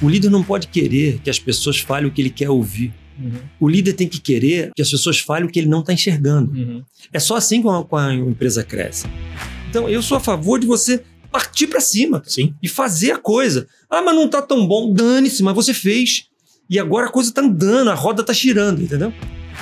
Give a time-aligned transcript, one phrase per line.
[0.00, 2.92] O líder não pode querer que as pessoas falem o que ele quer ouvir.
[3.18, 3.40] Uhum.
[3.58, 6.52] O líder tem que querer que as pessoas falem o que ele não está enxergando.
[6.52, 6.82] Uhum.
[7.12, 9.06] É só assim que a, empresa cresce.
[9.68, 12.54] Então, eu sou a favor de você partir para cima Sim.
[12.62, 13.66] e fazer a coisa.
[13.90, 14.92] Ah, mas não está tão bom.
[14.92, 16.26] Dane-se, mas você fez.
[16.70, 19.12] E agora a coisa está andando, a roda está girando, entendeu?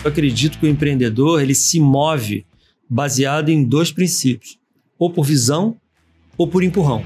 [0.05, 2.45] Eu acredito que o empreendedor ele se move
[2.89, 4.59] baseado em dois princípios:
[4.99, 5.77] ou por visão
[6.37, 7.03] ou por empurrão.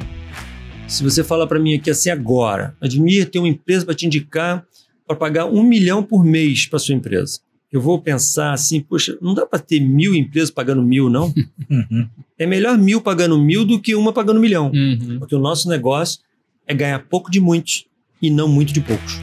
[0.91, 4.67] Se você fala para mim aqui assim agora, Admir, tem uma empresa para te indicar
[5.07, 7.39] para pagar um milhão por mês para sua empresa.
[7.71, 11.33] Eu vou pensar assim, poxa, não dá para ter mil empresas pagando mil, não?
[11.71, 12.09] Uhum.
[12.37, 14.73] É melhor mil pagando mil do que uma pagando um milhão.
[14.75, 15.21] Uhum.
[15.21, 16.19] Porque o nosso negócio
[16.67, 17.87] é ganhar pouco de muitos
[18.21, 19.21] e não muito de poucos.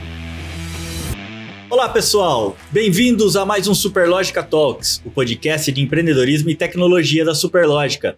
[1.69, 2.55] Olá, pessoal!
[2.71, 8.17] Bem-vindos a mais um Superlógica Talks, o podcast de empreendedorismo e tecnologia da Superlógica.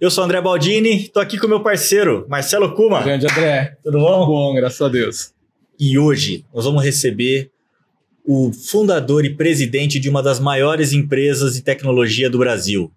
[0.00, 3.02] Eu sou André Baldini, estou aqui com meu parceiro, Marcelo Kuma.
[3.02, 3.76] Grande André.
[3.82, 4.26] Tudo bom?
[4.26, 5.32] Bom, graças a Deus.
[5.76, 7.50] E hoje nós vamos receber
[8.24, 12.92] o fundador e presidente de uma das maiores empresas de tecnologia do Brasil,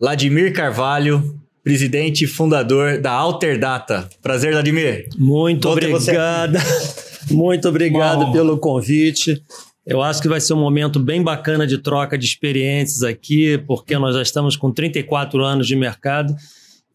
[0.00, 4.08] Vladimir Carvalho, presidente e fundador da Alterdata.
[4.22, 5.10] Prazer, Vladimir.
[5.18, 6.56] Muito obrigado.
[7.30, 9.42] Muito obrigado pelo convite.
[9.86, 13.96] Eu acho que vai ser um momento bem bacana de troca de experiências aqui, porque
[13.96, 16.34] nós já estamos com 34 anos de mercado.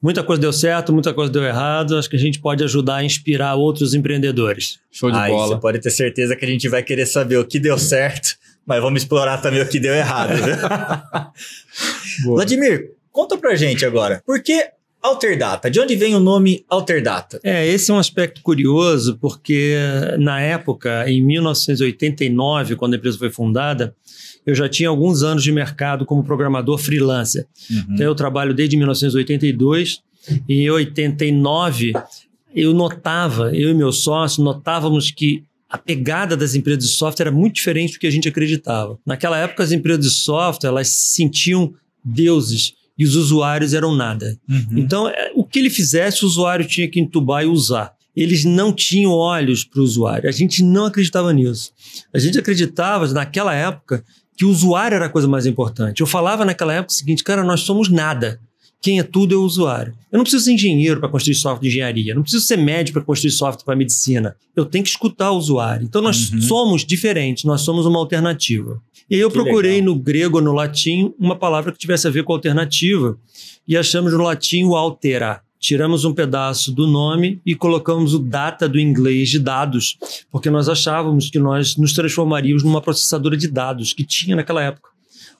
[0.02, 1.98] Muita coisa deu certo, muita coisa deu errado.
[1.98, 4.80] Acho que a gente pode ajudar a inspirar outros empreendedores.
[4.92, 5.56] Show de Aí, bola.
[5.56, 8.82] Você pode ter certeza que a gente vai querer saber o que deu certo, mas
[8.82, 10.34] vamos explorar também o que deu errado.
[12.26, 14.22] Vladimir, conta pra gente agora.
[14.26, 14.70] Por que
[15.02, 17.40] Alterdata, de onde vem o nome Alterdata?
[17.44, 19.76] É, esse é um aspecto curioso, porque
[20.20, 23.96] na época, em 1989, quando a empresa foi fundada,
[24.46, 27.48] eu já tinha alguns anos de mercado como programador freelancer.
[27.70, 27.86] Uhum.
[27.92, 30.02] Então eu trabalho desde 1982
[30.48, 31.94] e em 89
[32.54, 37.36] eu notava, eu e meu sócio notávamos que a pegada das empresas de software era
[37.36, 39.00] muito diferente do que a gente acreditava.
[39.06, 41.74] Naquela época as empresas de software, elas se sentiam
[42.04, 44.38] deuses e os usuários eram nada.
[44.48, 44.78] Uhum.
[44.78, 47.94] Então, é, o que ele fizesse, o usuário tinha que entubar e usar.
[48.16, 50.30] Eles não tinham olhos para o usuário.
[50.30, 51.72] A gente não acreditava nisso.
[52.14, 54.06] A gente acreditava, naquela época,
[54.38, 56.02] que o usuário era a coisa mais importante.
[56.02, 58.40] Eu falava naquela época o seguinte, cara, nós somos nada.
[58.82, 59.94] Quem é tudo é o usuário.
[60.12, 63.06] Eu não preciso ser engenheiro para construir software de engenharia, não preciso ser médico para
[63.06, 64.36] construir software para medicina.
[64.56, 65.86] Eu tenho que escutar o usuário.
[65.86, 66.42] Então nós uhum.
[66.42, 68.82] somos diferentes, nós somos uma alternativa.
[69.08, 69.94] E aí eu que procurei legal.
[69.94, 73.18] no grego ou no latim uma palavra que tivesse a ver com alternativa
[73.68, 75.44] e achamos no latim o alterar.
[75.60, 79.96] Tiramos um pedaço do nome e colocamos o data do inglês de dados,
[80.32, 84.90] porque nós achávamos que nós nos transformaríamos numa processadora de dados que tinha naquela época,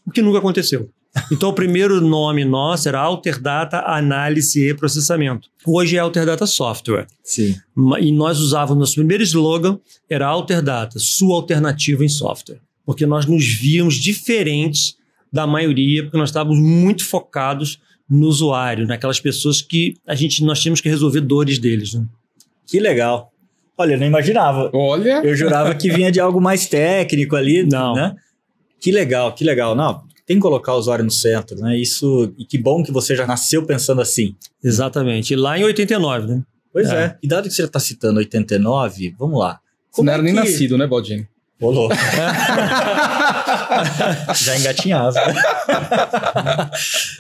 [0.06, 0.92] o que nunca aconteceu.
[1.32, 5.50] Então, o primeiro nome nosso era Alterdata Análise e Processamento.
[5.66, 7.08] Hoje é Alterdata Software.
[7.24, 7.56] Sim.
[8.00, 9.78] E nós usávamos, nosso primeiro slogan
[10.10, 12.60] era Alterdata, sua alternativa em software.
[12.86, 14.96] Porque nós nos víamos diferentes
[15.32, 17.80] da maioria, porque nós estávamos muito focados
[18.10, 21.94] no usuário, naquelas pessoas que a gente, nós tínhamos que resolver dores deles.
[21.94, 22.06] Né?
[22.68, 23.32] Que legal.
[23.78, 24.70] Olha, eu não imaginava.
[24.74, 25.22] Olha.
[25.24, 27.64] Eu jurava que vinha de algo mais técnico ali.
[27.64, 27.96] Não.
[27.96, 28.16] Né?
[28.80, 29.76] Que legal, que legal.
[29.76, 31.78] Não, tem que colocar o usuário no centro, né?
[31.78, 34.34] Isso, e que bom que você já nasceu pensando assim.
[34.64, 35.34] Exatamente.
[35.34, 36.42] E lá em 89, né?
[36.72, 37.04] Pois é.
[37.04, 37.18] é.
[37.22, 39.60] E dado que você já está citando 89, vamos lá.
[39.92, 40.32] Como não é era que...
[40.32, 41.28] nem nascido, né, Baldini?
[41.60, 41.90] Rolou.
[44.34, 45.20] já engatinhava.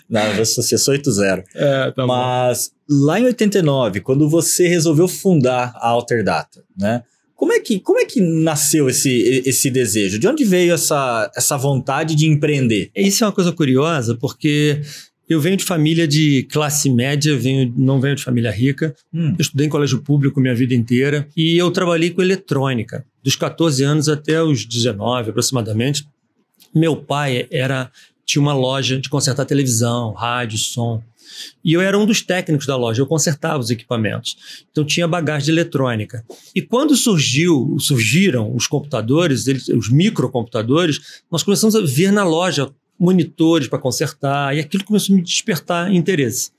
[0.09, 1.43] não, você sou 8-0.
[1.53, 3.05] É, tá Mas bom.
[3.05, 7.03] lá em 89, quando você resolveu fundar a Alterdata, né?
[7.41, 10.19] Como é que, como é que nasceu esse, esse desejo?
[10.19, 12.91] De onde veio essa, essa vontade de empreender?
[12.95, 14.79] Isso é uma coisa curiosa, porque
[15.27, 18.95] eu venho de família de classe média, venho, não venho de família rica.
[19.11, 19.29] Hum.
[19.29, 23.83] Eu estudei em colégio público minha vida inteira e eu trabalhei com eletrônica, dos 14
[23.83, 26.07] anos até os 19 aproximadamente.
[26.75, 27.89] Meu pai era
[28.23, 31.01] tinha uma loja de consertar televisão, rádio, som.
[31.63, 34.35] E eu era um dos técnicos da loja, eu consertava os equipamentos.
[34.71, 36.25] Então tinha bagagem de eletrônica.
[36.55, 42.69] E quando surgiu, surgiram os computadores, eles, os microcomputadores, nós começamos a ver na loja
[42.99, 46.51] monitores para consertar, e aquilo começou a me despertar interesse.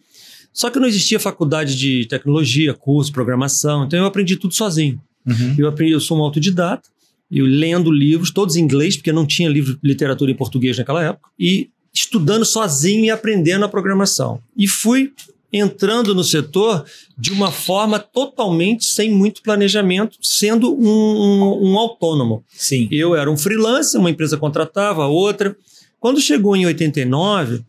[0.53, 5.01] Só que não existia faculdade de tecnologia, curso, programação, então eu aprendi tudo sozinho.
[5.25, 5.55] Uhum.
[5.57, 6.89] Eu aprendi, eu sou um autodidata,
[7.31, 11.03] eu lendo livros, todos em inglês, porque não tinha livro de literatura em português naquela
[11.03, 14.41] época, e estudando sozinho e aprendendo a programação.
[14.57, 15.13] E fui
[15.53, 16.85] entrando no setor
[17.17, 22.43] de uma forma totalmente sem muito planejamento, sendo um, um, um autônomo.
[22.49, 22.89] Sim.
[22.91, 25.55] Eu era um freelancer, uma empresa contratava, outra.
[26.01, 27.63] Quando chegou em 89,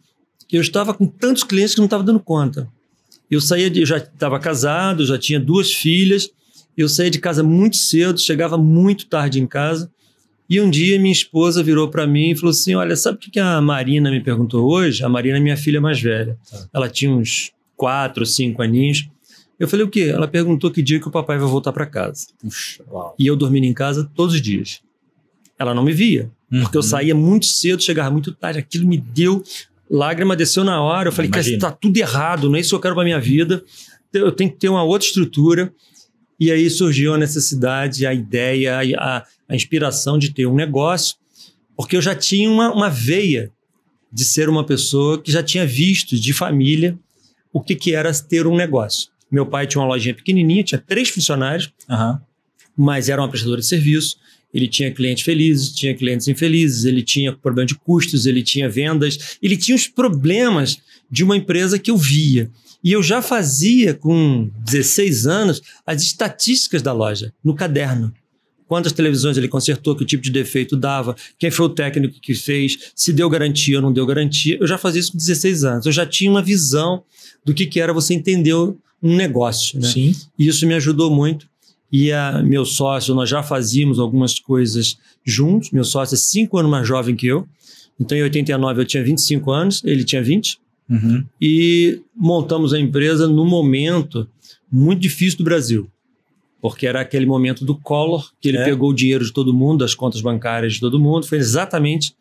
[0.52, 2.70] eu estava com tantos clientes que não estava dando conta.
[3.30, 6.30] Eu saía de, eu já estava casado, já tinha duas filhas
[6.78, 9.92] Eu saía de casa muito cedo, chegava muito tarde em casa.
[10.54, 13.40] E um dia minha esposa virou para mim e falou assim: Olha, sabe o que
[13.40, 15.04] a Marina me perguntou hoje?
[15.04, 16.38] A Marina é minha filha mais velha.
[16.48, 16.70] Tá.
[16.72, 19.10] Ela tinha uns quatro, cinco aninhos.
[19.60, 20.12] Eu falei: O quê?
[20.14, 22.28] Ela perguntou que dia que o papai vai voltar para casa.
[22.40, 22.84] Puxa,
[23.18, 24.82] e eu dormindo em casa todos os dias.
[25.58, 26.62] Ela não me via, uhum.
[26.62, 28.60] porque eu saía muito cedo, chegava muito tarde.
[28.60, 29.42] Aquilo me deu.
[29.90, 31.08] Lágrima desceu na hora.
[31.08, 33.64] Eu falei: Cara, está tudo errado, não é isso que eu quero para minha vida.
[34.14, 35.74] Eu tenho que ter uma outra estrutura.
[36.40, 39.24] E aí surgiu a necessidade, a ideia, a,
[39.54, 41.16] a inspiração de ter um negócio,
[41.78, 43.52] porque eu já tinha uma, uma veia
[44.12, 46.98] de ser uma pessoa que já tinha visto de família
[47.52, 49.12] o que, que era ter um negócio.
[49.32, 52.18] Meu pai tinha uma lojinha pequenininha, tinha três funcionários, uhum.
[52.76, 54.18] mas era uma prestadora de serviço.
[54.52, 59.38] Ele tinha clientes felizes, tinha clientes infelizes, ele tinha problema de custos, ele tinha vendas,
[59.40, 60.80] ele tinha os problemas
[61.12, 62.50] de uma empresa que eu via.
[62.84, 68.12] E eu já fazia, com 16 anos, as estatísticas da loja no caderno.
[68.74, 72.92] Quantas televisões ele consertou, que tipo de defeito dava, quem foi o técnico que fez,
[72.96, 74.58] se deu garantia ou não deu garantia.
[74.60, 75.86] Eu já fazia isso com 16 anos.
[75.86, 77.04] Eu já tinha uma visão
[77.46, 78.76] do que, que era você entender um
[79.16, 79.80] negócio.
[79.80, 79.88] Né?
[79.88, 80.16] Sim.
[80.40, 81.48] E isso me ajudou muito.
[81.92, 85.70] E a, meu sócio, nós já fazíamos algumas coisas juntos.
[85.70, 87.48] Meu sócio é cinco anos mais jovem que eu.
[88.00, 90.58] Então, em 89, eu tinha 25 anos, ele tinha 20.
[90.90, 91.24] Uhum.
[91.40, 94.28] E montamos a empresa no momento
[94.72, 95.88] muito difícil do Brasil,
[96.64, 98.64] porque era aquele momento do Collor, que ele é.
[98.64, 102.16] pegou o dinheiro de todo mundo, das contas bancárias de todo mundo, foi exatamente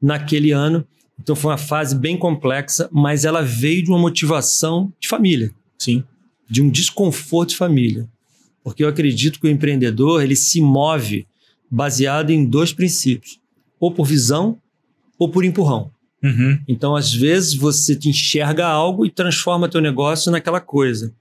[0.00, 0.86] naquele ano.
[1.18, 5.50] Então foi uma fase bem complexa, mas ela veio de uma motivação de família.
[5.76, 6.04] Sim.
[6.48, 8.08] De um desconforto de família.
[8.62, 11.26] Porque eu acredito que o empreendedor ele se move
[11.68, 13.40] baseado em dois princípios:
[13.80, 14.60] ou por visão
[15.18, 15.90] ou por empurrão.
[16.22, 16.56] Uhum.
[16.68, 21.12] Então, às vezes, você te enxerga algo e transforma teu negócio naquela coisa.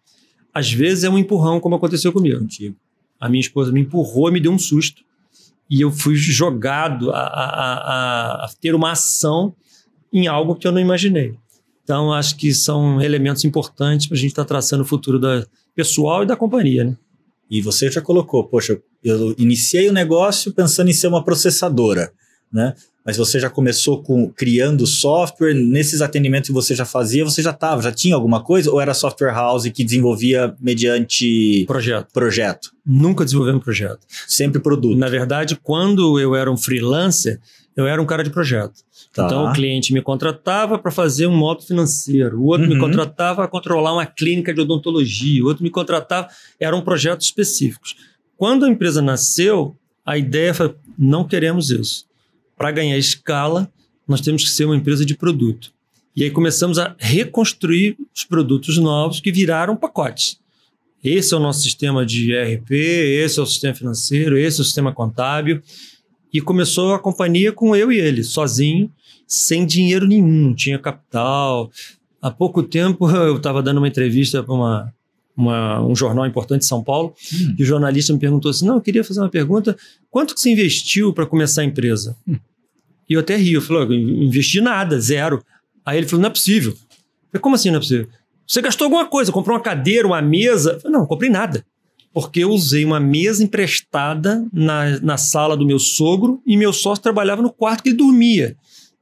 [0.58, 2.40] Às vezes é um empurrão, como aconteceu comigo.
[2.40, 2.76] Contigo.
[3.20, 5.04] A minha esposa me empurrou, me deu um susto.
[5.70, 9.54] E eu fui jogado a, a, a, a ter uma ação
[10.12, 11.36] em algo que eu não imaginei.
[11.84, 15.46] Então, acho que são elementos importantes para a gente estar tá traçando o futuro da
[15.76, 16.84] pessoal e da companhia.
[16.84, 16.98] Né?
[17.50, 22.12] E você já colocou, poxa, eu iniciei o negócio pensando em ser uma processadora,
[22.52, 22.74] né?
[23.08, 27.52] Mas você já começou com criando software, nesses atendimentos que você já fazia, você já
[27.52, 28.70] estava, já tinha alguma coisa?
[28.70, 32.12] Ou era software house que desenvolvia mediante projeto?
[32.12, 32.72] Projeto.
[32.86, 34.00] Nunca desenvolvi um projeto.
[34.28, 34.98] Sempre produto.
[34.98, 37.40] Na verdade, quando eu era um freelancer,
[37.78, 38.84] eu era um cara de projeto.
[39.14, 39.26] Tá.
[39.26, 42.74] Então o cliente me contratava para fazer um modo financeiro, o outro uhum.
[42.74, 46.28] me contratava para controlar uma clínica de odontologia, o outro me contratava,
[46.60, 47.96] eram projetos específicos.
[48.36, 52.07] Quando a empresa nasceu, a ideia foi: não queremos isso
[52.58, 53.72] para ganhar escala,
[54.08, 55.72] nós temos que ser uma empresa de produto.
[56.16, 60.40] E aí começamos a reconstruir os produtos novos que viraram pacotes.
[61.04, 64.66] Esse é o nosso sistema de ERP, esse é o sistema financeiro, esse é o
[64.66, 65.62] sistema contábil.
[66.34, 68.92] E começou a companhia com eu e ele, sozinho,
[69.28, 71.72] sem dinheiro nenhum, tinha capital.
[72.20, 74.94] Há pouco tempo eu estava dando uma entrevista para uma,
[75.38, 77.56] uma, um jornal importante de São Paulo hum.
[77.58, 79.78] e o jornalista me perguntou assim: Não, eu queria fazer uma pergunta.
[80.10, 82.18] Quanto que você investiu para começar a empresa?
[82.28, 82.38] Hum.
[83.10, 83.58] E eu até rio.
[83.58, 85.44] Eu falei, investi nada, zero.
[85.86, 86.72] Aí ele falou, não é possível.
[86.72, 86.78] Eu
[87.32, 88.08] falei, como assim não é possível?
[88.46, 90.72] Você gastou alguma coisa, comprou uma cadeira, uma mesa?
[90.72, 91.66] Eu falei, não, não comprei nada.
[92.14, 97.04] Porque eu usei uma mesa emprestada na, na sala do meu sogro e meu sócio
[97.04, 98.56] trabalhava no quarto que ele dormia.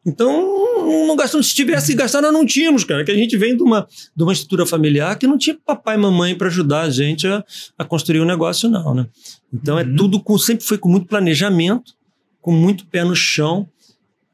[0.05, 1.47] Então, não gastamos.
[1.47, 3.03] Se tivesse gastado, nós não tínhamos, cara.
[3.03, 5.99] Que a gente vem de uma, de uma estrutura familiar que não tinha papai e
[5.99, 7.43] mamãe para ajudar a gente a,
[7.77, 9.07] a construir o um negócio, não, né?
[9.51, 9.93] Então, é uhum.
[9.93, 10.37] é tudo com.
[10.37, 11.93] Sempre foi com muito planejamento,
[12.39, 13.67] com muito pé no chão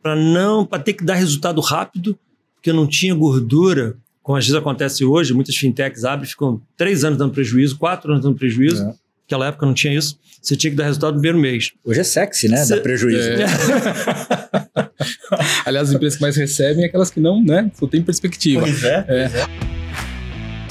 [0.02, 2.18] para não para ter que dar resultado rápido,
[2.56, 7.18] porque não tinha gordura, como às vezes acontece hoje, muitas fintechs abrem, ficam três anos
[7.18, 8.84] dando prejuízo, quatro anos dando prejuízo.
[8.84, 9.01] É.
[9.32, 10.20] Naquela época não tinha isso.
[10.42, 11.72] Você tinha que dar resultado no primeiro mês.
[11.86, 12.58] Hoje é sexy, né?
[12.58, 12.76] Cê...
[12.76, 13.30] Dar prejuízo.
[13.30, 13.46] É.
[15.66, 17.72] Aliás, as empresas que mais recebem é aquelas que não, né?
[17.80, 18.62] Só tem perspectiva.
[18.62, 19.06] Pois é.
[19.08, 19.30] é.
[19.30, 19.81] Pois é.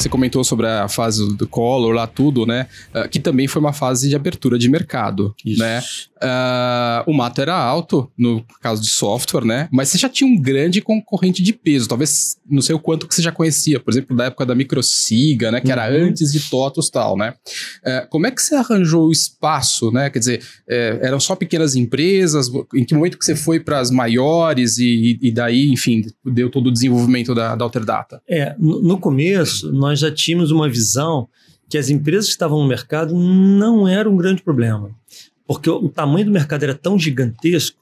[0.01, 2.67] Você comentou sobre a fase do Collor lá, tudo, né?
[2.95, 5.61] Uh, que também foi uma fase de abertura de mercado, Isso.
[5.61, 5.83] né?
[6.23, 9.69] Uh, o mato era alto, no caso de software, né?
[9.73, 11.89] Mas você já tinha um grande concorrente de peso.
[11.89, 13.81] Talvez, não sei o quanto que você já conhecia.
[13.81, 15.61] Por exemplo, da época da Microsiga, né?
[15.61, 15.73] Que uhum.
[15.73, 17.35] era antes de TOTOS e tal, né?
[17.85, 20.09] Uh, como é que você arranjou o espaço, né?
[20.09, 22.51] Quer dizer, eh, eram só pequenas empresas?
[22.75, 26.69] Em que momento que você foi para as maiores e, e, daí, enfim, deu todo
[26.69, 28.23] o desenvolvimento da, da Alterdata?
[28.29, 31.29] É, no, no começo, nós nós já tínhamos uma visão
[31.69, 34.91] que as empresas que estavam no mercado não era um grande problema.
[35.45, 37.77] Porque o tamanho do mercado era tão gigantesco,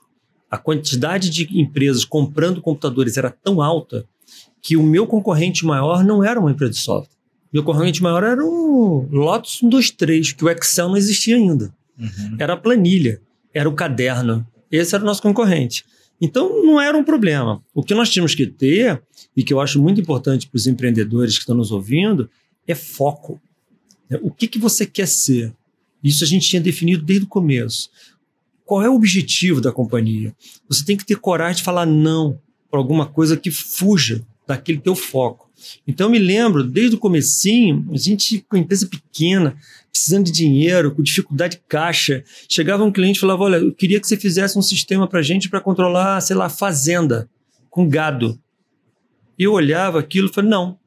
[0.50, 4.06] a quantidade de empresas comprando computadores era tão alta,
[4.62, 7.14] que o meu concorrente maior não era uma empresa de software,
[7.52, 11.74] Meu concorrente maior era o Lotus 123, que o Excel não existia ainda.
[11.98, 12.36] Uhum.
[12.38, 13.20] Era a planilha,
[13.52, 14.46] era o caderno.
[14.70, 15.84] Esse era o nosso concorrente.
[16.20, 17.62] Então, não era um problema.
[17.74, 19.00] O que nós tínhamos que ter,
[19.36, 22.28] e que eu acho muito importante para os empreendedores que estão nos ouvindo,
[22.66, 23.40] é foco.
[24.22, 25.54] O que, que você quer ser?
[26.02, 27.90] Isso a gente tinha definido desde o começo.
[28.64, 30.34] Qual é o objetivo da companhia?
[30.68, 32.38] Você tem que ter coragem de falar não
[32.70, 35.48] para alguma coisa que fuja daquele teu foco.
[35.86, 39.56] Então eu me lembro, desde o comecinho, a gente com empresa pequena,
[39.92, 44.00] precisando de dinheiro, com dificuldade de caixa, chegava um cliente e falava, olha, eu queria
[44.00, 47.28] que você fizesse um sistema para gente para controlar, sei lá, fazenda
[47.70, 48.38] com gado.
[49.38, 50.78] Eu olhava aquilo e falei, não,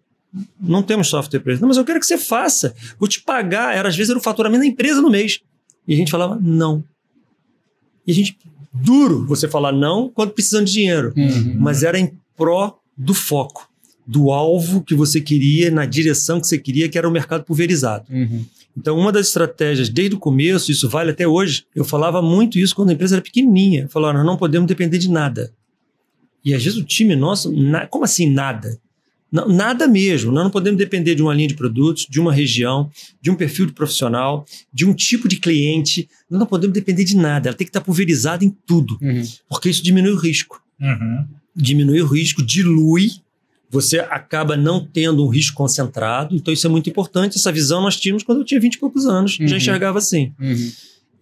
[0.59, 1.61] não temos software para isso.
[1.61, 2.73] Não, mas eu quero que você faça.
[2.99, 3.75] Vou te pagar.
[3.75, 5.39] Era, às vezes era o faturamento da empresa no mês.
[5.87, 6.83] E a gente falava, não.
[8.05, 8.37] E a gente,
[8.73, 11.13] duro você falar não quando precisando de dinheiro.
[11.15, 11.55] Uhum.
[11.59, 13.69] Mas era em pró do foco,
[14.05, 18.05] do alvo que você queria, na direção que você queria, que era o mercado pulverizado.
[18.09, 18.45] Uhum.
[18.77, 22.75] Então, uma das estratégias, desde o começo, isso vale até hoje, eu falava muito isso
[22.75, 23.87] quando a empresa era pequenininha.
[23.89, 25.53] Falava, nós não podemos depender de nada.
[26.43, 28.79] E às vezes o time nosso, na, como assim nada?
[29.31, 30.31] Não, nada mesmo.
[30.31, 32.89] Nós não podemos depender de uma linha de produtos, de uma região,
[33.21, 36.09] de um perfil de profissional, de um tipo de cliente.
[36.29, 37.49] Nós não podemos depender de nada.
[37.49, 39.23] Ela tem que estar pulverizada em tudo, uhum.
[39.47, 40.61] porque isso diminui o risco.
[40.79, 41.25] Uhum.
[41.55, 43.11] Diminui o risco, dilui.
[43.71, 46.35] Você acaba não tendo um risco concentrado.
[46.35, 47.37] Então, isso é muito importante.
[47.37, 49.39] Essa visão nós tínhamos quando eu tinha 20 e poucos anos.
[49.39, 49.47] Uhum.
[49.47, 50.33] Já enxergava assim.
[50.39, 50.71] Uhum.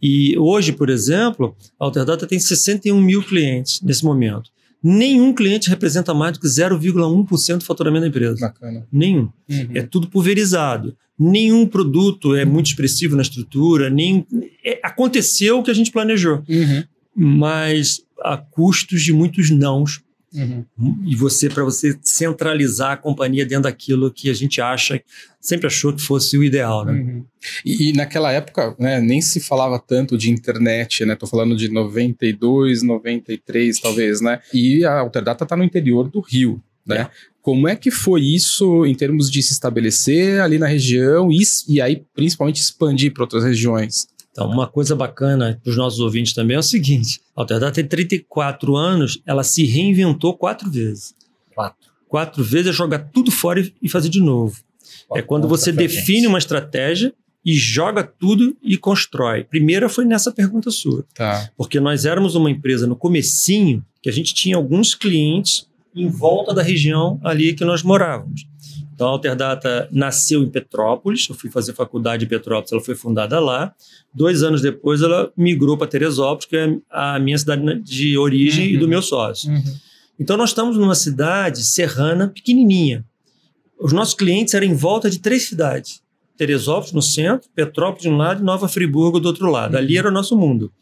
[0.01, 4.49] E hoje, por exemplo, a Alterdata tem 61 mil clientes nesse momento.
[4.81, 8.39] Nenhum cliente representa mais do que 0,1% do faturamento da empresa.
[8.39, 8.87] Bacana.
[8.91, 9.29] Nenhum.
[9.47, 9.69] Uhum.
[9.75, 10.95] É tudo pulverizado.
[11.19, 13.89] Nenhum produto é muito expressivo na estrutura.
[13.89, 14.25] Nem...
[14.65, 16.41] É, aconteceu o que a gente planejou.
[16.47, 16.83] Uhum.
[17.15, 20.01] Mas a custos de muitos nãos
[20.33, 20.65] Uhum.
[21.05, 25.01] E você, para você centralizar a companhia dentro daquilo que a gente acha,
[25.41, 26.93] sempre achou que fosse o ideal, né?
[26.93, 27.25] Uhum.
[27.65, 31.15] E, e, naquela época, né, nem se falava tanto de internet, né?
[31.15, 34.39] Tô falando de 92, 93, talvez, né?
[34.53, 37.01] E a Alterdata está no interior do Rio, né?
[37.01, 37.09] É.
[37.41, 41.81] Como é que foi isso em termos de se estabelecer ali na região e, e
[41.81, 44.07] aí principalmente expandir para outras regiões?
[44.31, 47.85] Então, uma coisa bacana para os nossos ouvintes também é o seguinte: a Alterdata tem
[47.85, 51.15] 34 anos, ela se reinventou quatro vezes.
[51.53, 51.89] Quatro.
[52.07, 54.59] Quatro vezes é jogar tudo fora e fazer de novo.
[55.07, 57.13] Quatro é quando você define uma estratégia
[57.45, 59.43] e joga tudo e constrói.
[59.43, 61.05] Primeira foi nessa pergunta sua.
[61.13, 61.49] Tá.
[61.57, 66.53] Porque nós éramos uma empresa no comecinho que a gente tinha alguns clientes em volta
[66.53, 68.45] da região ali que nós morávamos.
[68.99, 73.39] Então, a Alterdata nasceu em Petrópolis, eu fui fazer faculdade em Petrópolis, ela foi fundada
[73.39, 73.73] lá.
[74.13, 78.73] Dois anos depois, ela migrou para Teresópolis, que é a minha cidade de origem uhum.
[78.73, 78.89] e do uhum.
[78.89, 79.49] meu sócio.
[79.49, 79.63] Uhum.
[80.19, 83.05] Então, nós estamos numa cidade serrana pequenininha.
[83.79, 86.01] Os nossos clientes eram em volta de três cidades.
[86.35, 89.77] Teresópolis no centro, Petrópolis de um lado e Nova Friburgo do outro lado.
[89.77, 89.99] Ali uhum.
[89.99, 90.73] era o nosso mundo.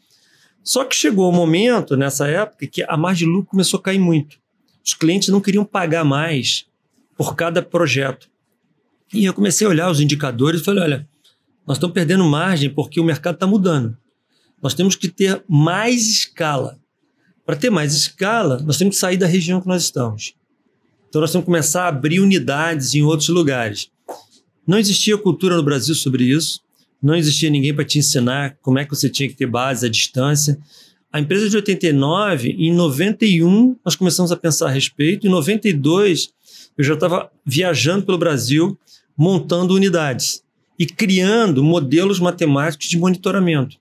[0.64, 3.82] Só que chegou o um momento, nessa época, que a margem de lucro começou a
[3.84, 4.40] cair muito.
[4.84, 6.66] Os clientes não queriam pagar mais
[7.18, 8.30] por cada projeto.
[9.12, 11.08] E eu comecei a olhar os indicadores e falei: olha,
[11.66, 13.98] nós estamos perdendo margem porque o mercado está mudando.
[14.62, 16.78] Nós temos que ter mais escala.
[17.44, 20.34] Para ter mais escala, nós temos que sair da região que nós estamos.
[21.08, 23.90] Então, nós temos que começar a abrir unidades em outros lugares.
[24.66, 26.60] Não existia cultura no Brasil sobre isso.
[27.02, 29.88] Não existia ninguém para te ensinar como é que você tinha que ter base à
[29.88, 30.58] distância.
[31.10, 35.26] A empresa de 89, em 91, nós começamos a pensar a respeito.
[35.26, 36.34] Em 92,
[36.78, 38.78] eu já estava viajando pelo Brasil,
[39.16, 40.44] montando unidades
[40.78, 43.76] e criando modelos matemáticos de monitoramento.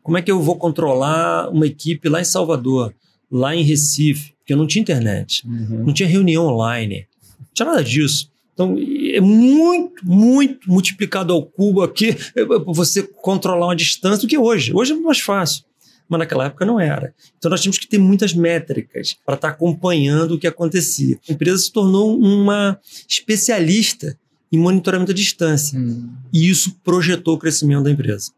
[0.00, 2.94] Como é que eu vou controlar uma equipe lá em Salvador,
[3.30, 4.32] lá em Recife?
[4.38, 5.84] Porque eu não tinha internet, uhum.
[5.86, 7.08] não tinha reunião online,
[7.40, 8.30] não tinha nada disso.
[8.54, 8.76] Então,
[9.12, 12.16] é muito, muito multiplicado ao cubo aqui
[12.66, 14.72] você controlar uma distância do que hoje.
[14.72, 15.64] Hoje é mais fácil
[16.08, 17.14] mas naquela época não era.
[17.36, 21.18] Então nós tínhamos que ter muitas métricas para estar acompanhando o que acontecia.
[21.28, 24.18] A empresa se tornou uma especialista
[24.50, 25.78] em monitoramento à distância.
[25.78, 26.08] Hum.
[26.32, 28.32] E isso projetou o crescimento da empresa.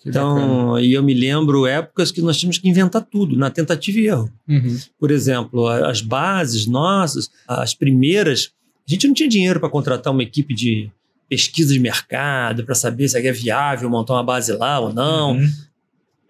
[0.00, 3.98] Que então, e eu me lembro épocas que nós tínhamos que inventar tudo, na tentativa
[3.98, 4.30] e erro.
[4.46, 4.78] Uhum.
[4.98, 8.50] Por exemplo, as bases nossas, as primeiras,
[8.86, 10.90] a gente não tinha dinheiro para contratar uma equipe de
[11.26, 15.32] pesquisa de mercado para saber se é viável montar uma base lá ou não.
[15.32, 15.52] Uhum.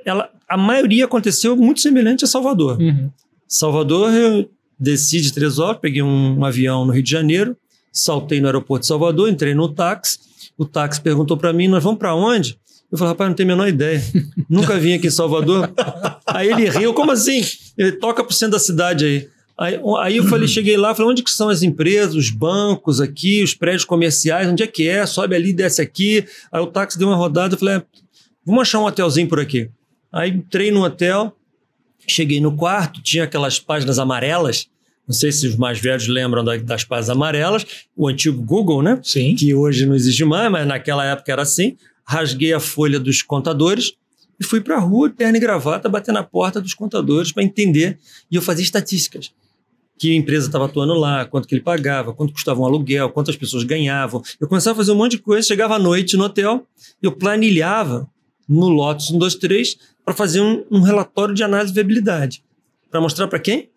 [0.04, 2.78] Ela, a maioria aconteceu muito semelhante a Salvador.
[2.80, 3.10] Uhum.
[3.48, 7.56] Salvador, eu desci de três horas, peguei um, um, avião no Rio de Janeiro,
[7.92, 10.18] saltei no aeroporto de Salvador, entrei no táxi.
[10.56, 12.58] O táxi perguntou para mim: Nós vamos para onde?
[12.94, 14.00] Eu falei, rapaz, não tenho a menor ideia.
[14.48, 15.72] Nunca vim aqui em Salvador.
[16.26, 17.42] aí ele riu, como assim?
[17.76, 19.28] Ele toca pro centro da cidade aí.
[19.58, 23.42] Aí, aí eu falei, cheguei lá, falei, onde que são as empresas, os bancos aqui,
[23.42, 25.04] os prédios comerciais, onde é que é?
[25.06, 26.24] Sobe ali, desce aqui.
[26.52, 27.84] Aí o táxi deu uma rodada, eu falei, ah,
[28.46, 29.70] vamos achar um hotelzinho por aqui.
[30.14, 31.36] Aí entrei no hotel,
[32.06, 34.68] cheguei no quarto, tinha aquelas páginas amarelas,
[35.08, 37.66] não sei se os mais velhos lembram das páginas amarelas,
[37.96, 39.00] o antigo Google, né?
[39.02, 39.34] Sim.
[39.34, 41.76] Que hoje não existe mais, mas naquela época era assim.
[42.06, 43.92] Rasguei a folha dos contadores
[44.38, 47.98] e fui para a rua, terno e gravata, bater na porta dos contadores para entender.
[48.30, 49.32] E eu fazia estatísticas
[49.98, 53.62] que empresa estava atuando lá, quanto que ele pagava, quanto custava um aluguel, quantas pessoas
[53.62, 54.22] ganhavam.
[54.40, 56.66] Eu começava a fazer um monte de coisa, chegava à noite no hotel,
[57.00, 58.08] eu planilhava
[58.48, 62.42] no Lotus 1, 2, 3 para fazer um, um, relatório de análise de viabilidade.
[62.90, 63.70] Para mostrar para quem?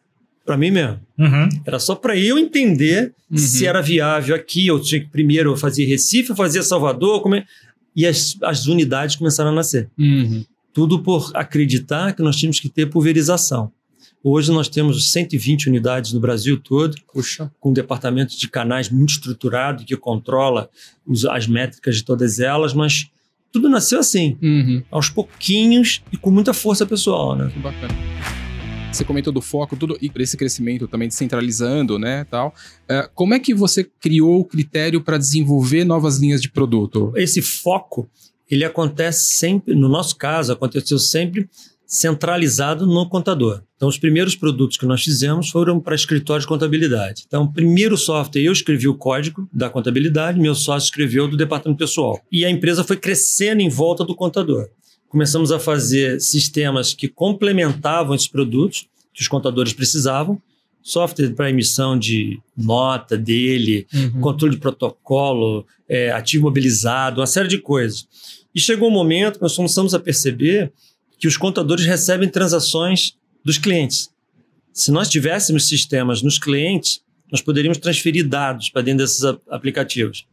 [0.45, 0.99] Para mim mesmo.
[1.17, 1.49] Uhum.
[1.65, 3.37] Era só para eu entender uhum.
[3.37, 4.67] se era viável aqui.
[4.67, 7.45] Eu tinha que primeiro fazer Recife, fazia Salvador, como é...
[7.95, 9.89] e as, as unidades começaram a nascer.
[9.97, 10.45] Uhum.
[10.73, 13.71] Tudo por acreditar que nós tínhamos que ter pulverização.
[14.23, 17.51] Hoje nós temos 120 unidades no Brasil todo, Puxa.
[17.59, 20.69] com um departamento de canais muito estruturado que controla
[21.05, 23.09] os, as métricas de todas elas, mas
[23.51, 24.83] tudo nasceu assim, uhum.
[24.91, 27.49] aos pouquinhos e com muita força pessoal, né?
[27.53, 27.93] Que bacana.
[28.91, 32.53] Você comentou do foco, tudo e esse crescimento também descentralizando, né, tal.
[32.89, 37.11] Uh, como é que você criou o critério para desenvolver novas linhas de produto?
[37.15, 38.09] Esse foco,
[38.49, 41.47] ele acontece sempre, no nosso caso, aconteceu sempre
[41.87, 43.61] centralizado no contador.
[43.77, 47.23] Então, os primeiros produtos que nós fizemos foram para escritório de contabilidade.
[47.25, 51.79] Então, o primeiro software, eu escrevi o código da contabilidade, meu sócio escreveu do departamento
[51.79, 52.19] pessoal.
[52.29, 54.67] E a empresa foi crescendo em volta do contador.
[55.07, 60.41] Começamos a fazer sistemas que complementavam esses produtos que os contadores precisavam,
[60.81, 64.19] software para emissão de nota dele, uhum.
[64.19, 68.07] controle de protocolo, é, ativo mobilizado, uma série de coisas.
[68.53, 70.71] E chegou um momento que nós começamos a perceber
[71.17, 74.09] que os contadores recebem transações dos clientes.
[74.73, 80.25] Se nós tivéssemos sistemas nos clientes, nós poderíamos transferir dados para dentro desses aplicativos.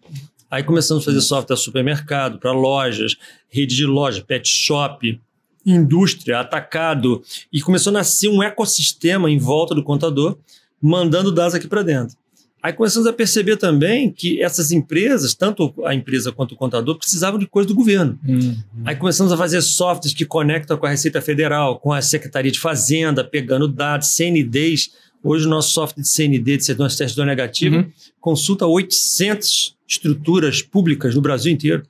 [0.51, 3.17] Aí começamos a fazer software supermercado, para lojas,
[3.49, 5.21] rede de lojas, pet shop,
[5.65, 7.23] indústria, atacado.
[7.53, 10.39] E começou a nascer um ecossistema em volta do contador,
[10.81, 12.17] mandando dados aqui para dentro.
[12.65, 17.39] Aí começamos a perceber também que essas empresas, tanto a empresa quanto o contador, precisavam
[17.39, 18.19] de coisa do governo.
[18.27, 18.57] Uhum.
[18.87, 22.59] Aí começamos a fazer softwares que conectam com a Receita Federal, com a Secretaria de
[22.59, 24.93] Fazenda, pegando dados, CNDs.
[25.23, 27.93] Hoje o nosso software de CND, de certidão negativa, uhum.
[28.19, 31.83] consulta 800 estruturas públicas no Brasil inteiro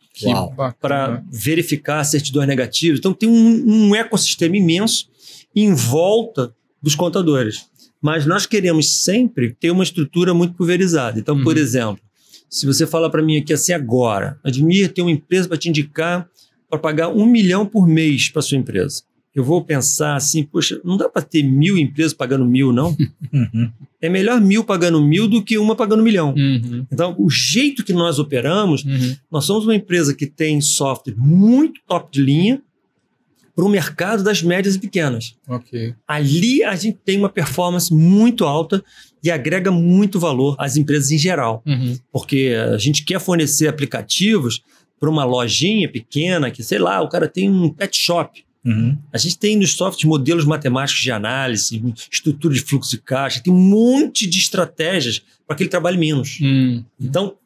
[0.81, 2.99] para verificar certidões negativas.
[2.99, 5.09] Então tem um, um ecossistema imenso
[5.55, 7.73] em volta dos contadores
[8.05, 11.19] mas nós queremos sempre ter uma estrutura muito pulverizada.
[11.19, 11.43] Então, uhum.
[11.43, 12.05] por exemplo,
[12.51, 16.29] se você fala para mim aqui assim agora, Admir, tem uma empresa para te indicar
[16.69, 19.05] para pagar um milhão por mês para sua empresa.
[19.35, 22.95] Eu vou pensar assim, poxa, não dá para ter mil empresas pagando mil, não?
[23.33, 23.73] Uhum.
[24.03, 26.35] É melhor mil pagando mil do que uma pagando um milhão.
[26.37, 26.87] Uhum.
[26.93, 29.17] Então, o jeito que nós operamos, uhum.
[29.33, 32.63] nós somos uma empresa que tem software muito top de linha,
[33.55, 35.37] para o mercado das médias e pequenas.
[35.47, 35.95] Okay.
[36.07, 38.85] Ali a gente tem uma performance muito alta
[39.23, 41.63] e agrega muito valor às empresas em geral.
[41.65, 41.97] Uhum.
[42.13, 44.63] Porque a gente quer fornecer aplicativos
[44.99, 48.45] para uma lojinha pequena que, sei lá, o cara tem um pet shop.
[48.65, 48.97] Uhum.
[49.13, 53.53] A gente tem nos softwares modelos matemáticos de análise, estrutura de fluxo de caixa, tem
[53.53, 56.41] um monte de estratégias para que ele trabalhe menos.
[56.41, 56.85] Uhum.
[56.99, 57.37] Então,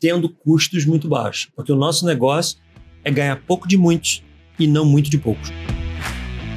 [0.00, 1.48] tendo custos muito baixos.
[1.54, 2.58] Porque o nosso negócio
[3.04, 4.22] é ganhar pouco de muitos
[4.58, 5.50] e não muito de poucos.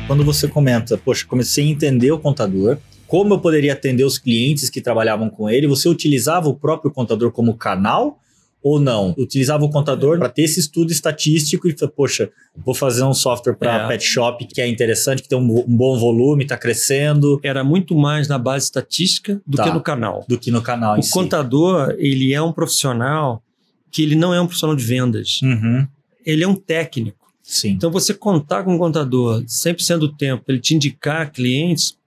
[0.07, 4.69] Quando você comenta, poxa, comecei a entender o contador, como eu poderia atender os clientes
[4.69, 8.19] que trabalhavam com ele, você utilizava o próprio contador como canal
[8.61, 9.13] ou não?
[9.17, 13.85] Utilizava o contador para ter esse estudo estatístico e, poxa, vou fazer um software para
[13.85, 13.87] é.
[13.87, 17.39] pet shop que é interessante, que tem um, um bom volume, está crescendo.
[17.43, 19.63] Era muito mais na base estatística do tá.
[19.63, 20.25] que no canal.
[20.27, 20.99] Do que no canal.
[20.99, 23.41] O contador, ele é um profissional
[23.89, 25.41] que ele não é um profissional de vendas.
[25.41, 25.87] Uhum.
[26.25, 27.26] Ele é um técnico.
[27.47, 27.69] Sim.
[27.69, 31.97] Então, você contar com um contador 100% do tempo, ele te indicar clientes,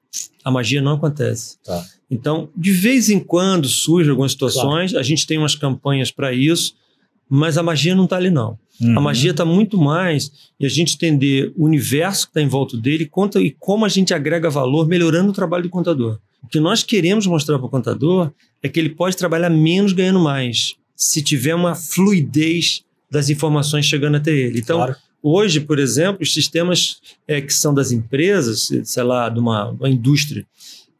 [0.44, 1.56] a magia não acontece.
[1.64, 1.82] Tá.
[2.10, 4.98] Então, de vez em quando surgem algumas situações, claro.
[4.98, 6.74] a gente tem umas campanhas para isso,
[7.26, 8.58] mas a magia não está ali, não.
[8.78, 8.98] Uhum.
[8.98, 12.76] A magia está muito mais em a gente entender o universo que está em volta
[12.76, 16.18] dele conta, e como a gente agrega valor melhorando o trabalho do contador.
[16.42, 18.30] O que nós queremos mostrar para o contador
[18.62, 24.18] é que ele pode trabalhar menos ganhando mais, se tiver uma fluidez das informações chegando
[24.18, 24.58] até ele.
[24.58, 29.38] Então, claro Hoje, por exemplo, os sistemas é, que são das empresas, sei lá, de
[29.38, 30.46] uma, uma indústria,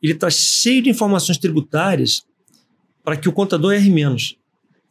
[0.03, 2.25] ele está cheio de informações tributárias
[3.03, 4.37] para que o contador erre menos.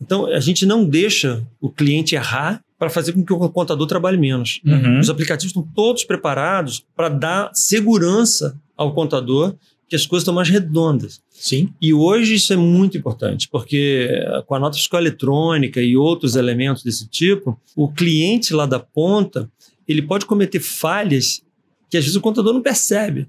[0.01, 4.17] Então, a gente não deixa o cliente errar para fazer com que o contador trabalhe
[4.17, 4.61] menos.
[4.65, 4.99] Uhum.
[4.99, 9.55] Os aplicativos estão todos preparados para dar segurança ao contador
[9.89, 11.19] que as coisas estão mais redondas.
[11.31, 11.73] Sim.
[11.81, 14.07] E hoje isso é muito importante, porque
[14.45, 19.51] com a nota fiscal eletrônica e outros elementos desse tipo, o cliente lá da ponta,
[19.87, 21.41] ele pode cometer falhas
[21.89, 23.27] que às vezes o contador não percebe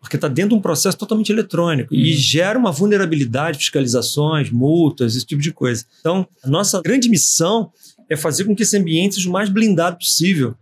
[0.00, 2.18] porque está dentro de um processo totalmente eletrônico e uhum.
[2.18, 5.84] gera uma vulnerabilidade, fiscalizações, multas, esse tipo de coisa.
[6.00, 7.72] Então, a nossa grande missão
[8.08, 10.54] é fazer com que esse ambiente seja o mais blindado possível,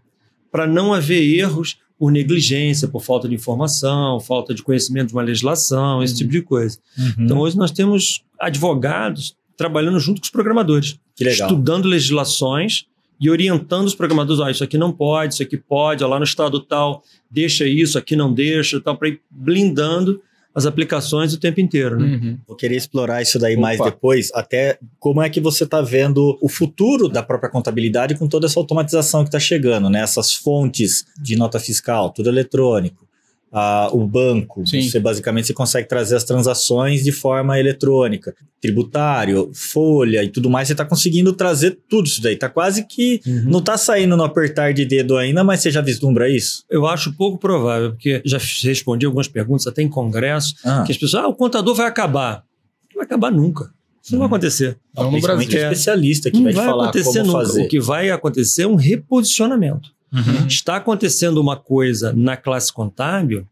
[0.50, 5.22] para não haver erros por negligência, por falta de informação, falta de conhecimento de uma
[5.22, 6.18] legislação, esse uhum.
[6.18, 6.78] tipo de coisa.
[6.98, 7.24] Uhum.
[7.24, 12.86] Então, hoje nós temos advogados trabalhando junto com os programadores, estudando legislações
[13.18, 16.60] e orientando os programadores, ah, isso aqui não pode, isso aqui pode, lá no estado
[16.60, 20.20] tal, deixa isso, aqui não deixa, tal, para ir blindando
[20.56, 22.00] as aplicações o tempo inteiro.
[22.00, 22.16] Né?
[22.16, 22.38] Uhum.
[22.48, 23.60] Vou querer explorar isso daí Opa.
[23.60, 28.26] mais depois, até como é que você está vendo o futuro da própria contabilidade com
[28.26, 30.00] toda essa automatização que está chegando, né?
[30.00, 33.05] Essas fontes de nota fiscal, tudo eletrônico
[33.52, 34.66] a, o banco.
[34.66, 34.82] Sim.
[34.82, 38.34] Você basicamente você consegue trazer as transações de forma eletrônica.
[38.60, 42.34] Tributário, folha e tudo mais, você está conseguindo trazer tudo isso daí.
[42.34, 43.44] Está quase que uhum.
[43.46, 46.64] não está saindo no apertar de dedo ainda, mas você já vislumbra isso?
[46.70, 50.82] Eu acho pouco provável, porque já respondi algumas perguntas até em congresso, ah.
[50.84, 52.44] que as pessoas, ah, o contador vai acabar.
[52.90, 53.70] Não vai acabar nunca.
[54.02, 54.34] Isso não vai uhum.
[54.34, 54.78] acontecer.
[54.96, 55.58] Não, no Brasil.
[55.58, 57.46] é especialista que não vai, vai falar acontecer como nunca.
[57.46, 57.64] fazer.
[57.64, 59.95] O que vai acontecer é um reposicionamento.
[60.16, 60.46] Uhum.
[60.46, 63.46] Está acontecendo uma coisa na classe contábil,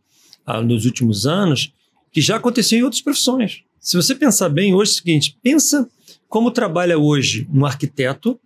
[0.46, 1.72] ah, nos últimos anos,
[2.11, 3.62] que já aconteceu em outras profissões.
[3.79, 5.88] Se você pensar bem, hoje é o seguinte: pensa
[6.29, 8.40] como trabalha hoje um arquiteto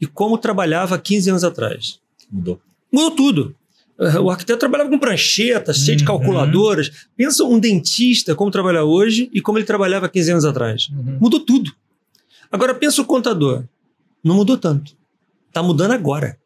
[0.00, 2.00] e como trabalhava 15 anos atrás.
[2.30, 2.60] Mudou.
[2.90, 3.56] Mudou tudo.
[4.20, 6.08] O arquiteto trabalhava com pranchetas, cheio de uhum.
[6.08, 7.06] calculadoras.
[7.16, 10.88] Pensa um dentista como trabalha hoje e como ele trabalhava 15 anos atrás.
[10.88, 11.18] Uhum.
[11.20, 11.72] Mudou tudo.
[12.50, 13.64] Agora pensa o contador.
[14.24, 14.96] Não mudou tanto.
[15.48, 16.36] Está mudando agora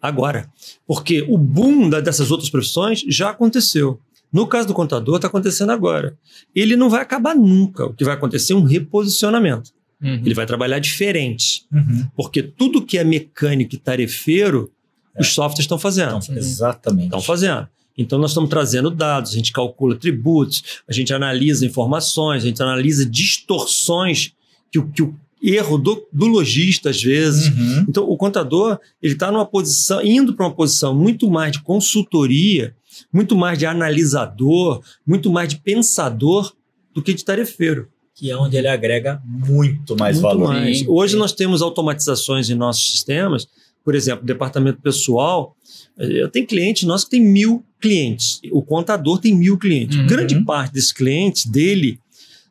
[0.00, 0.50] agora.
[0.86, 4.00] Porque o boom da, dessas outras profissões já aconteceu.
[4.32, 6.16] No caso do contador, está acontecendo agora.
[6.54, 7.86] Ele não vai acabar nunca.
[7.86, 9.72] O que vai acontecer é um reposicionamento.
[10.02, 10.22] Uhum.
[10.24, 11.64] Ele vai trabalhar diferente.
[11.72, 12.06] Uhum.
[12.14, 14.70] Porque tudo que é mecânico e tarefeiro,
[15.16, 15.20] é.
[15.20, 16.18] os softwares estão fazendo.
[16.22, 17.04] Então, exatamente.
[17.06, 17.68] Estão fazendo.
[17.96, 22.62] Então, nós estamos trazendo dados, a gente calcula tributos, a gente analisa informações, a gente
[22.62, 24.32] analisa distorções
[24.70, 27.48] que o, que o erro do, do lojista, às vezes.
[27.48, 27.86] Uhum.
[27.88, 32.74] Então, o contador, ele está numa posição, indo para uma posição muito mais de consultoria,
[33.12, 36.52] muito mais de analisador, muito mais de pensador
[36.92, 37.88] do que de tarefeiro.
[38.14, 40.48] Que é onde ele agrega muito mais muito valor.
[40.48, 40.84] Mais.
[40.88, 43.46] Hoje nós temos automatizações em nossos sistemas,
[43.84, 45.56] por exemplo, departamento pessoal.
[45.96, 48.40] Eu tenho cliente nosso que tem mil clientes.
[48.50, 49.96] O contador tem mil clientes.
[49.96, 50.06] Uhum.
[50.08, 52.00] Grande parte desses clientes dele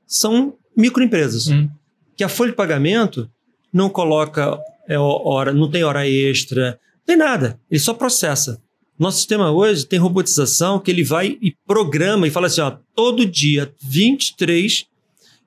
[0.05, 1.47] são microempresas.
[1.47, 1.69] Uhum
[2.17, 3.29] que a folha de pagamento
[3.71, 8.61] não coloca é, hora, não tem hora extra, não tem nada, ele só processa.
[8.97, 13.25] Nosso sistema hoje tem robotização que ele vai e programa e fala assim: ó, todo
[13.25, 14.85] dia, 23,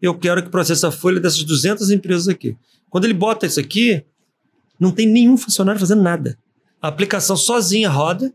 [0.01, 2.57] eu quero que processe a folha dessas 200 empresas aqui.
[2.89, 4.05] Quando ele bota isso aqui,
[4.79, 6.39] não tem nenhum funcionário fazendo nada.
[6.81, 8.33] A aplicação sozinha roda,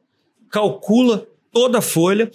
[0.49, 2.29] calcula toda a folha,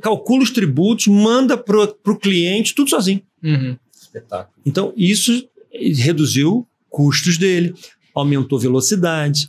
[0.00, 3.20] calcula os tributos, manda para o cliente, tudo sozinho.
[3.42, 3.76] Uhum.
[4.14, 4.54] Espetáculo.
[4.66, 7.74] Então, isso reduziu custos dele,
[8.14, 9.48] aumentou velocidade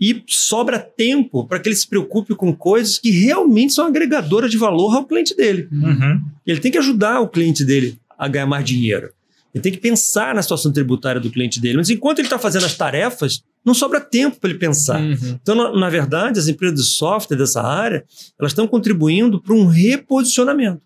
[0.00, 4.56] e sobra tempo para que ele se preocupe com coisas que realmente são agregadoras de
[4.56, 5.68] valor ao cliente dele.
[5.72, 6.22] Uhum.
[6.46, 9.10] Ele tem que ajudar o cliente dele a ganhar mais dinheiro.
[9.52, 11.78] Ele tem que pensar na situação tributária do cliente dele.
[11.78, 15.00] Mas enquanto ele está fazendo as tarefas, não sobra tempo para ele pensar.
[15.00, 15.38] Uhum.
[15.42, 18.04] Então, na, na, verdade, as empresas de software dessa área,
[18.38, 20.82] elas estão contribuindo para um reposicionamento.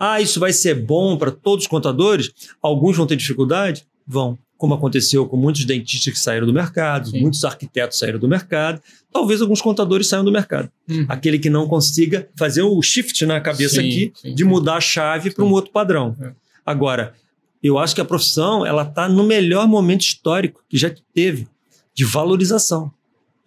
[0.00, 2.30] Ah, isso vai ser bom para todos os contadores?
[2.62, 3.86] Alguns vão ter dificuldade?
[4.06, 4.38] Vão.
[4.56, 7.20] Como aconteceu com muitos dentistas que saíram do mercado, Sim.
[7.20, 8.80] muitos arquitetos saíram do mercado,
[9.12, 10.70] talvez alguns contadores saiam do mercado.
[10.88, 11.04] Uhum.
[11.06, 14.80] Aquele que não consiga fazer o shift na cabeça sim, aqui sim, de mudar a
[14.80, 16.16] chave para um outro padrão.
[16.20, 16.32] É.
[16.64, 17.14] Agora,
[17.62, 21.46] eu acho que a profissão ela está no melhor momento histórico que já teve
[21.94, 22.90] de valorização.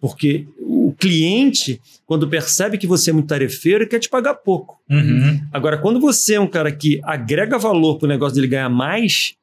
[0.00, 0.46] Porque
[0.94, 4.80] cliente, quando percebe que você é muito tarefeiro, quer te pagar pouco.
[4.90, 5.40] Uhum.
[5.52, 9.34] Agora, quando você é um cara que agrega valor para o negócio dele ganhar mais,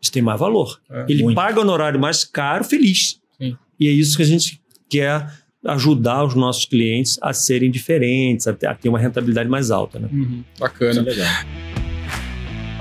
[0.00, 0.80] isso tem mais valor.
[0.90, 1.36] É, Ele muito.
[1.36, 3.20] paga honorário mais caro, feliz.
[3.38, 3.56] Sim.
[3.78, 5.30] E é isso que a gente quer
[5.64, 9.98] ajudar os nossos clientes a serem diferentes, a ter, uma rentabilidade mais alta.
[9.98, 10.08] Né?
[10.10, 10.44] Uhum.
[10.58, 11.02] Bacana.
[11.02, 11.26] legal.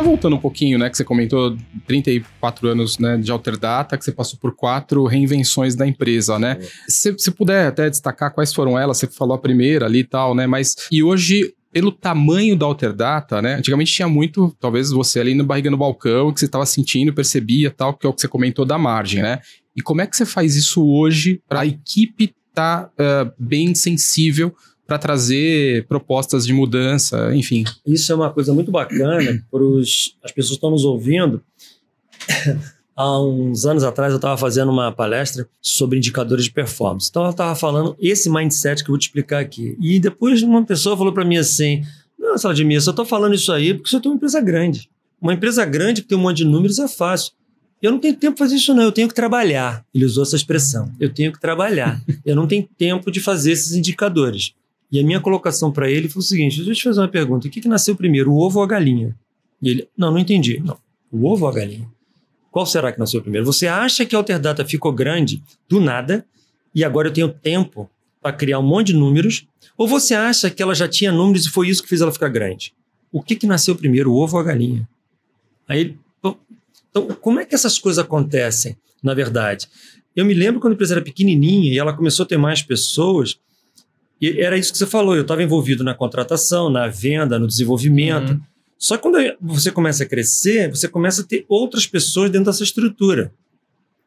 [0.03, 4.39] Voltando um pouquinho, né, que você comentou 34 anos né, de Alterdata, que você passou
[4.39, 6.57] por quatro reinvenções da empresa, né?
[6.87, 10.33] Se, se puder até destacar quais foram elas, você falou a primeira ali e tal,
[10.33, 10.47] né?
[10.47, 13.55] Mas e hoje pelo tamanho da Alterdata, né?
[13.55, 17.69] Antigamente tinha muito, talvez você ali no barriga no balcão, que você estava sentindo, percebia
[17.69, 19.39] tal, que é o que você comentou da margem, né?
[19.75, 23.75] E como é que você faz isso hoje para a equipe estar tá, uh, bem
[23.75, 24.53] sensível
[24.89, 27.63] para trazer propostas de mudança, enfim.
[27.85, 31.41] Isso é uma coisa muito bacana para as pessoas que estão nos ouvindo.
[32.95, 37.07] Há uns anos atrás eu estava fazendo uma palestra sobre indicadores de performance.
[37.09, 39.77] Então eu estava falando esse mindset que eu vou te explicar aqui.
[39.79, 41.83] E depois uma pessoa falou para mim assim:
[42.17, 44.89] Não, Saladimir, eu só estou falando isso aí porque você tem uma empresa grande.
[45.21, 47.31] Uma empresa grande que tem um monte de números é fácil.
[47.81, 48.83] Eu não tenho tempo para fazer isso, não.
[48.83, 49.85] Eu tenho que trabalhar.
[49.93, 50.91] Ele usou essa expressão.
[50.99, 52.01] Eu tenho que trabalhar.
[52.25, 54.53] eu não tenho tempo de fazer esses indicadores.
[54.91, 57.47] E a minha colocação para ele foi o seguinte: deixa eu te fazer uma pergunta.
[57.47, 59.15] O que, que nasceu primeiro, o ovo ou a galinha?
[59.61, 60.59] E ele, não, não entendi.
[60.63, 60.77] Não,
[61.11, 61.87] o ovo ou a galinha?
[62.51, 63.45] Qual será que nasceu primeiro?
[63.45, 66.25] Você acha que a Alterdata ficou grande do nada
[66.73, 67.89] e agora eu tenho tempo
[68.21, 69.47] para criar um monte de números?
[69.77, 72.29] Ou você acha que ela já tinha números e foi isso que fez ela ficar
[72.29, 72.73] grande?
[73.11, 74.87] O que, que nasceu primeiro, o ovo ou a galinha?
[75.67, 75.95] Aí
[76.89, 79.67] então, como é que essas coisas acontecem, na verdade?
[80.15, 83.39] Eu me lembro quando a empresa era pequenininha e ela começou a ter mais pessoas,
[84.21, 88.31] e era isso que você falou, eu estava envolvido na contratação, na venda, no desenvolvimento.
[88.33, 88.41] Uhum.
[88.77, 92.63] Só que quando você começa a crescer, você começa a ter outras pessoas dentro dessa
[92.63, 93.33] estrutura.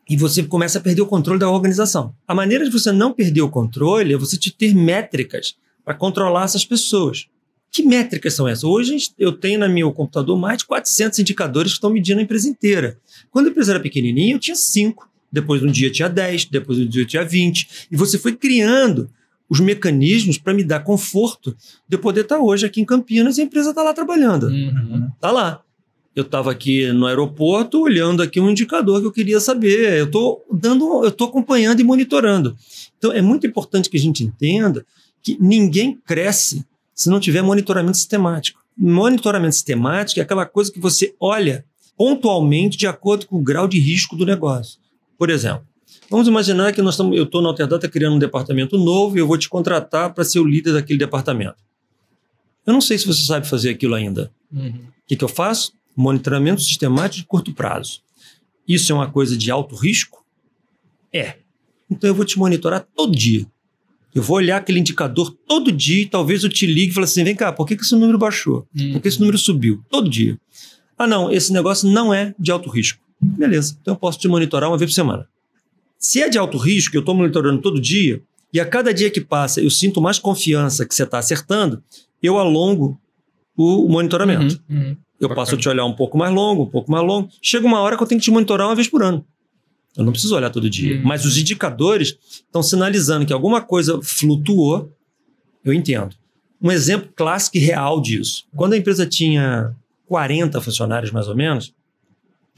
[0.09, 2.14] E você começa a perder o controle da organização.
[2.27, 6.64] A maneira de você não perder o controle é você ter métricas para controlar essas
[6.64, 7.27] pessoas.
[7.70, 8.64] Que métricas são essas?
[8.64, 12.48] Hoje eu tenho no meu computador mais de 400 indicadores que estão medindo a empresa
[12.48, 12.98] inteira.
[13.31, 15.09] Quando a empresa era pequenininha, eu tinha 5.
[15.31, 17.88] Depois de um dia tinha 10, depois de um dia tinha 20.
[17.90, 19.11] E você foi criando
[19.53, 21.55] os mecanismos para me dar conforto
[21.87, 24.51] de eu poder estar hoje aqui em Campinas e a empresa está lá trabalhando.
[24.51, 25.11] Está uhum.
[25.21, 25.61] Tá lá.
[26.17, 29.99] Eu estava aqui no aeroporto olhando aqui um indicador que eu queria saber.
[29.99, 32.57] Eu estou dando, eu estou acompanhando e monitorando.
[32.97, 34.87] Então é muito importante que a gente entenda
[35.23, 38.59] que ninguém cresce se não tiver monitoramento sistemático.
[38.75, 41.62] Monitoramento sistemático é aquela coisa que você olha
[41.95, 44.81] pontualmente de acordo com o grau de risco do negócio.
[45.19, 45.67] Por exemplo,
[46.12, 49.27] vamos imaginar que nós estamos, eu estou na Alterdata criando um departamento novo e eu
[49.27, 51.57] vou te contratar para ser o líder daquele departamento.
[52.66, 54.31] Eu não sei se você sabe fazer aquilo ainda.
[54.53, 54.68] Uhum.
[54.68, 55.72] O que, que eu faço?
[55.96, 58.03] Monitoramento sistemático de curto prazo.
[58.68, 60.25] Isso é uma coisa de alto risco?
[61.12, 61.37] É.
[61.90, 63.46] Então eu vou te monitorar todo dia.
[64.14, 67.25] Eu vou olhar aquele indicador todo dia e talvez eu te ligue e fale assim:
[67.25, 68.66] vem cá, por que, que esse número baixou?
[68.92, 69.83] Por que esse número subiu?
[69.88, 70.38] Todo dia.
[70.96, 73.01] Ah, não, esse negócio não é de alto risco.
[73.20, 75.27] Beleza, então eu posso te monitorar uma vez por semana.
[76.03, 78.21] Se é de alto risco, eu estou monitorando todo dia,
[78.53, 81.81] e a cada dia que passa eu sinto mais confiança que você está acertando,
[82.21, 83.01] eu alongo
[83.57, 84.61] o monitoramento.
[84.69, 84.97] Uhum, uhum.
[85.21, 85.35] Eu Bacana.
[85.37, 87.29] passo a te olhar um pouco mais longo, um pouco mais longo.
[87.41, 89.25] Chega uma hora que eu tenho que te monitorar uma vez por ano.
[89.97, 90.97] Eu não preciso olhar todo dia.
[90.97, 91.03] Uhum.
[91.05, 94.91] Mas os indicadores estão sinalizando que alguma coisa flutuou,
[95.65, 96.17] eu entendo.
[96.61, 98.45] Um exemplo clássico e real disso.
[98.57, 99.73] Quando a empresa tinha
[100.09, 101.73] 40 funcionários, mais ou menos,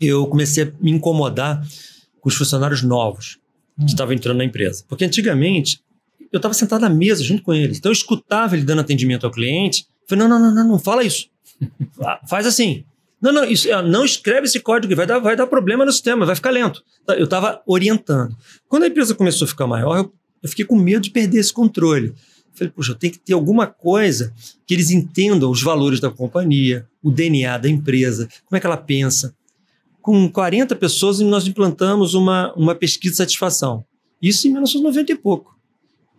[0.01, 1.63] eu comecei a me incomodar
[2.25, 3.39] com os funcionários novos
[3.77, 3.87] que uhum.
[3.87, 4.83] estavam entrando na empresa.
[4.89, 5.83] Porque antigamente,
[6.33, 7.77] eu estava sentado na mesa junto com eles.
[7.77, 9.87] Então eu escutava ele dando atendimento ao cliente.
[10.09, 11.29] Falei, não, não, não, não, não fala isso.
[12.27, 12.83] Faz assim.
[13.21, 16.35] Não, não, isso, não escreve esse código, vai dar, vai dar problema no sistema, vai
[16.35, 16.83] ficar lento.
[17.05, 18.35] Tá, eu estava orientando.
[18.69, 21.53] Quando a empresa começou a ficar maior, eu, eu fiquei com medo de perder esse
[21.53, 22.15] controle.
[22.55, 24.33] falei, poxa, eu tenho que ter alguma coisa
[24.67, 28.79] que eles entendam os valores da companhia, o DNA da empresa, como é que ela
[28.79, 29.35] pensa.
[30.05, 33.87] Com 40 pessoas, nós implantamos uma, uma pesquisa de satisfação.
[34.21, 35.59] Isso em 1990 e pouco.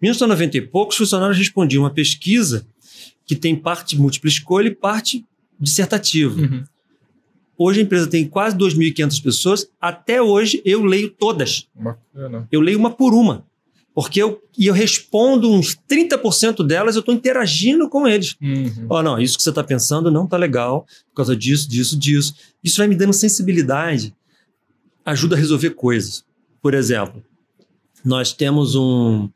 [0.02, 2.65] Em 1990 e pouco, os funcionários respondiam uma pesquisa
[3.28, 5.24] que tem parte múltipla escolha e parte
[5.60, 6.41] dissertativa.
[6.41, 6.63] Uhum.
[7.56, 9.69] Hoje a empresa tem quase 2.500 pessoas.
[9.80, 11.67] Até hoje eu leio todas.
[11.76, 12.48] Bacana.
[12.52, 13.45] Eu leio uma por uma.
[13.96, 18.36] Porque eu, e eu respondo uns 30% delas, eu estou interagindo com eles.
[18.42, 18.88] Uhum.
[18.90, 22.36] Oh, não, isso que você está pensando não está legal, por causa disso, disso, disso.
[22.62, 24.14] Isso vai me dando sensibilidade,
[25.06, 26.26] ajuda a resolver coisas.
[26.62, 27.24] Por exemplo,
[28.04, 29.30] nós temos um.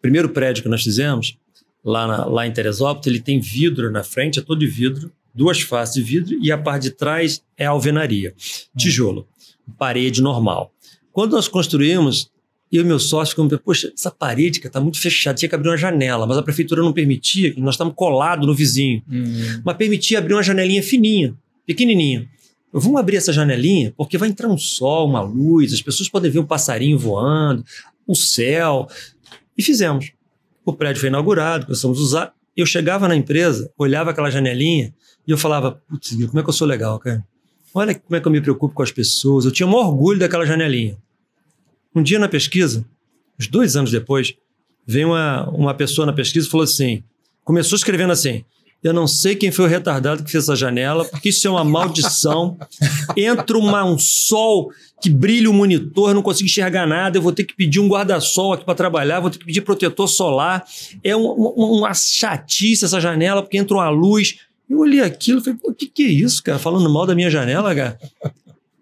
[0.00, 1.38] Primeiro prédio que nós fizemos,
[1.82, 5.60] lá, na, lá em Teresópolis, ele tem vidro na frente, é todo de vidro duas
[5.60, 8.34] faces de vidro e a parte de trás é alvenaria,
[8.76, 9.26] tijolo,
[9.78, 10.72] parede normal.
[11.12, 12.30] Quando nós construímos,
[12.72, 16.26] e meu sócio ficamos, poxa, essa parede está muito fechada, tinha que abrir uma janela,
[16.26, 19.60] mas a prefeitura não permitia, nós estamos colados no vizinho, uhum.
[19.62, 21.34] mas permitia abrir uma janelinha fininha,
[21.66, 22.26] pequenininha.
[22.72, 26.38] Vamos abrir essa janelinha porque vai entrar um sol, uma luz, as pessoas podem ver
[26.38, 27.62] um passarinho voando,
[28.06, 28.88] o céu.
[29.56, 30.12] E fizemos.
[30.64, 32.34] O prédio foi inaugurado, começamos a usar.
[32.56, 34.94] Eu chegava na empresa, olhava aquela janelinha,
[35.26, 37.22] e eu falava, putz, como é que eu sou legal, cara?
[37.74, 39.44] Olha como é que eu me preocupo com as pessoas.
[39.44, 40.96] Eu tinha um orgulho daquela janelinha.
[41.94, 42.84] Um dia na pesquisa,
[43.38, 44.34] uns dois anos depois,
[44.86, 47.02] veio uma, uma pessoa na pesquisa e falou assim:
[47.44, 48.44] começou escrevendo assim:
[48.82, 51.64] Eu não sei quem foi o retardado que fez essa janela, porque isso é uma
[51.64, 52.56] maldição.
[53.16, 57.32] Entra uma, um sol que brilha o monitor, eu não consigo enxergar nada, eu vou
[57.32, 60.64] ter que pedir um guarda-sol aqui para trabalhar, vou ter que pedir protetor solar.
[61.02, 64.38] É um, um, uma chatice essa janela, porque entra uma luz.
[64.70, 66.58] Eu olhei aquilo e falei, o que, que é isso, cara?
[66.58, 67.98] Falando mal da minha janela, cara.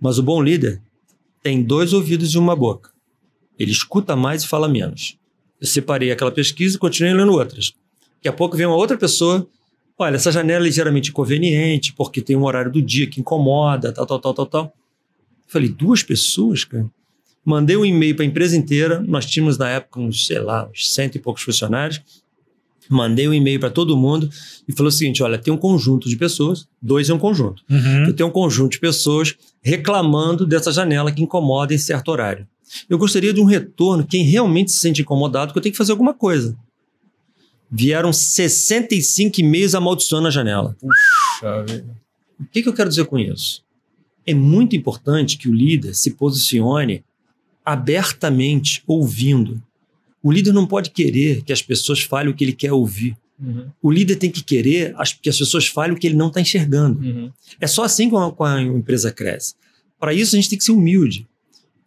[0.01, 0.81] Mas o bom líder
[1.43, 2.91] tem dois ouvidos e uma boca.
[3.61, 5.19] Ele escuta mais e fala menos.
[5.61, 7.75] Eu separei aquela pesquisa e continuei lendo outras.
[8.17, 9.47] Daqui a pouco vem uma outra pessoa.
[9.99, 14.07] Olha, essa janela é ligeiramente inconveniente, porque tem um horário do dia que incomoda, tal,
[14.07, 14.75] tal, tal, tal, tal.
[15.47, 16.91] Falei, duas pessoas, cara?
[17.45, 19.05] Mandei um e-mail para a empresa inteira.
[19.07, 22.01] Nós tínhamos na época uns, sei lá, uns cento e poucos funcionários.
[22.89, 24.29] Mandei um e-mail para todo mundo
[24.67, 27.63] e falou o seguinte: olha, tem um conjunto de pessoas, dois é um conjunto.
[27.71, 28.13] Uhum.
[28.15, 32.49] Tem um conjunto de pessoas reclamando dessa janela que incomoda em certo horário.
[32.89, 35.93] Eu gostaria de um retorno, quem realmente se sente incomodado, que eu tenho que fazer
[35.93, 36.57] alguma coisa.
[37.71, 40.77] Vieram 65 e-mails amaldiçoando a janela.
[40.81, 41.97] Puxa vida.
[42.39, 43.63] O que, que eu quero dizer com isso?
[44.27, 47.05] É muito importante que o líder se posicione
[47.65, 49.63] abertamente ouvindo
[50.23, 53.17] o líder não pode querer que as pessoas falem o que ele quer ouvir.
[53.39, 53.69] Uhum.
[53.83, 57.01] O líder tem que querer que as pessoas falem o que ele não está enxergando.
[57.01, 57.33] Uhum.
[57.59, 59.55] É só assim que a, a empresa cresce.
[59.99, 61.27] Para isso, a gente tem que ser humilde.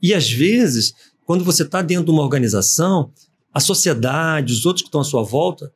[0.04, 0.94] E às vezes,
[1.26, 3.10] quando você está dentro de uma organização,
[3.54, 5.72] a sociedade, os outros que estão à sua volta,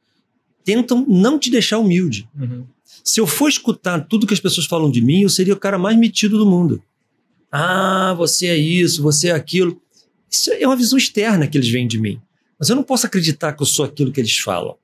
[0.66, 2.30] tentam não te deixar humilde.
[2.38, 2.66] Uhum.
[3.04, 5.78] Se eu for escutar tudo que as pessoas falam de mim, eu seria o cara
[5.78, 6.84] mais metido do mundo.
[7.50, 9.82] Ah, você é isso, você é aquilo.
[10.30, 12.20] Isso é uma visão externa que eles veem de mim.
[12.60, 14.76] Mas eu não posso acreditar que eu sou aquilo que eles falam.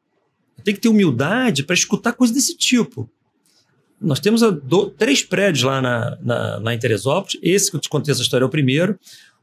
[0.57, 3.09] Eu tenho que ter humildade para escutar coisas desse tipo.
[3.99, 6.71] Nós temos do, três prédios lá na, na, na.
[7.41, 8.97] Esse que eu te contei essa história é o primeiro.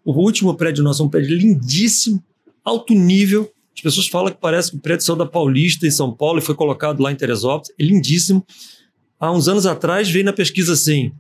[0.05, 2.23] O último prédio nosso é um prédio lindíssimo,
[2.65, 3.51] alto nível.
[3.75, 6.43] As pessoas falam que parece que o prédio saiu da Paulista, em São Paulo, e
[6.43, 7.71] foi colocado lá em Teresópolis.
[7.79, 8.45] É lindíssimo.
[9.19, 11.13] Há uns anos atrás veio na pesquisa assim: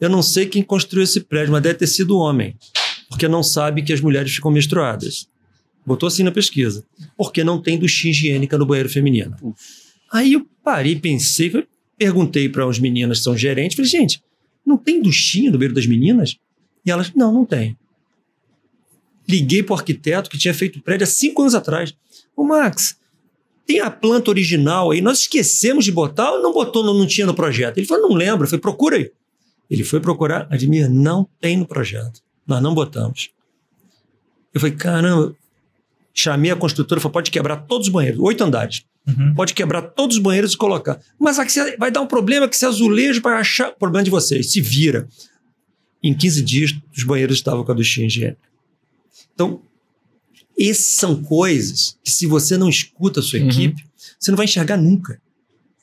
[0.00, 2.56] eu não sei quem construiu esse prédio, mas deve ter sido homem,
[3.08, 5.28] porque não sabe que as mulheres ficam menstruadas.
[5.86, 6.84] Botou assim na pesquisa.
[7.16, 9.36] Porque não tem duchinha higiênica no banheiro feminino.
[10.12, 11.52] Aí eu parei, pensei,
[11.96, 14.22] perguntei para uns meninas que são gerentes, falei, gente,
[14.64, 16.36] não tem duchinha no banheiro das meninas?
[16.84, 17.76] E elas, não, não tem.
[19.28, 21.94] Liguei para o arquiteto que tinha feito o prédio há cinco anos atrás.
[22.36, 22.96] Ô, Max,
[23.66, 27.26] tem a planta original aí, nós esquecemos de botar ou não botou, não, não tinha
[27.26, 27.78] no projeto?
[27.78, 28.44] Ele falou, não lembro.
[28.44, 29.10] Eu falei, procura aí.
[29.68, 32.20] Ele foi procurar, Admir, não tem no projeto.
[32.46, 33.30] Nós não botamos.
[34.54, 35.34] Eu falei, caramba,
[36.18, 38.82] Chamei a construtora e falei: pode quebrar todos os banheiros, oito andares.
[39.06, 39.34] Uhum.
[39.34, 40.98] Pode quebrar todos os banheiros e colocar.
[41.20, 43.72] Mas aqui vai dar um problema que esse azulejo vai achar.
[43.72, 45.06] Problema de vocês, se vira.
[46.02, 48.38] Em 15 dias, os banheiros estavam com a duchinha higiênica.
[49.34, 49.62] Então,
[50.58, 53.48] essas são coisas que, se você não escuta a sua uhum.
[53.48, 53.84] equipe,
[54.18, 55.20] você não vai enxergar nunca.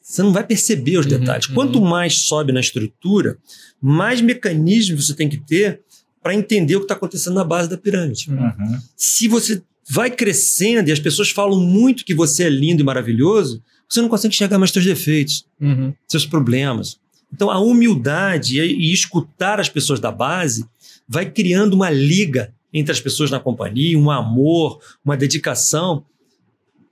[0.02, 1.48] Você não vai perceber os uhum, detalhes.
[1.48, 1.56] Uhum.
[1.56, 3.38] Quanto mais sobe na estrutura,
[3.82, 5.82] mais mecanismos você tem que ter
[6.22, 8.30] para entender o que está acontecendo na base da pirâmide.
[8.30, 8.80] Uhum.
[8.96, 13.62] Se você vai crescendo e as pessoas falam muito que você é lindo e maravilhoso,
[13.90, 15.94] você não consegue enxergar mais seus defeitos, uhum.
[16.08, 17.00] seus problemas.
[17.32, 20.66] Então, a humildade e, e escutar as pessoas da base
[21.08, 26.04] vai criando uma liga entre as pessoas na companhia, um amor, uma dedicação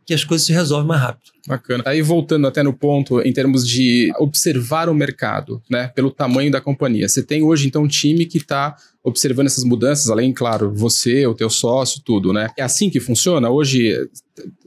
[0.06, 1.32] que as coisas se resolvem mais rápido.
[1.48, 1.84] Bacana.
[1.88, 6.60] Aí voltando até no ponto em termos de observar o mercado, né, pelo tamanho da
[6.60, 7.08] companhia.
[7.08, 11.34] Você tem hoje então um time que está observando essas mudanças, além, claro, você, o
[11.34, 12.50] teu sócio, tudo, né?
[12.58, 13.96] É assim que funciona hoje?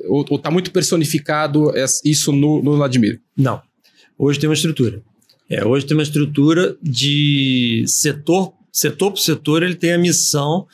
[0.09, 1.73] Ou, está muito personificado
[2.05, 3.21] isso no, no Vladimir?
[3.37, 3.61] Não.
[4.19, 5.03] Hoje tem uma estrutura.
[5.49, 10.67] É, hoje tem uma estrutura de setor, setor por setor, ele tem a missão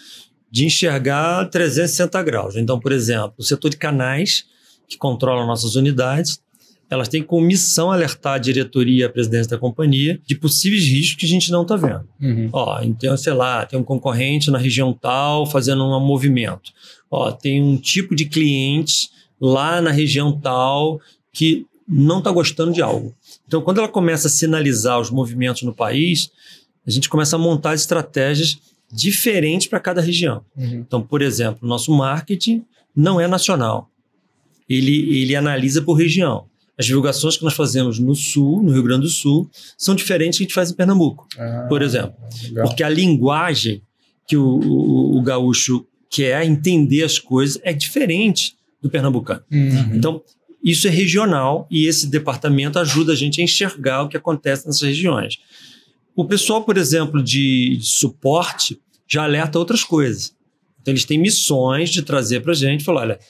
[0.51, 2.57] de enxergar 360 graus.
[2.57, 4.45] Então, por exemplo, o setor de canais,
[4.89, 6.41] que controla nossas unidades,
[6.91, 11.15] elas têm como missão alertar a diretoria e a presidência da companhia de possíveis riscos
[11.15, 12.09] que a gente não está vendo.
[12.21, 12.49] Uhum.
[12.53, 16.73] Ó, então, sei lá, tem um concorrente na região tal fazendo um movimento.
[17.09, 19.09] Ó, tem um tipo de cliente
[19.41, 21.01] lá na região tal
[21.33, 23.15] que não está gostando de algo.
[23.47, 26.31] Então, quando ela começa a sinalizar os movimentos no país,
[26.85, 28.59] a gente começa a montar estratégias
[28.93, 30.45] diferentes para cada região.
[30.57, 30.85] Uhum.
[30.87, 33.91] Então, por exemplo, nosso marketing não é nacional.
[34.69, 36.47] Ele, ele analisa por região.
[36.79, 40.45] As divulgações que nós fazemos no Sul, no Rio Grande do Sul, são diferentes que
[40.45, 42.15] a gente faz em Pernambuco, ah, por exemplo.
[42.45, 42.67] Legal.
[42.67, 43.83] Porque a linguagem
[44.27, 49.43] que o, o, o, gaúcho quer entender as coisas é diferente do pernambucano.
[49.51, 49.95] Uhum.
[49.95, 50.23] Então,
[50.63, 54.83] isso é regional e esse departamento ajuda a gente a enxergar o que acontece nessas
[54.83, 55.39] regiões.
[56.15, 60.35] O pessoal, por exemplo, de suporte já alerta outras coisas.
[60.81, 63.21] Então, eles têm missões de trazer para a gente falar: olha,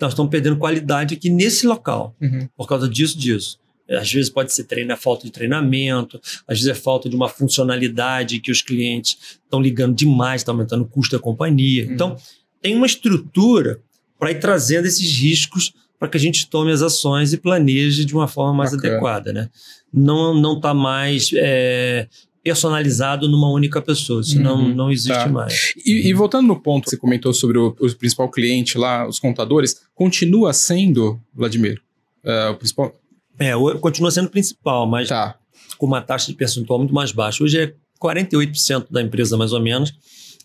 [0.00, 2.48] nós estamos perdendo qualidade aqui nesse local, uhum.
[2.56, 3.58] por causa disso, disso.
[3.88, 8.38] Às vezes pode ser treino, falta de treinamento, às vezes é falta de uma funcionalidade
[8.38, 11.86] que os clientes estão ligando demais, está aumentando o custo da companhia.
[11.86, 11.92] Uhum.
[11.92, 12.16] Então,
[12.62, 13.80] tem uma estrutura
[14.18, 18.14] para ir trazendo esses riscos para que a gente tome as ações e planeje de
[18.14, 18.94] uma forma mais Bacana.
[18.94, 19.32] adequada.
[19.34, 19.50] Né?
[19.92, 22.08] Não está mais é,
[22.42, 24.22] personalizado numa única pessoa.
[24.22, 25.28] Isso uhum, não, não existe tá.
[25.28, 25.74] mais.
[25.84, 29.18] E, e, voltando no ponto que você comentou sobre o, o, principal cliente lá, os
[29.18, 31.82] contadores, continua sendo, Vladimir,
[32.24, 32.98] uh, o principal?
[33.38, 35.36] É, continua sendo o principal, mas tá.
[35.76, 37.44] com uma taxa de percentual muito mais baixa.
[37.44, 39.92] Hoje é 48% da empresa, mais ou menos,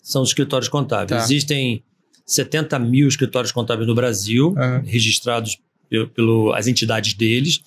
[0.03, 1.17] são os escritórios contábeis.
[1.17, 1.23] Tá.
[1.23, 1.81] Existem
[2.25, 4.81] 70 mil escritórios contábeis no Brasil, uhum.
[4.83, 5.59] registrados
[6.15, 7.61] pelas entidades deles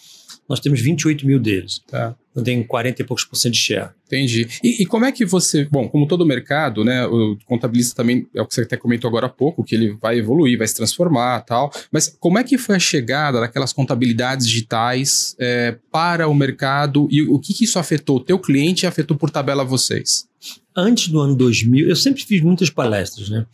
[0.48, 1.82] nós temos 28 mil deles.
[1.86, 2.16] Tá.
[2.30, 3.90] Então tem 40 e poucos por cento de share.
[4.06, 4.48] Entendi.
[4.62, 5.66] E, e, como é que você.
[5.70, 7.06] Bom, como todo mercado, né?
[7.06, 10.18] O contabilista também, é o que você até comentou agora há pouco, que ele vai
[10.18, 11.70] evoluir, vai se transformar tal.
[11.92, 17.22] Mas como é que foi a chegada daquelas contabilidades digitais é, para o mercado e
[17.22, 20.26] o que, que isso afetou o teu cliente e afetou por tabela vocês?
[20.74, 23.44] Antes do ano 2000, eu sempre fiz muitas palestras, né?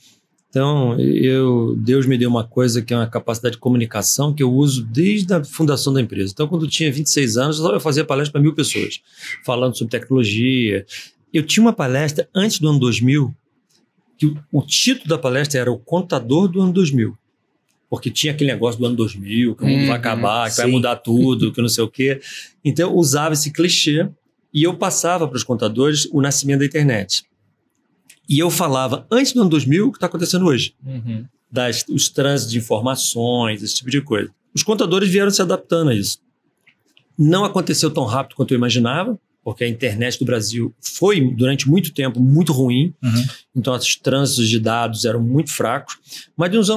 [0.54, 4.52] Então, eu, Deus me deu uma coisa que é uma capacidade de comunicação que eu
[4.52, 6.30] uso desde a fundação da empresa.
[6.32, 9.00] Então, quando eu tinha 26 anos, eu fazia palestra para mil pessoas,
[9.44, 10.86] falando sobre tecnologia.
[11.32, 13.34] Eu tinha uma palestra antes do ano 2000,
[14.16, 17.18] que o, o título da palestra era O Contador do Ano 2000.
[17.90, 20.62] Porque tinha aquele negócio do ano 2000, que o mundo uhum, vai acabar, que sim.
[20.62, 22.20] vai mudar tudo, que não sei o quê.
[22.64, 24.08] Então, eu usava esse clichê
[24.52, 27.24] e eu passava para os contadores o nascimento da internet.
[28.28, 30.74] E eu falava, antes do ano 2000, o que está acontecendo hoje.
[30.84, 31.24] Uhum.
[31.50, 34.30] Das, os trânsitos de informações, esse tipo de coisa.
[34.54, 36.18] Os contadores vieram se adaptando a isso.
[37.16, 41.92] Não aconteceu tão rápido quanto eu imaginava, porque a internet do Brasil foi, durante muito
[41.92, 42.94] tempo, muito ruim.
[43.02, 43.24] Uhum.
[43.54, 45.98] Então, os trânsitos de dados eram muito fracos.
[46.36, 46.70] Mas de uns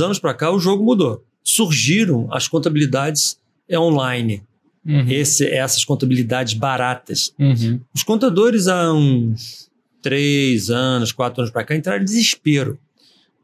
[0.00, 1.24] anos para cá, o jogo mudou.
[1.42, 3.38] Surgiram as contabilidades
[3.68, 4.42] é, online.
[4.84, 5.08] Uhum.
[5.08, 7.32] Esse, essas contabilidades baratas.
[7.38, 7.80] Uhum.
[7.94, 9.70] Os contadores, há uns
[10.02, 12.78] três anos, quatro anos para cá, entraram em desespero.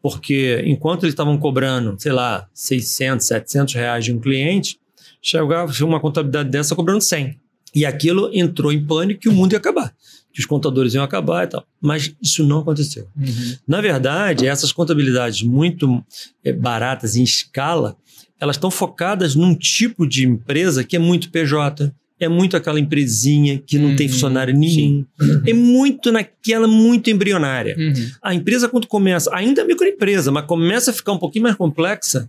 [0.03, 4.79] Porque enquanto eles estavam cobrando, sei lá, 600, 700 reais de um cliente,
[5.21, 7.39] chegava uma contabilidade dessa cobrando 100.
[7.75, 9.95] E aquilo entrou em pânico que o mundo ia acabar,
[10.33, 11.67] que os contadores iam acabar e tal.
[11.81, 13.09] Mas isso não aconteceu.
[13.17, 13.57] Uhum.
[13.67, 16.03] Na verdade, essas contabilidades muito
[16.45, 17.97] é, baratas em escala,
[18.41, 23.59] elas estão focadas num tipo de empresa que é muito PJ, é muito aquela empresinha
[23.59, 25.05] que não uhum, tem funcionário nenhum.
[25.21, 25.43] Uhum.
[25.47, 27.77] É muito naquela, muito embrionária.
[27.79, 28.11] Uhum.
[28.23, 32.29] A empresa, quando começa, ainda é microempresa, mas começa a ficar um pouquinho mais complexa,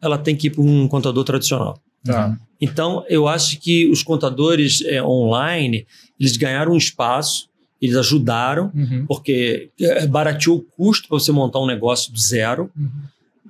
[0.00, 1.78] ela tem que ir para um contador tradicional.
[2.04, 2.36] Tá.
[2.60, 5.86] Então, eu acho que os contadores é, online,
[6.18, 7.48] eles ganharam um espaço,
[7.80, 9.04] eles ajudaram, uhum.
[9.06, 12.70] porque é, barateou o custo para você montar um negócio do zero.
[12.76, 12.90] Uhum.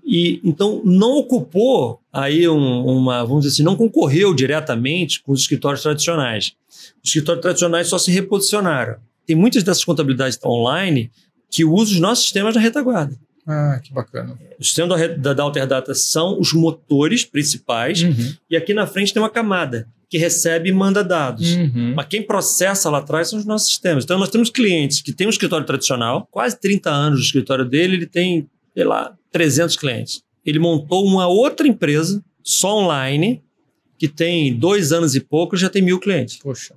[0.04, 5.42] E então não ocupou aí um, uma, vamos dizer assim, não concorreu diretamente com os
[5.42, 6.52] escritórios tradicionais.
[7.02, 8.96] Os escritórios tradicionais só se reposicionaram.
[9.26, 11.10] Tem muitas dessas contabilidades online
[11.50, 13.16] que usam os nossos sistemas da retaguarda.
[13.46, 14.38] Ah, que bacana.
[14.58, 18.34] Os sistemas da, da, da Alterdata são os motores principais uhum.
[18.48, 21.56] e aqui na frente tem uma camada que recebe e manda dados.
[21.56, 21.94] Uhum.
[21.96, 24.04] Mas quem processa lá atrás são os nossos sistemas.
[24.04, 27.96] Então nós temos clientes que têm um escritório tradicional, quase 30 anos o escritório dele,
[27.96, 30.22] ele tem, sei lá, 300 clientes.
[30.44, 33.42] Ele montou uma outra empresa, só online,
[33.98, 36.38] que tem dois anos e pouco, já tem mil clientes.
[36.38, 36.74] Poxa.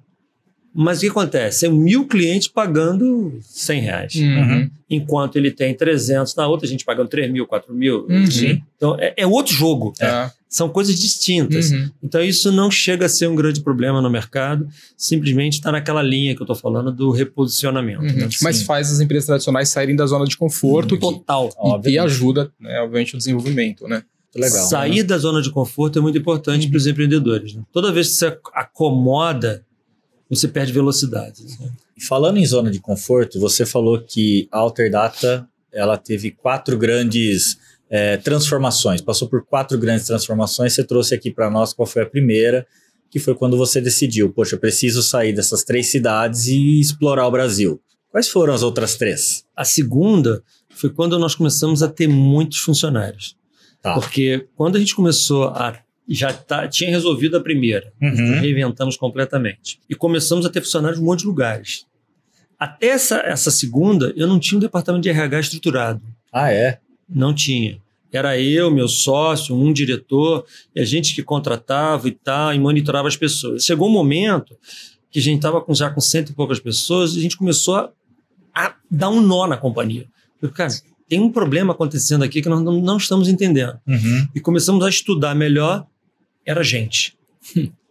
[0.78, 1.60] Mas o que acontece?
[1.60, 4.16] São mil clientes pagando 100 reais.
[4.16, 4.70] Uhum.
[4.90, 8.06] Enquanto ele tem 300 na outra, a gente pagando 3 mil, 4 mil.
[8.10, 8.62] Uhum.
[8.76, 9.94] Então, é, é, outro jogo.
[10.02, 10.30] É.
[10.50, 11.72] São coisas distintas.
[11.72, 11.90] Uhum.
[12.04, 14.68] Então, isso não chega a ser um grande problema no mercado.
[14.98, 18.04] Simplesmente está naquela linha que eu estou falando do reposicionamento.
[18.04, 18.14] Uhum.
[18.14, 18.30] Né?
[18.42, 20.98] Mas faz as empresas tradicionais saírem da zona de conforto.
[20.98, 21.50] Total.
[21.82, 24.04] Que, e, ajuda, né, obviamente, o desenvolvimento, né?
[24.36, 25.04] Legal, Sair né?
[25.04, 27.54] da zona de conforto é muito importante para os empreendedores.
[27.54, 27.64] Né?
[27.72, 29.64] Toda vez que você acomoda
[30.30, 31.44] você perde velocidade.
[32.08, 37.58] Falando em zona de conforto, você falou que a Alterdata ela teve quatro grandes
[37.90, 40.74] é, transformações, passou por quatro grandes transformações.
[40.74, 42.66] Você trouxe aqui para nós qual foi a primeira,
[43.10, 47.32] que foi quando você decidiu, poxa, eu preciso sair dessas três cidades e explorar o
[47.32, 47.82] Brasil.
[48.10, 49.46] Quais foram as outras três?
[49.56, 53.38] A segunda foi quando nós começamos a ter muitos funcionários.
[53.82, 53.94] Tá.
[53.94, 55.78] Porque quando a gente começou a
[56.08, 57.92] já tá, tinha resolvido a primeira.
[58.02, 58.40] Uhum.
[58.40, 59.80] Reinventamos completamente.
[59.90, 61.86] E começamos a ter funcionários em um monte de lugares.
[62.60, 66.02] Até essa, essa segunda, eu não tinha um departamento de RH estruturado.
[66.32, 66.80] Ah, é?
[67.10, 67.80] Não tinha.
[68.12, 73.08] Era eu, meu sócio, um diretor, e a gente que contratava e tal, e monitorava
[73.08, 73.64] as pessoas.
[73.64, 74.56] Chegou um momento
[75.12, 77.76] que a gente estava com, já com cento e poucas pessoas, e a gente começou
[77.76, 77.92] a,
[78.54, 80.06] a dar um nó na companhia.
[80.42, 80.74] Eu, cara,
[81.10, 83.78] tem um problema acontecendo aqui que nós não, não estamos entendendo.
[83.86, 84.28] Uhum.
[84.34, 85.86] E começamos a estudar melhor
[86.46, 87.18] era gente.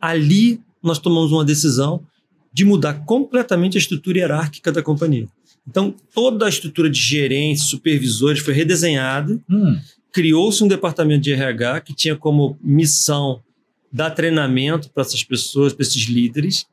[0.01, 2.05] Ali nós tomamos uma decisão
[2.53, 5.29] de mudar completamente a estrutura hierárquica da companhia.
[5.67, 9.41] Então, toda a estrutura de gerentes, supervisores foi redesenhada.
[9.51, 9.79] Hum.
[10.13, 13.43] Criou-se um departamento de RH que tinha como missão
[13.91, 16.67] dar treinamento para essas pessoas, para esses líderes.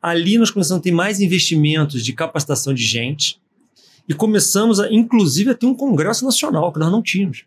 [0.00, 3.40] Ali nós começamos a ter mais investimentos de capacitação de gente
[4.08, 7.44] e começamos, a, inclusive, a ter um congresso nacional que nós não tínhamos.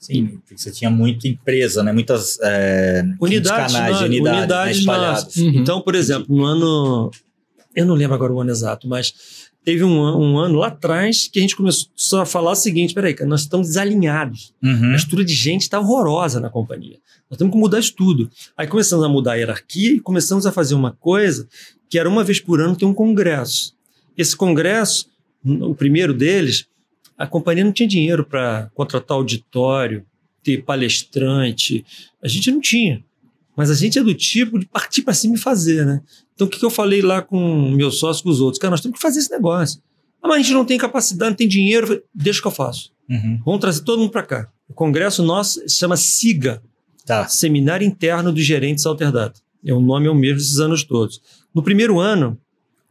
[0.00, 1.92] Sim, porque você tinha muita empresa, né?
[1.92, 4.80] Muitas é, unidades, canais, na, unidades, unidades né?
[4.80, 5.36] espalhadas.
[5.36, 5.52] Uhum.
[5.56, 7.10] Então, por exemplo, no ano.
[7.76, 9.12] Eu não lembro agora o ano exato, mas
[9.62, 13.14] teve um, um, ano lá atrás que a gente começou a falar o seguinte: peraí,
[13.26, 14.54] nós estamos desalinhados.
[14.62, 14.92] Uhum.
[14.92, 16.96] A estrutura de gente está horrorosa na companhia.
[17.28, 18.30] Nós temos que mudar isso tudo.
[18.56, 21.46] Aí começamos a mudar a hierarquia e começamos a fazer uma coisa
[21.90, 23.74] que era uma vez por ano ter um congresso.
[24.16, 25.06] Esse congresso,
[25.44, 26.66] o primeiro deles,
[27.20, 30.06] a companhia não tinha dinheiro para contratar auditório,
[30.42, 31.84] ter palestrante.
[32.22, 33.04] A gente não tinha.
[33.54, 36.00] Mas a gente é do tipo de partir para cima e fazer, né?
[36.34, 38.58] Então o que, que eu falei lá com meu sócio, com os outros?
[38.58, 39.82] Cara, nós temos que fazer esse negócio.
[40.22, 42.02] Ah, mas a gente não tem capacidade, não tem dinheiro.
[42.14, 42.90] Deixa que eu faço.
[43.06, 43.38] Uhum.
[43.44, 44.48] Vamos trazer todo mundo para cá.
[44.66, 46.62] O congresso nosso se chama SIGA
[47.04, 47.28] tá.
[47.28, 49.38] Seminário Interno dos Gerentes Alterdata.
[49.62, 51.20] É o nome é o mesmo esses anos todos.
[51.54, 52.38] No primeiro ano,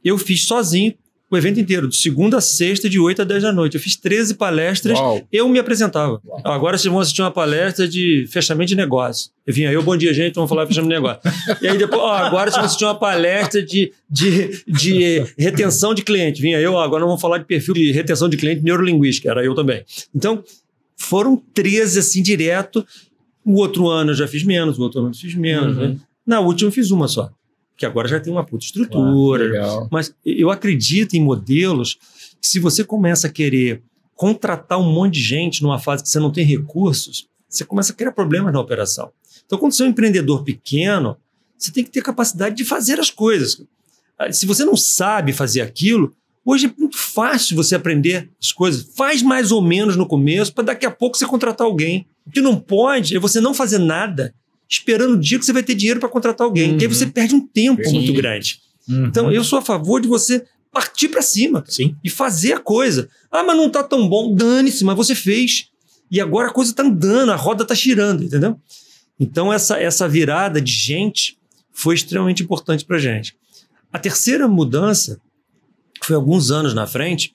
[0.03, 0.93] eu fiz sozinho
[1.31, 3.75] o evento inteiro, de segunda a sexta, de 8 a 10 da noite.
[3.75, 5.21] Eu fiz 13 palestras, Uau.
[5.31, 6.19] eu me apresentava.
[6.25, 6.41] Uau.
[6.43, 9.29] Agora vocês vão assistir uma palestra de fechamento de negócio.
[9.45, 11.21] Eu vinha aí, bom dia, gente, vamos falar de fechamento de negócio.
[11.61, 16.01] e aí depois, ó, agora vocês vão assistir uma palestra de, de, de retenção de
[16.01, 16.41] cliente.
[16.41, 19.53] Vinha eu, ó, agora vamos falar de perfil de retenção de cliente neurolinguística, era eu
[19.53, 19.83] também.
[20.15, 20.43] Então,
[20.97, 22.85] foram 13 assim direto.
[23.45, 25.77] O outro ano eu já fiz menos, o outro ano eu fiz menos.
[25.77, 25.89] Uhum.
[25.89, 25.97] Né?
[26.25, 27.31] Na última eu fiz uma só
[27.79, 29.65] que agora já tem uma puta estrutura.
[29.65, 31.97] Ah, mas eu acredito em modelos
[32.41, 33.81] que se você começa a querer
[34.15, 37.95] contratar um monte de gente numa fase que você não tem recursos, você começa a
[37.95, 39.11] criar problemas na operação.
[39.45, 41.15] Então, quando você é um empreendedor pequeno,
[41.57, 43.63] você tem que ter capacidade de fazer as coisas.
[44.17, 46.13] Ah, se você não sabe fazer aquilo,
[46.43, 48.89] hoje é muito fácil você aprender as coisas.
[48.93, 52.05] Faz mais ou menos no começo, para daqui a pouco você contratar alguém.
[52.27, 54.35] O que não pode é você não fazer nada
[54.69, 56.71] esperando o dia que você vai ter dinheiro para contratar alguém.
[56.71, 56.77] Uhum.
[56.77, 57.95] Que aí você perde um tempo Sim.
[57.95, 58.59] muito grande.
[58.87, 59.05] Uhum.
[59.07, 61.95] Então, eu sou a favor de você partir para cima Sim.
[62.03, 63.09] e fazer a coisa.
[63.31, 64.35] Ah, mas não tá tão bom.
[64.35, 65.69] Dane-se, mas você fez.
[66.11, 68.59] E agora a coisa tá andando, a roda tá girando, entendeu?
[69.19, 71.37] Então, essa, essa virada de gente
[71.73, 73.35] foi extremamente importante para gente.
[73.91, 75.19] A terceira mudança
[76.03, 77.33] foi alguns anos na frente,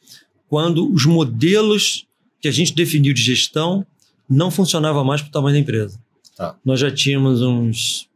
[0.48, 2.06] quando os modelos
[2.40, 3.86] que a gente definiu de gestão
[4.28, 5.98] não funcionavam mais para o tamanho da empresa.
[6.36, 6.56] Tá.
[6.64, 8.08] Nós já tínhamos uns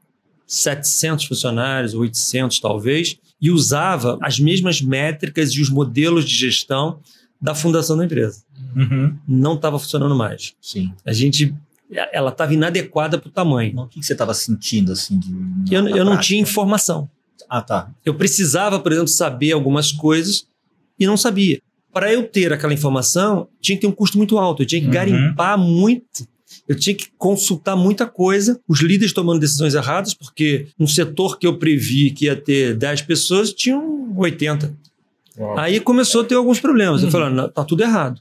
[0.46, 7.00] 700 funcionários, 800 talvez, e usava as mesmas métricas e os modelos de gestão
[7.40, 8.42] da fundação da empresa.
[8.74, 9.16] Uhum.
[9.26, 10.54] Não estava funcionando mais.
[10.60, 10.92] Sim.
[11.06, 11.54] A gente
[12.12, 13.80] ela estava inadequada para o tamanho.
[13.80, 15.18] O que, que você estava sentindo assim?
[15.18, 17.08] De, eu, eu não tinha informação.
[17.48, 17.90] Ah, tá.
[18.04, 20.46] Eu precisava, por exemplo, saber algumas coisas
[20.98, 21.62] e não sabia.
[21.90, 24.62] Para eu ter aquela informação, tinha que ter um custo muito alto.
[24.62, 24.92] Eu tinha que uhum.
[24.92, 26.26] garimpar muito
[26.68, 31.46] eu tinha que consultar muita coisa, os líderes tomando decisões erradas, porque um setor que
[31.46, 34.74] eu previ que ia ter 10 pessoas, tinham 80.
[35.38, 35.58] Uau.
[35.58, 37.00] Aí começou a ter alguns problemas.
[37.00, 37.08] Uhum.
[37.08, 38.20] Eu falei, tá tudo errado.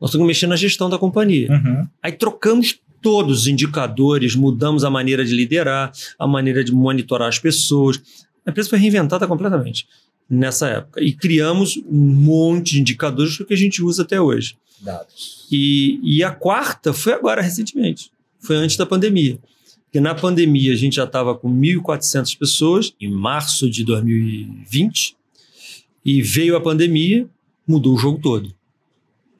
[0.00, 1.50] Nós temos que mexer na gestão da companhia.
[1.50, 1.86] Uhum.
[2.02, 7.38] Aí trocamos todos os indicadores, mudamos a maneira de liderar, a maneira de monitorar as
[7.38, 8.00] pessoas.
[8.46, 9.86] A empresa foi reinventada completamente
[10.28, 11.02] nessa época.
[11.02, 14.56] E criamos um monte de indicadores que a gente usa até hoje.
[14.84, 15.46] Dados.
[15.50, 18.10] E, e a quarta foi agora, recentemente.
[18.38, 19.38] Foi antes da pandemia.
[19.84, 25.16] Porque na pandemia a gente já estava com 1.400 pessoas, em março de 2020,
[26.04, 27.28] e veio a pandemia,
[27.66, 28.52] mudou o jogo todo.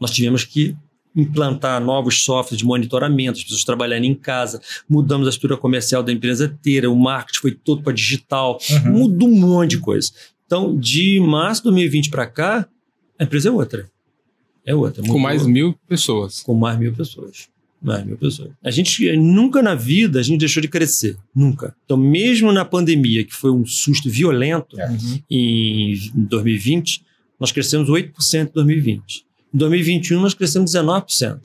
[0.01, 0.77] Nós tivemos que
[1.15, 6.13] implantar novos softwares de monitoramento, as pessoas trabalhando em casa, mudamos a estrutura comercial da
[6.13, 8.93] empresa inteira, o marketing foi todo para digital, uhum.
[8.93, 10.11] mudou um monte de coisa.
[10.47, 12.69] Então, de março de 2020 para cá,
[13.19, 13.91] a empresa é outra.
[14.67, 15.03] É outra.
[15.03, 16.43] Com mais mil pessoas.
[16.43, 17.49] Com mais mil pessoas.
[17.83, 18.51] Mais mil pessoas.
[18.63, 21.17] A gente nunca na vida a gente deixou de crescer.
[21.35, 21.77] Nunca.
[21.85, 24.89] Então, mesmo na pandemia, que foi um susto violento é.
[24.89, 25.19] uhum.
[25.31, 27.05] em 2020,
[27.39, 29.27] nós crescemos 8% em 2020.
[29.53, 31.41] Em 2021, nós crescemos 19%.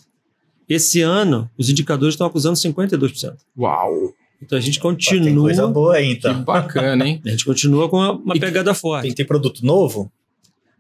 [0.70, 3.36] Esse ano, os indicadores estão acusando 52%.
[3.57, 4.13] Uau!
[4.41, 5.26] Então a gente continua.
[5.26, 6.34] Tem coisa boa aí, então.
[6.36, 7.22] Que bacana, hein?
[7.26, 9.07] A gente continua com uma, uma pegada forte.
[9.07, 10.09] Tem, tem produto novo?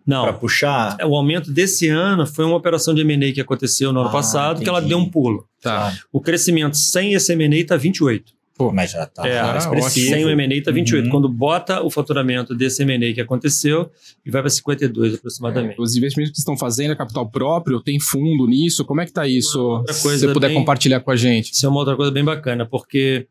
[0.09, 0.23] Não.
[0.23, 0.97] Para puxar?
[0.99, 4.11] É, o aumento desse ano foi uma operação de M&A que aconteceu no ano ah,
[4.11, 4.63] passado, entendi.
[4.63, 5.47] que ela deu um pulo.
[5.61, 5.95] Tá.
[6.11, 8.33] O crescimento sem esse M&A está 28.
[8.57, 10.09] Pô, mas já está é, expressivo.
[10.09, 11.05] Sem o M&A está 28.
[11.05, 11.11] Uhum.
[11.11, 13.91] Quando bota o faturamento desse M&A que aconteceu,
[14.25, 15.79] ele vai para 52 aproximadamente.
[15.79, 15.81] É.
[15.81, 17.79] Os investimentos que estão fazendo é capital próprio?
[17.79, 18.83] Tem fundo nisso?
[18.83, 19.83] Como é que está isso?
[19.89, 21.53] Se você puder bem, compartilhar com a gente.
[21.53, 23.27] Isso é uma outra coisa bem bacana, porque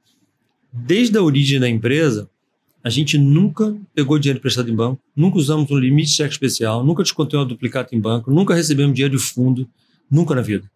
[0.72, 2.30] desde a origem da empresa,
[2.82, 6.84] A gente nunca pegou dinheiro emprestado em banco, nunca usamos um limite de cheque especial,
[6.84, 9.68] nunca descontei uma duplicata em banco, nunca recebemos dinheiro de fundo,
[10.10, 10.70] nunca na vida.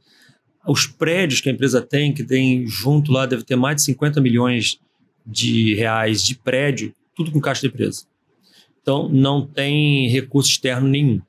[0.67, 4.21] Os prédios que a empresa tem, que tem junto lá, deve ter mais de 50
[4.21, 4.79] milhões
[5.27, 8.05] de reais de prédio, tudo com caixa de empresa.
[8.81, 11.21] Então, não tem recurso externo nenhum.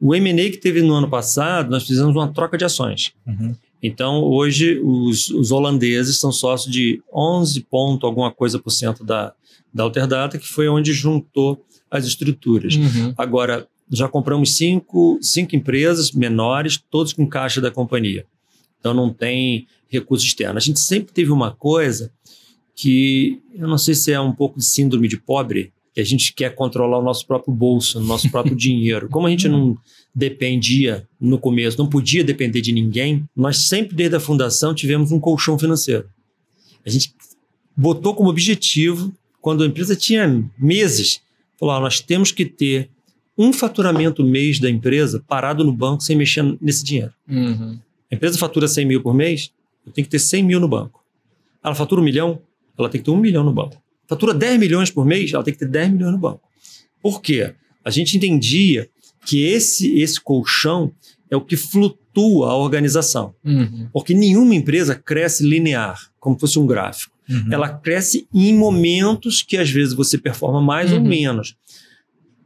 [0.00, 3.12] O M&A que teve no ano passado, nós fizemos uma troca de ações.
[3.26, 3.54] Uhum.
[3.86, 9.34] Então, hoje, os, os, holandeses são sócios de 11 ponto alguma coisa por cento da,
[9.74, 12.76] da Alterdata, que foi onde juntou as estruturas.
[12.76, 13.12] Uhum.
[13.14, 18.24] Agora, já compramos cinco, cinco empresas menores, todos com caixa da companhia.
[18.80, 20.56] Então, não tem recurso externo.
[20.56, 22.10] A gente sempre teve uma coisa
[22.74, 26.34] que, eu não sei se é um pouco de síndrome de pobre, que a gente
[26.34, 29.08] quer controlar o nosso próprio bolso, o nosso próprio dinheiro.
[29.08, 29.78] Como a gente não
[30.12, 35.20] dependia no começo, não podia depender de ninguém, nós sempre, desde a fundação, tivemos um
[35.20, 36.08] colchão financeiro.
[36.84, 37.14] A gente
[37.76, 41.20] botou como objetivo, quando a empresa tinha meses,
[41.58, 42.90] falou: ah, nós temos que ter
[43.38, 47.12] um faturamento mês da empresa parado no banco sem mexer nesse dinheiro.
[47.28, 47.78] Uhum.
[48.10, 49.50] A empresa fatura 100 mil por mês,
[49.86, 51.02] eu tenho que ter 100 mil no banco.
[51.62, 52.40] Ela fatura um milhão,
[52.78, 55.52] ela tem que ter um milhão no banco fatura 10 milhões por mês, ela tem
[55.52, 56.42] que ter 10 milhões no banco.
[57.02, 57.54] Por quê?
[57.84, 58.88] A gente entendia
[59.24, 60.92] que esse, esse colchão
[61.30, 63.34] é o que flutua a organização.
[63.44, 63.88] Uhum.
[63.92, 67.14] Porque nenhuma empresa cresce linear, como fosse um gráfico.
[67.28, 67.48] Uhum.
[67.50, 70.98] Ela cresce em momentos que às vezes você performa mais uhum.
[70.98, 71.56] ou menos.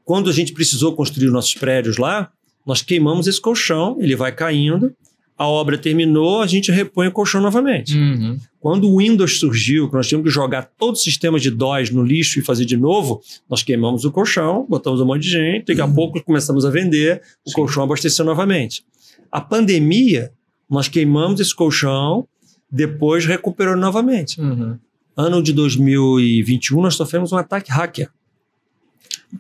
[0.05, 2.33] Quando a gente precisou construir nossos prédios lá,
[2.65, 4.95] nós queimamos esse colchão, ele vai caindo,
[5.39, 7.97] a obra terminou, a gente repõe o colchão novamente.
[7.97, 8.37] Uhum.
[8.59, 12.03] Quando o Windows surgiu, que nós tínhamos que jogar todos os sistemas de DOS no
[12.03, 15.81] lixo e fazer de novo, nós queimamos o colchão, botamos um monte de gente, daqui
[15.81, 15.87] uhum.
[15.87, 17.55] a pouco começamos a vender, o Sim.
[17.55, 18.85] colchão abasteceu novamente.
[19.31, 20.33] A pandemia,
[20.69, 22.27] nós queimamos esse colchão,
[22.69, 24.41] depois recuperou novamente.
[24.41, 24.77] Uhum.
[25.17, 28.11] Ano de 2021, nós sofremos um ataque hacker.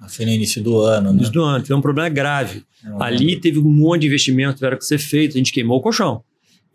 [0.08, 1.16] Foi no início do ano, né?
[1.16, 2.64] início do ano, teve um problema grave.
[2.84, 3.02] Uhum.
[3.02, 5.80] Ali teve um monte de investimento que tiveram que ser feito, a gente queimou o
[5.80, 6.22] colchão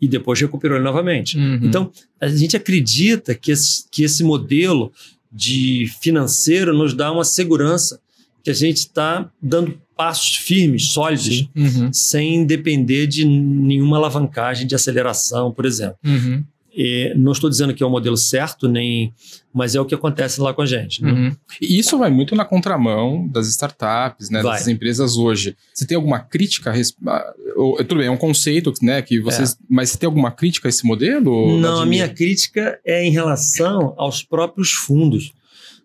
[0.00, 1.38] e depois recuperou ele novamente.
[1.38, 1.60] Uhum.
[1.62, 1.90] Então,
[2.20, 4.92] a gente acredita que esse, que esse modelo
[5.32, 8.00] de financeiro nos dá uma segurança
[8.42, 11.92] que a gente está dando passos firmes, sólidos, uhum.
[11.92, 15.96] sem depender de nenhuma alavancagem de aceleração, por exemplo.
[16.04, 16.44] Uhum.
[16.76, 19.14] E não estou dizendo que é o modelo certo, nem,
[19.52, 21.00] mas é o que acontece lá com a gente.
[21.04, 21.12] Né?
[21.12, 21.36] Uhum.
[21.60, 25.56] E isso vai muito na contramão das startups, né, das empresas hoje.
[25.72, 26.72] Você tem alguma crítica?
[26.72, 27.34] A,
[27.78, 29.56] tudo bem, é um conceito, né, que vocês, é.
[29.70, 31.56] mas você tem alguma crítica a esse modelo?
[31.60, 35.32] Não, a minha crítica é em relação aos próprios fundos,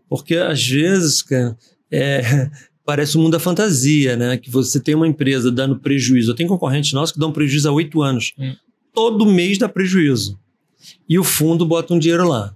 [0.09, 1.55] porque às vezes, cara,
[1.91, 2.49] é,
[2.83, 4.37] parece o um mundo da fantasia, né?
[4.37, 6.31] Que você tem uma empresa dando prejuízo.
[6.31, 8.33] Eu tenho concorrentes nossos que dão prejuízo há oito anos.
[8.39, 8.55] Hum.
[8.91, 10.39] Todo mês dá prejuízo
[11.07, 12.53] e o fundo bota um dinheiro lá.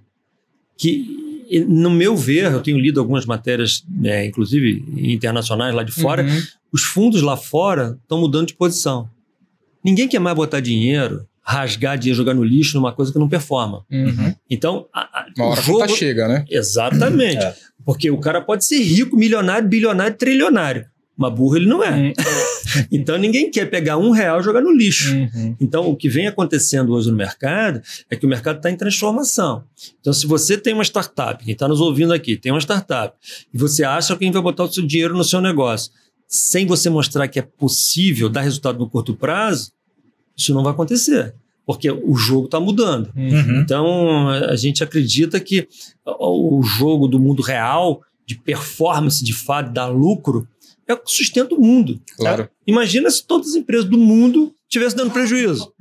[0.78, 6.24] Que, no meu ver, eu tenho lido algumas matérias, né, inclusive internacionais lá de fora,
[6.24, 6.42] uhum.
[6.72, 9.10] os fundos lá fora estão mudando de posição.
[9.84, 13.86] Ninguém quer mais botar dinheiro, rasgar dinheiro, jogar no lixo numa coisa que não performa.
[13.92, 14.34] Uhum.
[14.50, 15.88] Então, a, a, uma hora jogo...
[15.90, 16.46] chega, né?
[16.50, 17.44] Exatamente.
[17.44, 17.56] É.
[17.86, 20.86] Porque o cara pode ser rico, milionário, bilionário, trilionário.
[21.16, 21.92] Mas burro ele não é.
[21.92, 22.14] Uhum.
[22.92, 25.14] então ninguém quer pegar um real e jogar no lixo.
[25.14, 25.56] Uhum.
[25.60, 29.64] Então o que vem acontecendo hoje no mercado é que o mercado está em transformação.
[30.00, 33.16] Então se você tem uma startup, quem está nos ouvindo aqui, tem uma startup,
[33.54, 35.92] e você acha que vai botar o seu dinheiro no seu negócio,
[36.28, 39.72] sem você mostrar que é possível dar resultado no curto prazo,
[40.36, 41.36] isso não vai acontecer
[41.66, 43.10] porque o jogo está mudando.
[43.16, 43.62] Uhum.
[43.62, 45.68] Então, a gente acredita que
[46.06, 50.48] o jogo do mundo real, de performance, de fato, dar lucro,
[50.88, 52.02] é o que sustenta o mundo.
[52.18, 52.44] Claro.
[52.44, 52.50] Tá?
[52.68, 55.72] Imagina se todas as empresas do mundo estivessem dando prejuízo.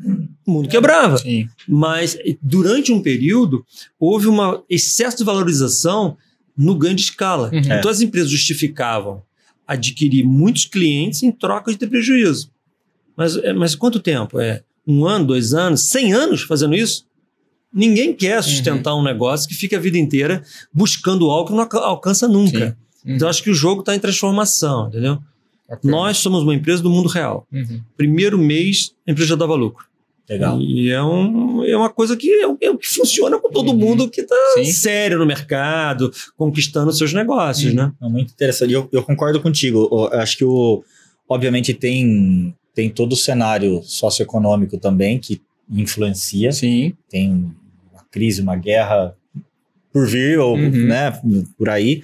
[0.46, 1.18] O mundo quebrava.
[1.18, 1.48] Sim.
[1.68, 3.64] Mas durante um período
[3.98, 6.16] houve um excesso de valorização
[6.56, 7.50] no ganho de escala.
[7.52, 7.58] Uhum.
[7.58, 9.22] Então as empresas justificavam
[9.66, 12.50] adquirir muitos clientes em troca de ter prejuízo.
[13.16, 14.38] Mas, é, mas quanto tempo?
[14.40, 17.06] É um ano, dois anos, cem anos fazendo isso?
[17.72, 19.00] Ninguém quer sustentar uhum.
[19.00, 20.42] um negócio que fica a vida inteira
[20.72, 22.70] buscando algo que não alcança nunca.
[22.70, 22.82] Sim.
[23.04, 23.14] Uhum.
[23.14, 25.18] Então, acho que o jogo está em transformação, entendeu?
[25.68, 25.90] Okay.
[25.90, 27.46] Nós somos uma empresa do mundo real.
[27.52, 27.80] Uhum.
[27.96, 29.86] Primeiro mês, a empresa já dava lucro.
[30.28, 30.60] Legal.
[30.60, 33.76] E é, um, é uma coisa que é, é que funciona com todo uhum.
[33.76, 37.76] mundo que está sério no mercado, conquistando seus negócios, uhum.
[37.76, 37.92] né?
[38.00, 38.72] É muito interessante.
[38.72, 39.88] Eu, eu concordo contigo.
[39.90, 40.82] Eu acho que, o,
[41.28, 45.40] obviamente, tem, tem todo o cenário socioeconômico também que
[45.70, 46.52] influencia.
[46.52, 46.94] Sim.
[47.10, 47.30] Tem
[47.92, 49.14] uma crise, uma guerra
[49.92, 50.86] por vir, ou uhum.
[50.86, 51.12] né,
[51.58, 52.02] por aí.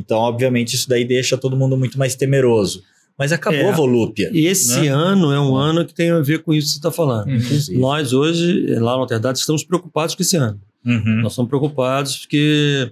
[0.00, 2.82] Então, obviamente, isso daí deixa todo mundo muito mais temeroso.
[3.18, 4.30] Mas acabou é, a volúpia.
[4.32, 4.88] E esse né?
[4.88, 7.28] ano é um ano que tem a ver com isso que você está falando.
[7.28, 7.78] Uhum.
[7.78, 10.58] Nós hoje, lá na Alterdade, estamos preocupados com esse ano.
[10.84, 11.20] Uhum.
[11.22, 12.90] Nós estamos preocupados porque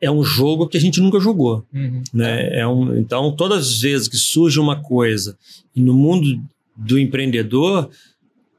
[0.00, 1.64] é um jogo que a gente nunca jogou.
[1.72, 2.02] Uhum.
[2.12, 2.60] Né?
[2.60, 5.34] É um, então, todas as vezes que surge uma coisa
[5.74, 6.38] e no mundo
[6.76, 7.88] do empreendedor,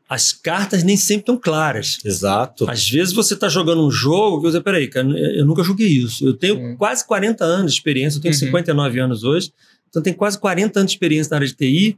[0.08, 1.98] as cartas nem sempre estão claras.
[2.06, 2.70] Exato.
[2.70, 6.26] Às vezes você está jogando um jogo que você, peraí, cara, eu nunca joguei isso.
[6.26, 6.78] Eu tenho uhum.
[6.78, 8.40] quase 40 anos de experiência, eu tenho uhum.
[8.40, 9.52] 59 anos hoje,
[9.90, 11.98] então tenho quase 40 anos de experiência na área de TI.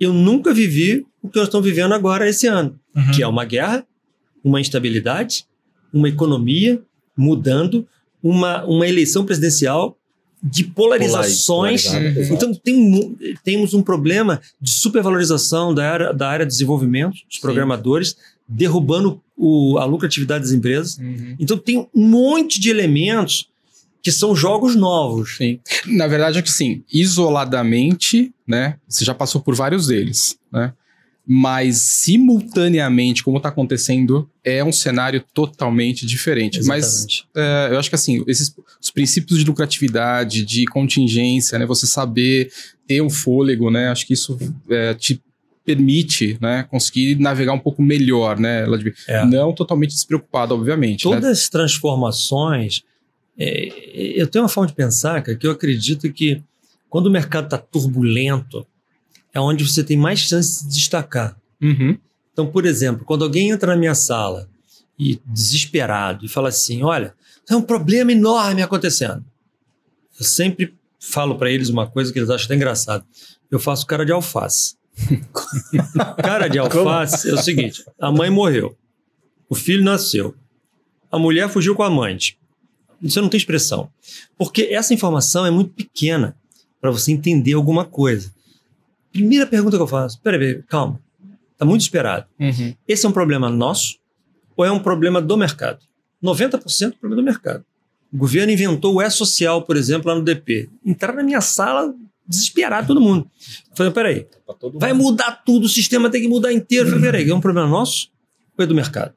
[0.00, 3.10] Eu nunca vivi o que nós estamos vivendo agora esse ano, uhum.
[3.12, 3.86] que é uma guerra,
[4.42, 5.44] uma instabilidade,
[5.92, 6.82] uma economia
[7.16, 7.86] mudando,
[8.22, 9.96] uma, uma eleição presidencial
[10.42, 11.86] de polarizações.
[12.30, 17.40] Então, tem, temos um problema de supervalorização da área, da área de desenvolvimento, dos Sim.
[17.40, 18.16] programadores,
[18.48, 20.98] derrubando o, a lucratividade das empresas.
[20.98, 21.36] Uhum.
[21.38, 23.48] Então, tem um monte de elementos
[24.02, 25.36] que são jogos novos.
[25.36, 25.60] Sim.
[25.86, 28.76] Na verdade é que sim, isoladamente, né?
[28.88, 30.72] Você já passou por vários deles, né?
[31.26, 36.58] Mas simultaneamente, como está acontecendo, é um cenário totalmente diferente.
[36.58, 37.26] Exatamente.
[37.34, 41.86] Mas é, eu acho que assim, esses os princípios de lucratividade, de contingência, né, você
[41.86, 42.50] saber
[42.86, 44.36] ter um fôlego, né, acho que isso
[44.68, 45.22] é, te
[45.64, 48.66] permite, né, conseguir navegar um pouco melhor, né,
[49.06, 49.24] é.
[49.24, 51.06] não totalmente despreocupado, obviamente.
[51.06, 51.14] Né.
[51.14, 51.30] Todas né?
[51.30, 52.82] as transformações,
[53.38, 56.42] é, eu tenho uma forma de pensar, cara, que eu acredito que
[56.90, 58.66] quando o mercado está turbulento,
[59.32, 61.36] é onde você tem mais chance de destacar.
[61.60, 61.98] Uhum.
[62.32, 64.48] Então, por exemplo, quando alguém entra na minha sala
[64.98, 67.14] e desesperado e fala assim, olha,
[67.46, 69.24] tem um problema enorme acontecendo.
[70.18, 73.04] Eu sempre falo para eles uma coisa que eles acham até engraçado.
[73.50, 74.76] Eu faço cara de alface.
[76.22, 78.76] cara de alface é o seguinte: a mãe morreu,
[79.48, 80.34] o filho nasceu,
[81.10, 82.38] a mulher fugiu com a amante.
[83.02, 83.90] Você não tem expressão.
[84.38, 86.36] Porque essa informação é muito pequena
[86.80, 88.32] para você entender alguma coisa.
[89.12, 91.00] Primeira pergunta que eu faço: peraí, calma.
[91.52, 92.26] Está muito esperado.
[92.40, 92.74] Uhum.
[92.88, 93.98] Esse é um problema nosso
[94.56, 95.78] ou é um problema do mercado?
[96.22, 97.64] 90% é problema do mercado.
[98.12, 100.68] O governo inventou o E-Social, por exemplo, lá no DP.
[100.84, 101.94] Entraram na minha sala
[102.26, 103.28] desesperado todo mundo.
[103.70, 106.86] Eu falei, peraí, tá vai mudar tudo, o sistema tem que mudar inteiro.
[106.86, 108.10] Eu falei, peraí, é um problema nosso
[108.56, 109.14] ou é do mercado?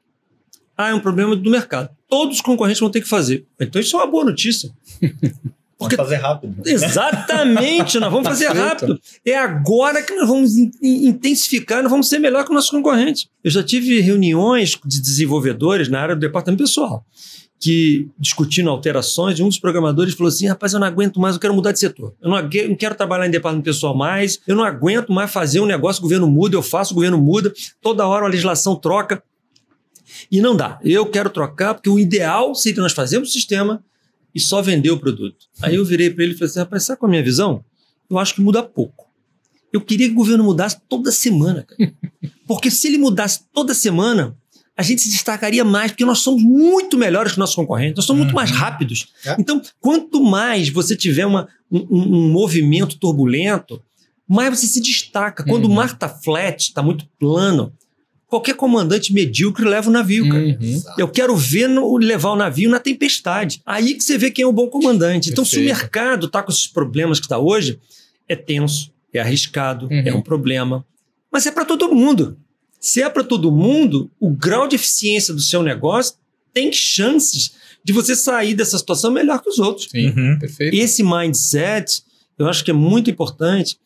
[0.76, 1.90] Ah, é um problema do mercado.
[2.08, 3.46] Todos os concorrentes vão ter que fazer.
[3.58, 4.70] Então isso é uma boa notícia.
[5.78, 6.56] Porque, vamos fazer rápido.
[6.64, 8.98] Exatamente, nós vamos fazer rápido.
[9.24, 13.28] É agora que nós vamos intensificar, nós vamos ser melhor que o nosso concorrente.
[13.44, 17.04] Eu já tive reuniões de desenvolvedores na área do departamento pessoal,
[17.60, 21.40] que discutindo alterações, e um dos programadores falou assim: rapaz, eu não aguento mais, eu
[21.40, 22.14] quero mudar de setor.
[22.22, 25.66] Eu não, não quero trabalhar em departamento pessoal mais, eu não aguento mais fazer um
[25.66, 27.52] negócio, o governo muda, eu faço, o governo muda,
[27.82, 29.22] toda hora a legislação troca.
[30.30, 30.78] E não dá.
[30.82, 33.84] Eu quero trocar, porque o ideal seria nós fazermos o sistema
[34.36, 35.46] e só vender o produto.
[35.62, 37.64] Aí eu virei para ele e falei assim: rapaz, sabe qual é a minha visão?
[38.08, 39.06] Eu acho que muda pouco.
[39.72, 41.94] Eu queria que o governo mudasse toda semana, cara.
[42.46, 44.36] Porque se ele mudasse toda semana,
[44.76, 48.20] a gente se destacaria mais, porque nós somos muito melhores que nossos concorrentes, nós somos
[48.20, 48.24] uhum.
[48.26, 48.56] muito mais uhum.
[48.58, 49.08] rápidos.
[49.24, 49.36] É.
[49.38, 53.82] Então, quanto mais você tiver uma, um, um, movimento turbulento,
[54.28, 55.44] mais você se destaca.
[55.44, 55.72] Quando uhum.
[55.72, 57.72] o mar está flat, está muito plano,
[58.28, 60.44] Qualquer comandante medíocre leva o navio, cara.
[60.44, 60.82] Uhum.
[60.98, 63.62] Eu quero ver no, levar o navio na tempestade.
[63.64, 65.30] Aí que você vê quem é o bom comandante.
[65.30, 65.64] Então, Perfeito.
[65.64, 67.78] se o mercado está com esses problemas que está hoje,
[68.28, 70.02] é tenso, é arriscado, uhum.
[70.04, 70.84] é um problema.
[71.30, 72.36] Mas é para todo mundo.
[72.80, 76.14] Se é para todo mundo, o grau de eficiência do seu negócio
[76.52, 77.52] tem chances
[77.84, 79.88] de você sair dessa situação melhor que os outros.
[79.88, 80.38] Sim, uhum.
[80.40, 80.76] perfeito.
[80.76, 82.02] Esse mindset,
[82.36, 83.78] eu acho que é muito importante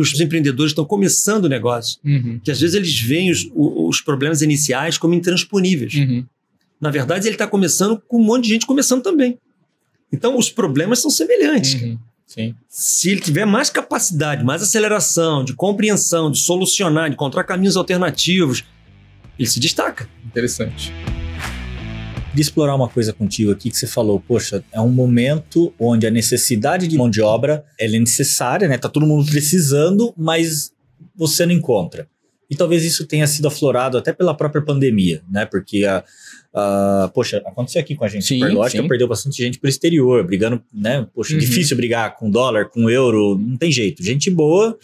[0.00, 1.98] os empreendedores que estão começando o negócio.
[2.04, 2.40] Uhum.
[2.42, 5.94] Que às vezes eles veem os, os problemas iniciais como intransponíveis.
[5.94, 6.24] Uhum.
[6.80, 9.38] Na verdade, ele está começando com um monte de gente começando também.
[10.12, 11.74] Então, os problemas são semelhantes.
[11.74, 11.98] Uhum.
[12.68, 18.64] Se ele tiver mais capacidade, mais aceleração, de compreensão, de solucionar, de encontrar caminhos alternativos,
[19.38, 20.08] ele se destaca.
[20.26, 20.92] Interessante
[22.38, 26.10] queria explorar uma coisa contigo aqui que você falou, poxa, é um momento onde a
[26.10, 28.78] necessidade de mão de obra é necessária, né?
[28.78, 30.72] Tá todo mundo precisando, mas
[31.16, 32.06] você não encontra.
[32.48, 35.46] E talvez isso tenha sido aflorado até pela própria pandemia, né?
[35.46, 36.04] Porque a,
[36.54, 38.88] a poxa, aconteceu aqui com a gente, sim, Superlógica sim.
[38.88, 41.06] perdeu bastante gente pro exterior, brigando, né?
[41.12, 41.40] Poxa, uhum.
[41.40, 44.02] difícil brigar com dólar, com euro, não tem jeito.
[44.02, 44.78] Gente boa,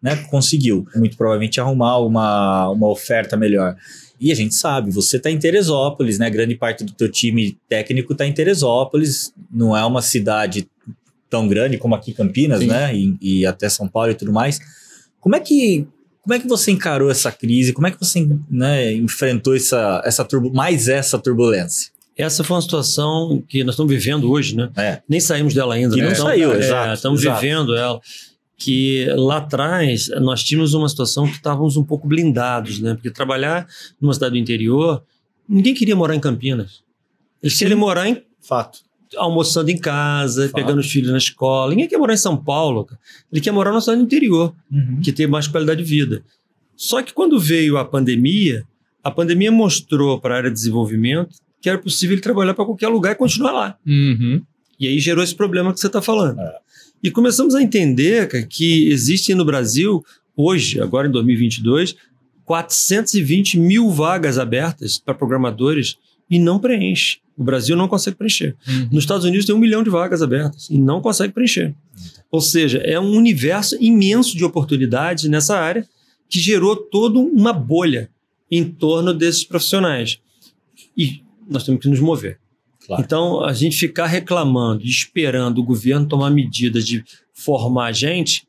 [0.00, 0.14] né?
[0.30, 3.76] Conseguiu muito provavelmente arrumar uma, uma oferta melhor.
[4.22, 6.30] E a gente sabe, você está em Teresópolis, né?
[6.30, 10.68] Grande parte do teu time técnico está em Teresópolis, não é uma cidade
[11.28, 12.68] tão grande como aqui Campinas, Sim.
[12.68, 12.94] né?
[12.94, 14.60] E, e, até São Paulo e tudo mais.
[15.18, 15.88] Como é que
[16.22, 17.72] como é que você encarou essa crise?
[17.72, 21.90] Como é que você né, enfrentou essa, essa mais essa turbulência?
[22.16, 24.70] Essa foi uma situação que nós estamos vivendo hoje, né?
[24.76, 25.00] É.
[25.08, 25.96] Nem saímos dela ainda.
[25.96, 26.06] Que né?
[26.06, 26.94] não então, saiu, é, exato.
[26.94, 27.40] Estamos exato.
[27.40, 28.00] vivendo ela
[28.62, 32.94] que lá atrás nós tínhamos uma situação que estávamos um pouco blindados, né?
[32.94, 33.66] Porque trabalhar
[34.00, 35.02] numa cidade do interior,
[35.48, 36.80] ninguém queria morar em Campinas.
[37.42, 38.78] Eles queriam morar em Fato.
[39.16, 40.54] almoçando em casa, Fato.
[40.54, 41.70] pegando os filhos na escola.
[41.70, 43.00] Ninguém quer morar em São Paulo, cara.
[43.32, 45.00] ele quer morar na cidade do interior, uhum.
[45.02, 46.22] que tem mais qualidade de vida.
[46.76, 48.64] Só que quando veio a pandemia,
[49.02, 52.88] a pandemia mostrou para a área de desenvolvimento que era possível ele trabalhar para qualquer
[52.88, 53.78] lugar e continuar lá.
[53.86, 54.42] Uhum.
[54.78, 56.40] E aí gerou esse problema que você está falando.
[56.40, 56.58] É.
[57.02, 60.04] E começamos a entender que existem no Brasil,
[60.36, 61.96] hoje, agora em 2022,
[62.44, 65.96] 420 mil vagas abertas para programadores
[66.30, 67.18] e não preenche.
[67.36, 68.54] O Brasil não consegue preencher.
[68.68, 68.88] Uhum.
[68.92, 71.74] Nos Estados Unidos tem um milhão de vagas abertas e não consegue preencher.
[72.30, 75.86] Ou seja, é um universo imenso de oportunidades nessa área
[76.28, 78.10] que gerou toda uma bolha
[78.50, 80.20] em torno desses profissionais.
[80.96, 82.38] E nós temos que nos mover.
[82.86, 83.02] Claro.
[83.02, 88.46] Então, a gente ficar reclamando, esperando o governo tomar medidas de formar gente,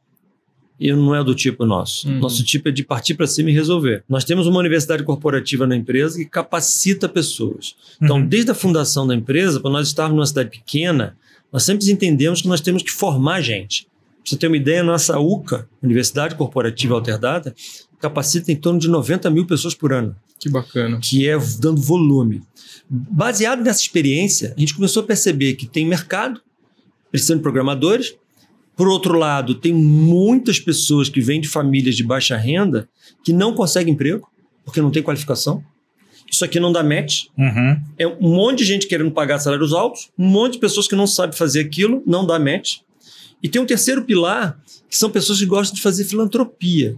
[0.79, 2.07] não é do tipo nosso.
[2.07, 2.19] Uhum.
[2.19, 4.03] Nosso tipo é de partir para cima e resolver.
[4.09, 7.75] Nós temos uma universidade corporativa na empresa que capacita pessoas.
[8.01, 8.27] Então, uhum.
[8.27, 11.15] desde a fundação da empresa, para nós estarmos numa cidade pequena,
[11.51, 13.85] nós sempre entendemos que nós temos que formar gente.
[14.23, 17.53] Para você ter uma ideia, nossa UCA, Universidade Corporativa Alterdata,
[18.03, 20.13] capacita em torno de 90 mil pessoas por ano.
[20.37, 20.99] Que bacana.
[21.01, 22.41] Que é dando volume.
[22.89, 26.41] Baseado nessa experiência, a gente começou a perceber que tem mercado,
[27.09, 28.13] precisando de programadores,
[28.75, 32.89] por outro lado, tem muitas pessoas que vêm de famílias de baixa renda
[33.23, 34.27] que não conseguem emprego
[34.65, 35.63] porque não tem qualificação.
[36.29, 37.27] Isso aqui não dá match.
[37.37, 37.79] Uhum.
[37.97, 41.07] É um monte de gente querendo pagar salários altos, um monte de pessoas que não
[41.07, 42.79] sabem fazer aquilo, não dá match.
[43.41, 46.97] E tem um terceiro pilar, que são pessoas que gostam de fazer filantropia.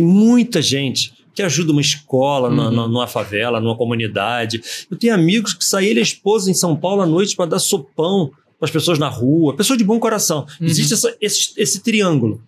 [0.00, 2.70] Tem muita gente que ajuda uma escola, uhum.
[2.70, 4.62] numa, numa, favela, numa comunidade.
[4.90, 7.50] Eu tenho amigos que saem ele e a esposa em São Paulo à noite para
[7.50, 10.46] dar sopão para as pessoas na rua, pessoas de bom coração.
[10.58, 10.66] Uhum.
[10.66, 12.42] Existe essa, esse, esse triângulo.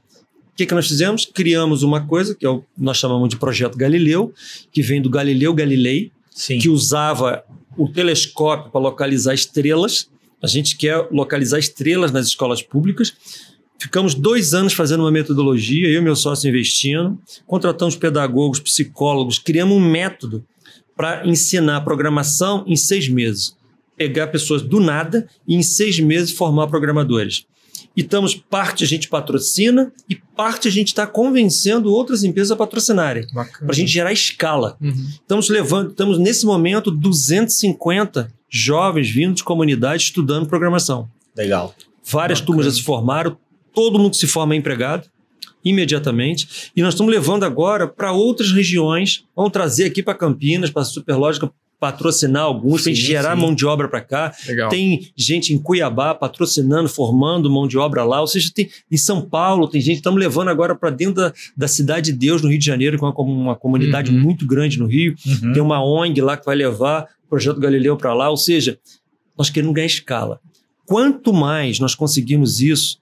[0.53, 1.27] O que, que nós fizemos?
[1.27, 2.47] Criamos uma coisa que
[2.77, 4.33] nós chamamos de Projeto Galileu,
[4.71, 6.59] que vem do Galileu Galilei, Sim.
[6.59, 7.45] que usava
[7.77, 10.09] o telescópio para localizar estrelas.
[10.43, 13.15] A gente quer localizar estrelas nas escolas públicas.
[13.83, 19.77] Ficamos dois anos fazendo uma metodologia, eu e meu sócio investindo, contratamos pedagogos, psicólogos, criamos
[19.77, 20.45] um método
[20.97, 23.57] para ensinar programação em seis meses
[23.97, 27.47] pegar pessoas do nada e em seis meses formar programadores.
[27.97, 32.57] E estamos, parte a gente patrocina e parte a gente está convencendo outras empresas a
[32.57, 33.27] patrocinarem.
[33.33, 34.77] Para a gente gerar escala.
[34.81, 35.09] Uhum.
[35.11, 41.09] Estamos levando, estamos nesse momento 250 jovens vindo de comunidade estudando programação.
[41.37, 41.75] Legal.
[42.05, 42.47] Várias Bacana.
[42.47, 43.37] turmas já se formaram,
[43.75, 45.09] todo mundo se forma empregado
[45.65, 46.71] imediatamente.
[46.75, 49.25] E nós estamos levando agora para outras regiões.
[49.35, 51.51] Vamos trazer aqui para Campinas, para a Superlógica,
[51.83, 53.43] patrocinar alguns, tem gerar sim.
[53.43, 54.33] mão de obra para cá.
[54.47, 54.69] Legal.
[54.69, 58.21] Tem gente em Cuiabá patrocinando, formando mão de obra lá.
[58.21, 61.67] Ou seja, tem em São Paulo, tem gente, estamos levando agora para dentro da, da
[61.67, 64.21] Cidade de Deus, no Rio de Janeiro, que é uma, uma comunidade uhum.
[64.21, 65.17] muito grande no Rio.
[65.27, 65.53] Uhum.
[65.53, 68.31] Tem uma ONG lá que vai levar o Projeto Galileu para lá.
[68.31, 68.79] Ou seja,
[69.37, 70.41] nós queremos ganhar escala.
[70.87, 73.02] Quanto mais nós conseguimos isso,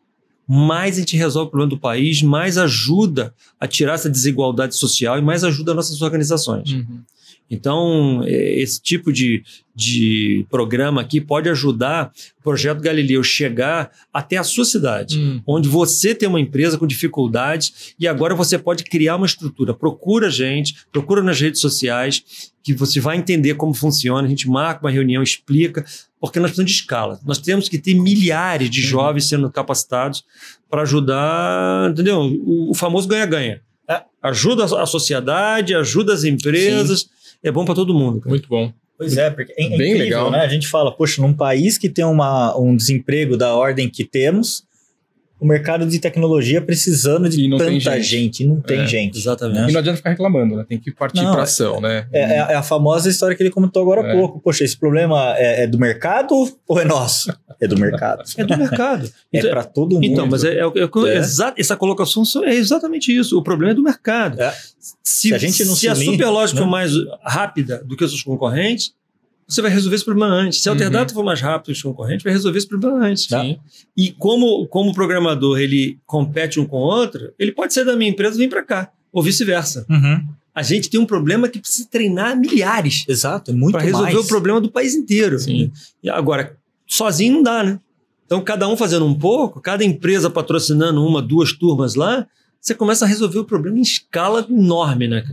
[0.52, 5.16] mais a gente resolve o problema do país, mais ajuda a tirar essa desigualdade social
[5.16, 6.72] e mais ajuda as nossas organizações.
[6.72, 7.02] Uhum.
[7.50, 9.42] Então, é, esse tipo de,
[9.74, 15.42] de programa aqui pode ajudar o projeto Galileu chegar até a sua cidade, hum.
[15.44, 19.74] onde você tem uma empresa com dificuldades e agora você pode criar uma estrutura.
[19.74, 24.26] Procura a gente, procura nas redes sociais, que você vai entender como funciona.
[24.26, 25.84] A gente marca uma reunião, explica,
[26.20, 27.18] porque nós precisamos de escala.
[27.26, 30.22] Nós temos que ter milhares de jovens sendo capacitados
[30.68, 32.20] para ajudar, entendeu?
[32.20, 33.60] O, o famoso ganha-ganha.
[33.88, 34.02] É.
[34.22, 37.00] Ajuda a sociedade, ajuda as empresas.
[37.00, 38.20] Sim é bom para todo mundo.
[38.20, 38.30] Cara.
[38.30, 38.72] Muito bom.
[38.96, 40.30] Pois é, porque é, é Bem incrível, legal.
[40.30, 40.40] né?
[40.40, 44.64] A gente fala, poxa, num país que tem uma, um desemprego da ordem que temos,
[45.40, 48.02] o mercado de tecnologia precisando de tanta gente.
[48.02, 48.42] gente.
[48.42, 49.18] e não tem é, gente.
[49.18, 49.58] Exatamente.
[49.58, 49.70] Né?
[49.70, 50.66] E não adianta ficar reclamando, né?
[50.68, 52.06] Tem que partir para ação, é, né?
[52.12, 54.14] É, é, é, a famosa história que ele comentou agora há é.
[54.14, 54.38] pouco.
[54.38, 56.34] Poxa, esse problema é, é, do mercado
[56.68, 57.34] ou é nosso?
[57.58, 58.22] É do mercado.
[58.36, 59.06] é do mercado.
[59.32, 60.04] é então, para todo mundo.
[60.04, 60.58] Então, mas é,
[61.56, 63.38] essa colocação é exatamente isso.
[63.38, 64.36] O problema é do mercado.
[64.78, 66.66] Se, se, a gente não se, se a Superlógica né?
[66.66, 68.92] for mais rápida do que os seus concorrentes,
[69.50, 70.62] você vai resolver esse problema antes.
[70.62, 71.16] Se a Alterdata uhum.
[71.16, 73.26] for mais rápido que os concorrentes, vai resolver esse problema antes.
[73.26, 73.44] Tá?
[73.96, 77.96] E como, como o programador ele compete um com o outro, ele pode ser da
[77.96, 79.84] minha empresa e vir para cá, ou vice-versa.
[79.90, 80.24] Uhum.
[80.54, 83.04] A gente tem um problema que precisa treinar milhares.
[83.08, 84.24] Exato, é muito Para resolver mais.
[84.24, 85.38] o problema do país inteiro.
[85.38, 85.70] Sim.
[86.02, 87.80] E agora, sozinho não dá, né?
[88.26, 92.26] Então, cada um fazendo um pouco, cada empresa patrocinando uma, duas turmas lá,
[92.60, 95.24] você começa a resolver o problema em escala enorme, né?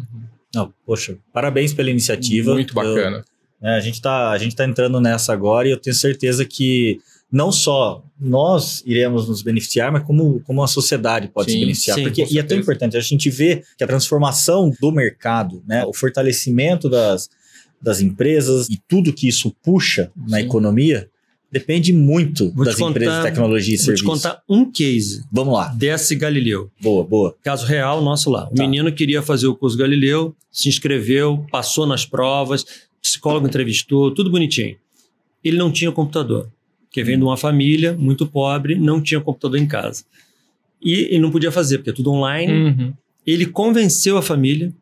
[0.53, 2.53] Não, poxa, parabéns pela iniciativa.
[2.53, 3.17] Muito bacana.
[3.17, 6.99] Eu é, a gente está tá entrando nessa agora e eu tenho certeza que
[7.31, 11.97] não só nós iremos nos beneficiar, mas como, como a sociedade pode sim, se beneficiar.
[11.97, 15.83] Sim, porque, e é tão importante, a gente vê que a transformação do mercado, né,
[15.85, 17.29] o fortalecimento das,
[17.81, 20.45] das empresas e tudo que isso puxa na sim.
[20.45, 21.09] economia,
[21.49, 24.05] Depende muito das contar, empresas de tecnologia e vou serviço.
[24.05, 25.23] Vou te contar um case.
[25.31, 25.69] Vamos lá.
[25.69, 26.69] Desse Galileu.
[26.81, 27.35] Boa, boa.
[27.41, 28.49] Caso real nosso lá.
[28.51, 28.63] O tá.
[28.63, 32.65] menino queria fazer o curso Galileu, se inscreveu, passou nas provas,
[33.01, 34.77] psicólogo entrevistou, tudo bonitinho.
[35.43, 36.49] Ele não tinha computador,
[36.85, 40.03] porque vem de uma família muito pobre, não tinha computador em casa.
[40.81, 42.53] E ele não podia fazer, porque é tudo online.
[42.53, 42.93] Uhum.
[43.25, 44.73] Ele convenceu a família,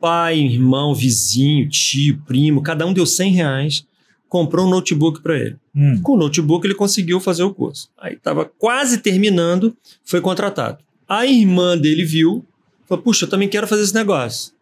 [0.00, 3.86] pai, irmão, vizinho, tio, primo, cada um deu 100 reais,
[4.28, 5.56] comprou um notebook para ele.
[5.74, 6.00] Hum.
[6.02, 7.88] Com o notebook ele conseguiu fazer o curso.
[7.96, 10.78] Aí estava quase terminando, foi contratado.
[11.08, 12.44] A irmã dele viu,
[12.86, 14.52] falou: Puxa, eu também quero fazer esse negócio.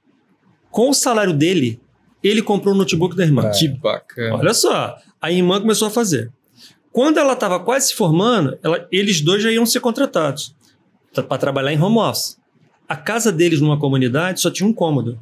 [0.70, 1.80] Com o salário dele,
[2.22, 3.50] ele comprou o notebook da irmã.
[3.50, 4.36] Que bacana.
[4.36, 6.32] Olha só, a irmã começou a fazer.
[6.92, 10.54] Quando ela estava quase se formando, ela, eles dois já iam ser contratados
[11.12, 12.36] para trabalhar em home office.
[12.88, 15.18] A casa deles numa comunidade só tinha um cômodo.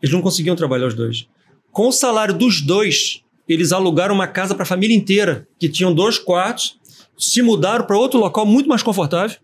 [0.00, 1.26] Eles não conseguiam trabalhar os dois.
[1.72, 5.92] Com o salário dos dois, eles alugaram uma casa para a família inteira, que tinham
[5.92, 6.78] dois quartos,
[7.16, 9.36] se mudaram para outro local muito mais confortável.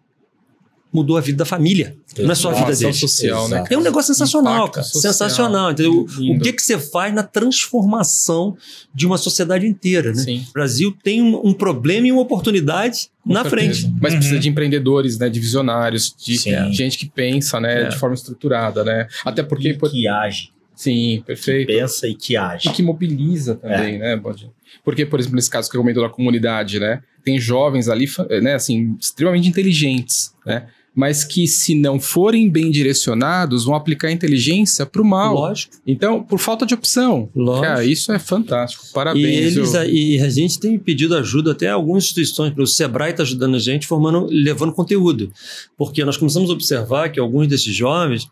[0.94, 3.00] Mudou a vida da família, não é só a vida deles.
[3.00, 3.64] Social, né?
[3.68, 4.86] É um negócio sensacional, Impacto cara.
[4.86, 5.12] Social.
[5.12, 6.06] Sensacional, entendeu?
[6.30, 8.56] O que, que você faz na transformação
[8.94, 10.22] de uma sociedade inteira, né?
[10.22, 10.46] Sim.
[10.48, 13.80] O Brasil tem um, um problema e uma oportunidade Com na certeza.
[13.80, 13.96] frente.
[14.00, 14.18] Mas uhum.
[14.20, 15.28] precisa de empreendedores, né?
[15.28, 16.72] De visionários, de Sim.
[16.72, 17.82] gente que pensa, né?
[17.82, 17.88] É.
[17.88, 19.08] De forma estruturada, né?
[19.24, 19.70] Até porque...
[19.70, 20.54] E que age.
[20.76, 21.68] Sim, perfeito.
[21.68, 22.68] Que pensa e que age.
[22.68, 23.98] E que mobiliza também, é.
[23.98, 24.50] né, Bode?
[24.84, 27.00] Porque, por exemplo, nesse caso que eu comentou da comunidade, né?
[27.24, 28.06] Tem jovens ali,
[28.42, 30.66] né, assim, extremamente inteligentes, né?
[30.94, 35.34] Mas que, se não forem bem direcionados, vão aplicar inteligência para o mal.
[35.34, 35.74] Lógico.
[35.86, 37.28] Então, por falta de opção.
[37.34, 37.66] Lógico.
[37.66, 38.84] Cara, isso é fantástico.
[38.94, 39.24] Parabéns.
[39.24, 39.84] E, eles, eu...
[39.84, 42.54] e a gente tem pedido ajuda até algumas instituições.
[42.56, 45.32] O Sebrae está ajudando a gente, formando, levando conteúdo.
[45.76, 48.28] Porque nós começamos a observar que alguns desses jovens,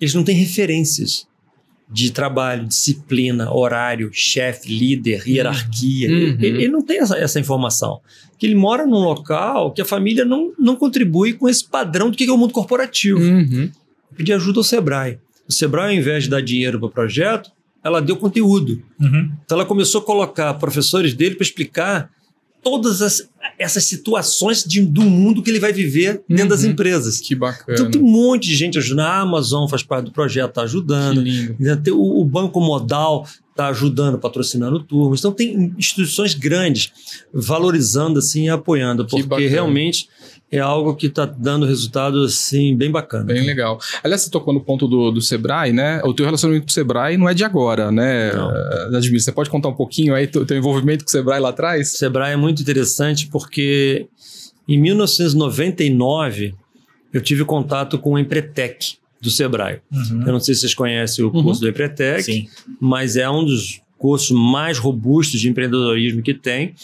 [0.00, 1.26] eles não têm referências
[1.90, 6.08] de trabalho, disciplina, horário, chefe, líder, hierarquia.
[6.08, 6.16] Uhum.
[6.40, 8.00] Ele, ele, não tem essa, essa, informação.
[8.38, 12.16] Que ele mora num local que a família não, não contribui com esse padrão do
[12.16, 13.20] que é o mundo corporativo.
[13.20, 13.70] Uhum.
[14.16, 15.18] Pedir ajuda ao Sebrae.
[15.48, 17.50] O Sebrae, ao invés de dar dinheiro para o projeto,
[17.82, 18.82] ela deu conteúdo.
[18.98, 19.30] Uhum.
[19.44, 22.10] Então ela começou a colocar professores dele para explicar
[22.64, 26.48] todas as, essas situações de, do mundo que ele vai viver dentro uhum.
[26.48, 27.20] das empresas.
[27.20, 27.78] Que bacana.
[27.78, 29.06] Então tem um monte de gente ajudando.
[29.06, 31.22] A Amazon faz parte do projeto, está ajudando.
[31.22, 31.96] Que lindo.
[31.96, 35.20] O, o Banco Modal está ajudando, patrocinando turmas.
[35.20, 36.90] Então tem instituições grandes
[37.32, 40.08] valorizando assim e apoiando, porque realmente
[40.50, 43.24] é algo que está dando resultado assim bem bacana.
[43.24, 43.78] Bem legal.
[44.02, 46.00] Aliás, você tocou no ponto do, do Sebrae, né?
[46.04, 48.30] O teu relacionamento com o Sebrae não é de agora, né,
[48.94, 49.20] Admir?
[49.20, 51.94] Você pode contar um pouquinho aí o teu envolvimento com o Sebrae lá atrás?
[51.94, 54.06] O Sebrae é muito interessante porque
[54.68, 56.54] em 1999
[57.12, 59.80] eu tive contato com o Empretec do Sebrae.
[59.90, 60.22] Uhum.
[60.26, 61.60] Eu não sei se vocês conhecem o curso uhum.
[61.60, 62.48] do Empretec, Sim.
[62.80, 66.74] mas é um dos cursos mais robustos de empreendedorismo que tem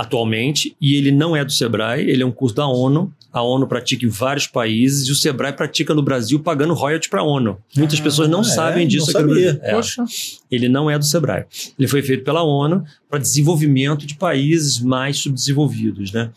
[0.00, 3.12] atualmente, e ele não é do Sebrae, ele é um curso da ONU.
[3.30, 7.20] A ONU pratica em vários países e o Sebrae pratica no Brasil pagando royalties para
[7.20, 7.58] a ONU.
[7.76, 8.44] Muitas ah, pessoas não é?
[8.44, 9.52] sabem disso não aqui sabia.
[9.52, 9.70] no Brasil.
[9.70, 9.74] É.
[9.74, 10.04] Poxa.
[10.50, 11.44] Ele não é do Sebrae.
[11.78, 16.30] Ele foi feito pela ONU para desenvolvimento de países mais subdesenvolvidos, né?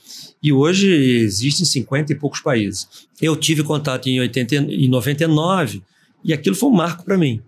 [0.43, 2.86] E hoje existem 50 e poucos países.
[3.22, 5.82] Eu tive contato em, 80, em 99
[6.22, 7.41] e aquilo foi um marco para mim,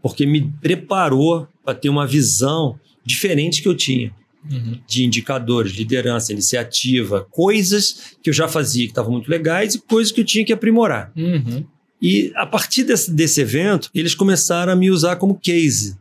[0.00, 4.16] porque me preparou para ter uma visão diferente que eu tinha
[4.50, 4.78] uhum.
[4.86, 10.12] de indicadores, liderança, iniciativa, coisas que eu já fazia que estavam muito legais e coisas
[10.12, 11.12] que eu tinha que aprimorar.
[11.16, 11.64] Uhum.
[12.00, 15.96] E a partir desse, desse evento, eles começaram a me usar como case.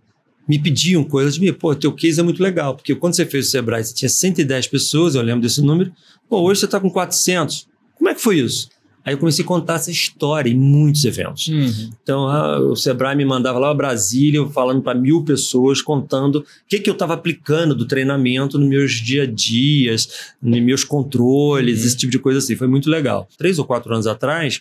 [0.47, 3.47] Me pediam coisas de mim, pô, teu case é muito legal, porque quando você fez
[3.47, 5.91] o Sebrae, você tinha 110 pessoas, eu lembro desse número,
[6.29, 7.67] pô, hoje você está com 400.
[7.95, 8.69] Como é que foi isso?
[9.07, 11.47] Aí eu comecei a contar essa história em muitos eventos.
[11.47, 11.91] Uhum.
[12.03, 16.45] Então, a, o Sebrae me mandava lá a Brasília, falando para mil pessoas, contando o
[16.67, 21.79] que, que eu estava aplicando do treinamento nos meus dia a dias, nos meus controles,
[21.79, 21.85] uhum.
[21.87, 22.57] esse tipo de coisa assim.
[22.57, 23.29] Foi muito legal.
[23.37, 24.59] Três ou quatro anos atrás,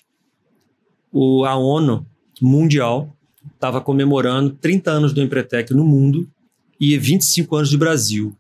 [1.13, 2.07] o, a ONU
[2.41, 3.13] Mundial
[3.53, 6.25] estava comemorando 30 anos do Empretec no mundo
[6.79, 8.33] e 25 anos de Brasil.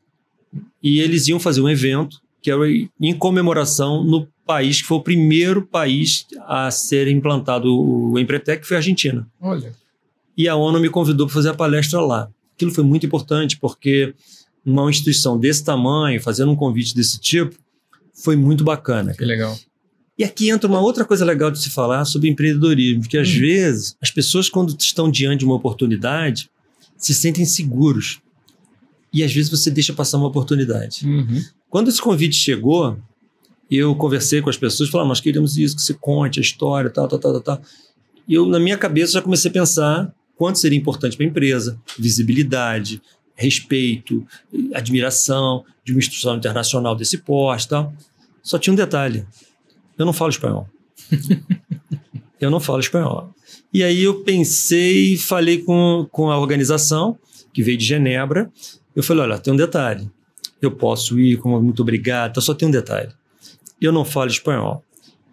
[0.80, 2.60] E eles iam fazer um evento que era
[3.00, 8.68] em comemoração no país que foi o primeiro país a ser implantado o Empretec, que
[8.68, 9.28] foi a Argentina.
[9.40, 9.72] Olha.
[10.36, 12.30] E a ONU me convidou para fazer a palestra lá.
[12.54, 14.14] Aquilo foi muito importante, porque
[14.64, 17.56] uma instituição desse tamanho, fazendo um convite desse tipo,
[18.14, 19.12] foi muito bacana.
[19.14, 19.58] Que legal.
[20.18, 23.40] E aqui entra uma outra coisa legal de se falar sobre empreendedorismo, porque às hum.
[23.40, 26.48] vezes as pessoas, quando estão diante de uma oportunidade,
[26.96, 28.20] se sentem seguros.
[29.12, 31.06] E às vezes você deixa passar uma oportunidade.
[31.06, 31.42] Uhum.
[31.68, 32.98] Quando esse convite chegou,
[33.70, 37.08] eu conversei com as pessoas, falaram, nós queremos isso, que você conte a história, tal,
[37.08, 37.60] tal, tal, tal.
[38.28, 41.80] E eu, na minha cabeça, já comecei a pensar quanto seria importante para a empresa,
[41.98, 43.00] visibilidade,
[43.34, 44.26] respeito,
[44.74, 47.92] admiração de uma instituição internacional desse porte tal.
[48.42, 49.26] Só tinha um detalhe:
[49.98, 50.68] eu não falo espanhol.
[52.40, 53.34] eu não falo espanhol.
[53.72, 57.18] E aí eu pensei, falei com, com a organização,
[57.52, 58.50] que veio de Genebra.
[58.94, 60.10] Eu falei: olha, tem um detalhe.
[60.60, 63.12] Eu posso ir, como muito obrigado, só tem um detalhe.
[63.80, 64.82] Eu não falo espanhol.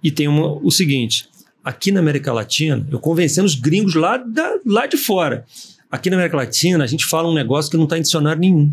[0.04, 1.28] E tem uma, o seguinte:
[1.64, 5.46] aqui na América Latina, eu convencendo os gringos lá, da, lá de fora.
[5.90, 8.72] Aqui na América Latina, a gente fala um negócio que não está em dicionário nenhum.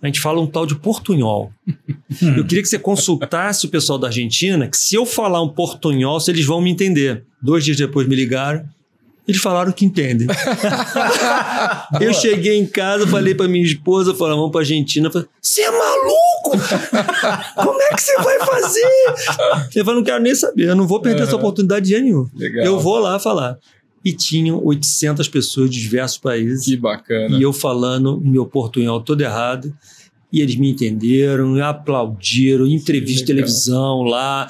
[0.00, 1.52] A gente fala um tal de portunhol.
[2.36, 6.18] eu queria que você consultasse o pessoal da Argentina, que se eu falar um portunhol,
[6.26, 7.24] eles vão me entender.
[7.40, 8.64] Dois dias depois me ligaram,
[9.26, 10.26] eles falaram que entendem.
[12.00, 15.08] eu cheguei em casa, falei para minha esposa, falei, vamos para Argentina.
[15.40, 16.50] Você é maluco?
[17.54, 18.88] Como é que você vai fazer?
[19.76, 22.28] Eu falei, não quero nem saber, eu não vou perder essa oportunidade de nenhum.
[22.34, 22.66] Legal.
[22.66, 23.58] Eu vou lá falar.
[24.04, 26.64] E tinham 800 pessoas de diversos países.
[26.64, 27.36] Que bacana.
[27.38, 29.72] E eu falando meu portunhol todo errado.
[30.32, 34.48] E eles me entenderam, aplaudiram, entrevista de televisão lá,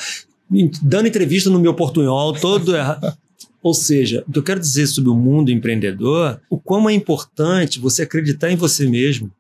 [0.81, 3.19] dando entrevista no meu portunhol todo errado.
[3.63, 7.79] Ou seja, o que eu quero dizer sobre o mundo empreendedor, o quão é importante
[7.79, 9.31] você acreditar em você mesmo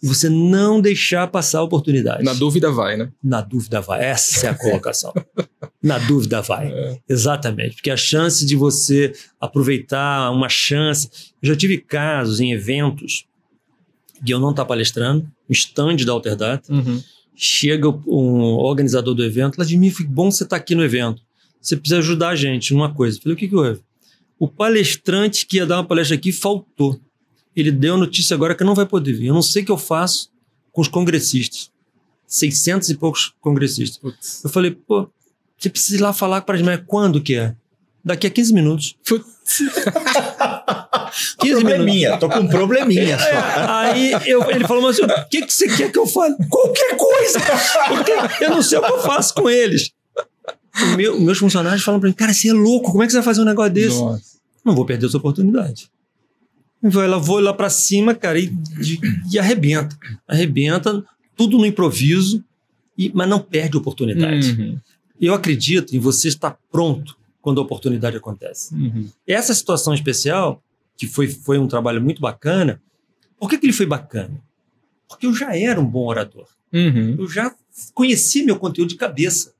[0.00, 2.24] e você não deixar passar a oportunidade.
[2.24, 3.10] Na dúvida vai, né?
[3.22, 4.04] Na dúvida vai.
[4.04, 5.12] Essa é a colocação.
[5.82, 6.72] Na dúvida vai.
[6.72, 6.98] É.
[7.08, 7.74] Exatamente.
[7.74, 11.08] Porque a chance de você aproveitar uma chance.
[11.42, 13.26] Eu já tive casos em eventos
[14.22, 16.72] de eu não estar palestrando, um stand da Alterdata.
[16.72, 17.02] Uhum.
[17.34, 21.20] Chega um organizador do evento, lá de mim, que bom você estar aqui no evento
[21.62, 23.16] você precisa ajudar a gente numa coisa.
[23.16, 23.80] Eu falei, o que, que houve?
[24.38, 27.00] O palestrante que ia dar uma palestra aqui faltou.
[27.54, 29.26] Ele deu a notícia agora que não vai poder vir.
[29.26, 30.28] Eu não sei o que eu faço
[30.72, 31.70] com os congressistas.
[32.26, 33.98] 600 e poucos congressistas.
[33.98, 34.42] Putz.
[34.42, 35.08] Eu falei, pô,
[35.56, 37.54] você precisa ir lá falar para as mulheres quando que é?
[38.04, 38.96] Daqui a 15 minutos.
[39.06, 39.58] Putz.
[41.38, 43.24] 15 probleminha, tô com um probleminha só.
[43.68, 46.34] Aí eu, ele falou assim: o que, que você quer que eu fale?
[46.48, 47.38] Qualquer coisa!
[47.88, 49.92] Porque eu não sei o que eu faço com eles
[50.96, 53.24] meu, meus funcionários falam para mim, cara, você é louco, como é que você vai
[53.24, 53.98] fazer um negócio desse?
[53.98, 54.38] Nossa.
[54.64, 55.90] Não vou perder essa oportunidade.
[56.82, 59.00] Vou lá, vou lá para cima, cara, e, de,
[59.30, 59.96] e arrebenta.
[60.26, 61.04] Arrebenta,
[61.36, 62.44] tudo no improviso,
[62.96, 64.52] e, mas não perde oportunidade.
[64.52, 64.78] Uhum.
[65.20, 68.74] Eu acredito em você estar pronto quando a oportunidade acontece.
[68.74, 69.08] Uhum.
[69.26, 70.62] Essa situação especial,
[70.96, 72.80] que foi, foi um trabalho muito bacana,
[73.38, 74.40] por que, que ele foi bacana?
[75.08, 76.46] Porque eu já era um bom orador.
[76.72, 77.16] Uhum.
[77.18, 77.54] Eu já
[77.92, 79.52] conhecia meu conteúdo de cabeça.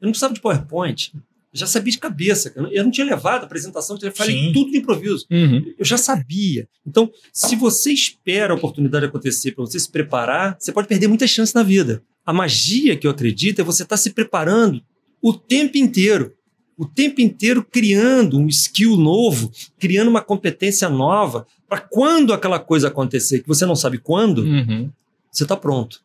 [0.00, 1.12] Eu não precisava de PowerPoint.
[1.52, 2.52] Eu já sabia de cabeça.
[2.70, 4.52] Eu não tinha levado a apresentação, eu falei Sim.
[4.52, 5.26] tudo de improviso.
[5.30, 5.74] Uhum.
[5.78, 6.68] Eu já sabia.
[6.86, 11.26] Então, se você espera a oportunidade acontecer para você se preparar, você pode perder muita
[11.26, 12.02] chance na vida.
[12.24, 14.82] A magia que eu acredito é você estar tá se preparando
[15.22, 16.34] o tempo inteiro.
[16.76, 22.88] O tempo inteiro criando um skill novo, criando uma competência nova, para quando aquela coisa
[22.88, 24.90] acontecer, que você não sabe quando, uhum.
[25.32, 26.00] você está pronto.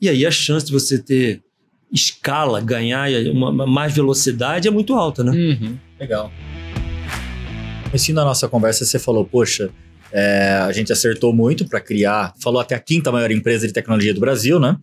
[0.00, 1.42] E aí a chance de você ter
[1.92, 5.32] escala, ganhar uma, mais velocidade é muito alta, né?
[5.32, 5.78] Uhum.
[5.98, 6.30] Legal.
[7.92, 9.70] Assim, na nossa conversa, você falou, poxa,
[10.12, 14.12] é, a gente acertou muito para criar, falou até a quinta maior empresa de tecnologia
[14.12, 14.76] do Brasil, né?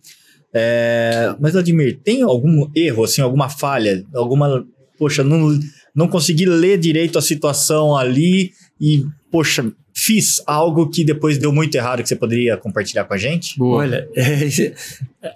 [0.52, 4.64] É, mas, Vladimir, tem algum erro, assim, alguma falha, alguma.
[4.98, 5.58] Poxa, não,
[5.94, 11.74] não consegui ler direito a situação ali e, poxa, fiz algo que depois deu muito
[11.74, 13.58] errado que você poderia compartilhar com a gente?
[13.58, 13.78] Boa.
[13.78, 14.72] Olha, é,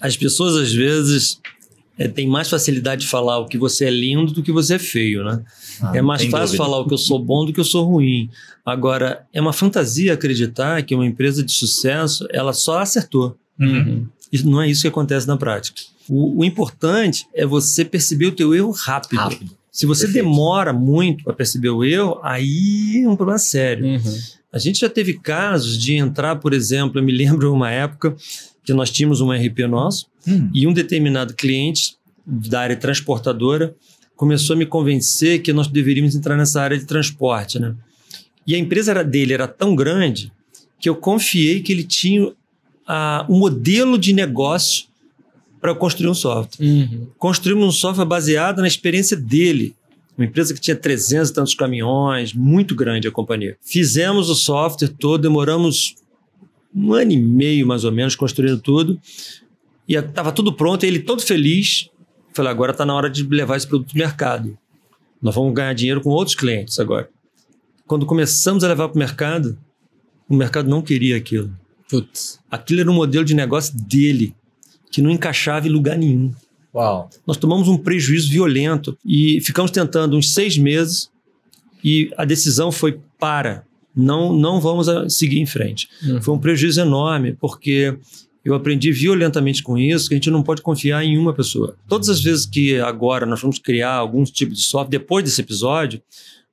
[0.00, 1.38] as pessoas às vezes
[2.00, 4.78] é, tem mais facilidade de falar o que você é lindo do que você é
[4.78, 5.44] feio, né?
[5.82, 6.64] Ah, é mais fácil dúvida.
[6.64, 8.30] falar o que eu sou bom do que eu sou ruim.
[8.64, 13.36] Agora, é uma fantasia acreditar que uma empresa de sucesso, ela só acertou.
[13.58, 14.06] Uhum.
[14.32, 15.78] Isso, não é isso que acontece na prática.
[16.08, 19.18] O, o, importante é você perceber o teu erro rápido.
[19.18, 19.50] rápido.
[19.70, 20.24] Se você Perfeito.
[20.24, 23.84] demora muito para perceber o erro, aí é um problema sério.
[23.84, 24.18] Uhum.
[24.50, 28.16] A gente já teve casos de entrar, por exemplo, eu me lembro uma época
[28.70, 30.48] que nós tínhamos um RP nosso hum.
[30.54, 33.74] e um determinado cliente da área transportadora
[34.14, 37.74] começou a me convencer que nós deveríamos entrar nessa área de transporte, né?
[38.46, 40.30] E a empresa era dele era tão grande
[40.78, 42.32] que eu confiei que ele tinha
[42.86, 44.84] a, um modelo de negócio
[45.60, 46.64] para construir um software.
[46.64, 47.08] Uhum.
[47.18, 49.74] Construímos um software baseado na experiência dele.
[50.16, 53.56] Uma empresa que tinha 300 e tantos caminhões, muito grande a companhia.
[53.60, 55.96] Fizemos o software todo, demoramos
[56.74, 59.00] um ano e meio mais ou menos construindo tudo.
[59.88, 61.88] E estava tudo pronto, ele todo feliz.
[62.32, 64.58] Falei, agora está na hora de levar esse produto para o mercado.
[65.20, 67.08] Nós vamos ganhar dinheiro com outros clientes agora.
[67.86, 69.58] Quando começamos a levar para o mercado,
[70.28, 71.50] o mercado não queria aquilo.
[71.88, 72.38] Putz.
[72.48, 74.34] Aquilo era um modelo de negócio dele,
[74.92, 76.32] que não encaixava em lugar nenhum.
[76.72, 77.10] Uau.
[77.26, 81.10] Nós tomamos um prejuízo violento e ficamos tentando uns seis meses
[81.82, 83.64] e a decisão foi para
[83.94, 85.88] não, não vamos seguir em frente.
[86.02, 86.22] Uhum.
[86.22, 87.96] Foi um prejuízo enorme, porque
[88.44, 91.76] eu aprendi violentamente com isso que a gente não pode confiar em uma pessoa.
[91.88, 96.00] Todas as vezes que agora nós vamos criar algum tipo de software, depois desse episódio,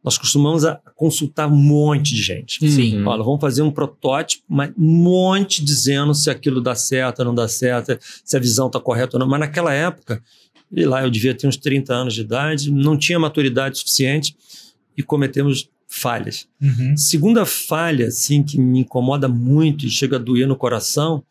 [0.04, 0.64] nós costumamos
[0.96, 2.70] consultar um monte de gente.
[2.70, 3.04] Sim.
[3.04, 7.36] Fala, vamos fazer um protótipo, mas um monte dizendo se aquilo dá certo ou não
[7.36, 9.28] dá certo, se a visão está correta ou não.
[9.28, 10.22] Mas naquela época,
[10.72, 14.36] e lá eu devia ter uns 30 anos de idade, não tinha maturidade suficiente
[14.98, 16.48] e cometemos falhas.
[16.62, 16.96] Uhum.
[16.98, 21.24] Segunda falha, assim, que me incomoda muito e chega a doer no coração,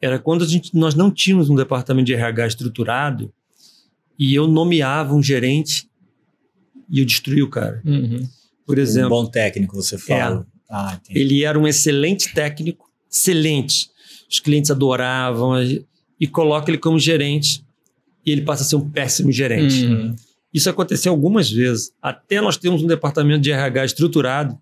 [0.00, 3.32] era quando a gente, nós não tínhamos um departamento de RH estruturado
[4.18, 5.88] e eu nomeava um gerente
[6.88, 7.82] e eu destruí o cara.
[7.84, 8.26] Uhum.
[8.66, 9.08] Por exemplo.
[9.08, 10.46] Um bom técnico, você fala.
[10.70, 13.90] É, ah, ele era um excelente técnico, excelente.
[14.30, 15.54] Os clientes adoravam
[16.18, 17.64] e coloca ele como gerente
[18.24, 19.84] e ele passa a ser um péssimo gerente.
[19.84, 20.16] Uhum.
[20.52, 21.92] Isso aconteceu algumas vezes.
[22.02, 24.58] Até nós temos um departamento de RH estruturado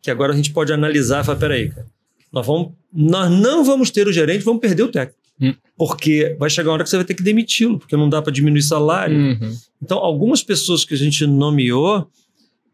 [0.00, 1.86] que agora a gente pode analisar e falar, peraí, cara,
[2.32, 5.18] nós, vamos, nós não vamos ter o gerente, vamos perder o técnico.
[5.40, 5.54] Hum.
[5.76, 8.32] Porque vai chegar uma hora que você vai ter que demiti-lo, porque não dá para
[8.32, 9.16] diminuir salário.
[9.16, 9.56] Uhum.
[9.82, 12.10] Então, algumas pessoas que a gente nomeou,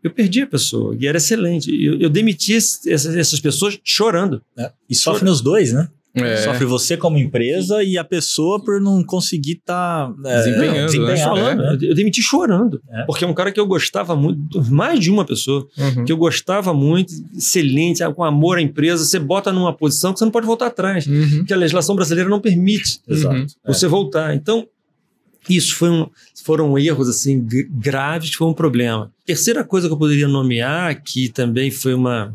[0.02, 1.70] eu perdi a pessoa, e era excelente.
[1.70, 4.42] Eu, eu demiti essas, essas pessoas chorando.
[4.56, 4.70] É.
[4.88, 5.88] E sofre nos dois, né?
[6.14, 6.36] É.
[6.36, 10.86] Sofre você como empresa e a pessoa por não conseguir estar tá, é, desempenhando.
[10.86, 11.78] desempenhando né?
[11.82, 12.80] Eu demiti chorando.
[12.88, 13.02] É.
[13.02, 16.04] Porque é um cara que eu gostava muito, mais de uma pessoa, uhum.
[16.04, 19.04] que eu gostava muito, excelente, com amor à empresa.
[19.04, 21.04] Você bota numa posição que você não pode voltar atrás.
[21.06, 21.44] Uhum.
[21.44, 23.46] Que a legislação brasileira não permite uhum.
[23.66, 24.36] você voltar.
[24.36, 24.68] Então,
[25.48, 26.08] isso foi um,
[26.44, 29.12] foram erros assim graves, foi um problema.
[29.26, 32.32] Terceira coisa que eu poderia nomear, que também foi uma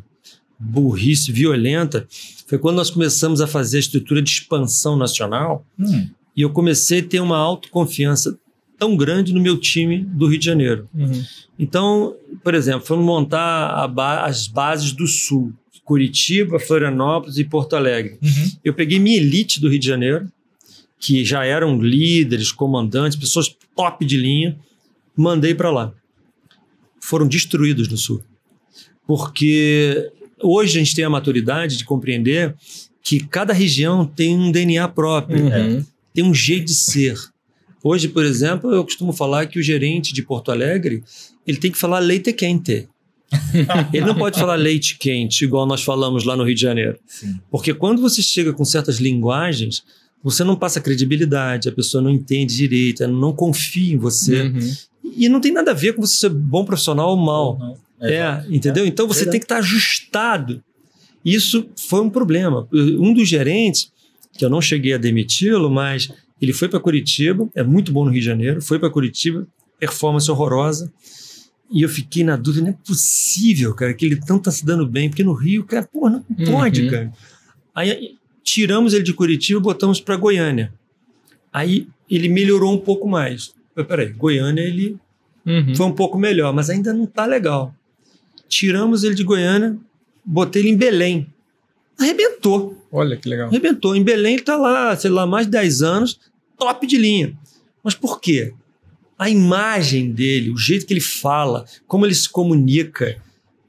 [0.59, 2.05] burrice violenta,
[2.49, 6.09] foi quando nós começamos a fazer a estrutura de expansão nacional hum.
[6.35, 8.35] e eu comecei a ter uma autoconfiança
[8.75, 10.89] tão grande no meu time do Rio de Janeiro.
[10.95, 11.23] Uhum.
[11.59, 15.53] Então, por exemplo, fomos montar ba as bases do Sul,
[15.83, 18.17] Curitiba, Florianópolis e Porto Alegre.
[18.21, 18.51] Uhum.
[18.63, 20.31] Eu peguei minha elite do Rio de Janeiro,
[20.97, 24.57] que já eram líderes, comandantes, pessoas top de linha,
[25.15, 25.93] mandei para lá.
[26.99, 28.23] Foram destruídos no Sul.
[29.05, 30.11] Porque
[30.41, 32.55] Hoje a gente tem a maturidade de compreender
[33.01, 35.85] que cada região tem um DNA próprio, uhum.
[36.13, 37.17] tem um jeito de ser.
[37.83, 41.03] Hoje, por exemplo, eu costumo falar que o gerente de Porto Alegre
[41.47, 42.87] ele tem que falar leite quente.
[43.93, 46.99] ele não pode falar leite quente, igual nós falamos lá no Rio de Janeiro.
[47.07, 47.39] Sim.
[47.49, 49.83] Porque quando você chega com certas linguagens,
[50.23, 54.43] você não passa credibilidade, a pessoa não entende direito, ela não confia em você.
[54.43, 54.73] Uhum.
[55.15, 57.77] E não tem nada a ver com você ser bom profissional ou mal.
[57.99, 58.07] Não.
[58.07, 58.85] É, entendeu?
[58.85, 60.63] Então você tem que estar ajustado.
[61.23, 62.67] Isso foi um problema.
[62.71, 63.91] Um dos gerentes,
[64.37, 66.09] que eu não cheguei a demiti-lo, mas
[66.41, 69.45] ele foi para Curitiba, é muito bom no Rio de Janeiro, foi para Curitiba,
[69.77, 70.91] performance horrorosa.
[71.71, 74.87] E eu fiquei na dúvida, não é possível, cara, que ele não tá se dando
[74.87, 76.89] bem, porque no Rio, cara, pô, não pode, Uhum.
[76.89, 77.13] cara.
[77.75, 80.73] Aí tiramos ele de Curitiba e botamos para Goiânia.
[81.53, 83.53] Aí ele melhorou um pouco mais.
[83.75, 84.97] Peraí, Goiânia ele
[85.45, 85.75] Uhum.
[85.75, 87.73] foi um pouco melhor, mas ainda não tá legal.
[88.49, 89.77] Tiramos ele de Goiânia,
[90.25, 91.27] botei ele em Belém.
[91.97, 93.47] Arrebentou, Olha que legal.
[93.49, 93.95] arrebentou.
[93.95, 96.19] Em Belém ele tá lá, sei lá, mais de 10 anos,
[96.57, 97.33] top de linha.
[97.83, 98.53] Mas por quê?
[99.17, 103.17] A imagem dele, o jeito que ele fala, como ele se comunica.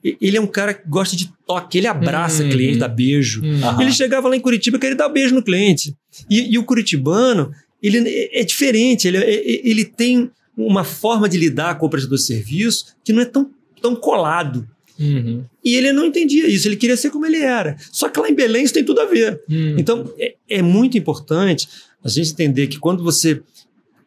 [0.03, 2.49] Ele é um cara que gosta de toque, ele abraça Uhum.
[2.51, 3.43] cliente, dá beijo.
[3.43, 3.63] Uhum.
[3.65, 3.83] Aham.
[3.83, 5.95] Ele chegava lá em Curitiba e queria dar beijo no cliente.
[6.31, 7.53] E, e o curitibano,
[7.83, 12.17] ele é, é diferente, ele, é- ele tem uma forma de lidar com o prestador
[12.17, 13.51] de serviço que não é tão,
[13.81, 14.69] tão colado.
[14.99, 15.45] Uhum.
[15.65, 17.77] E ele não entendia isso, ele queria ser como ele era.
[17.91, 19.43] Só que lá em Belém isso tem tudo a ver.
[19.49, 19.77] Uhum.
[19.79, 21.69] Então, é, é muito importante
[22.05, 23.43] a gente entender que quando você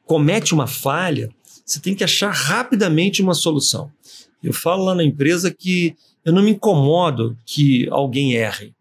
[0.05, 1.29] comete uma falha,
[1.65, 3.91] você tem que achar rapidamente uma solução.
[4.43, 8.73] Eu falo lá na empresa que eu não me incomodo que alguém erre,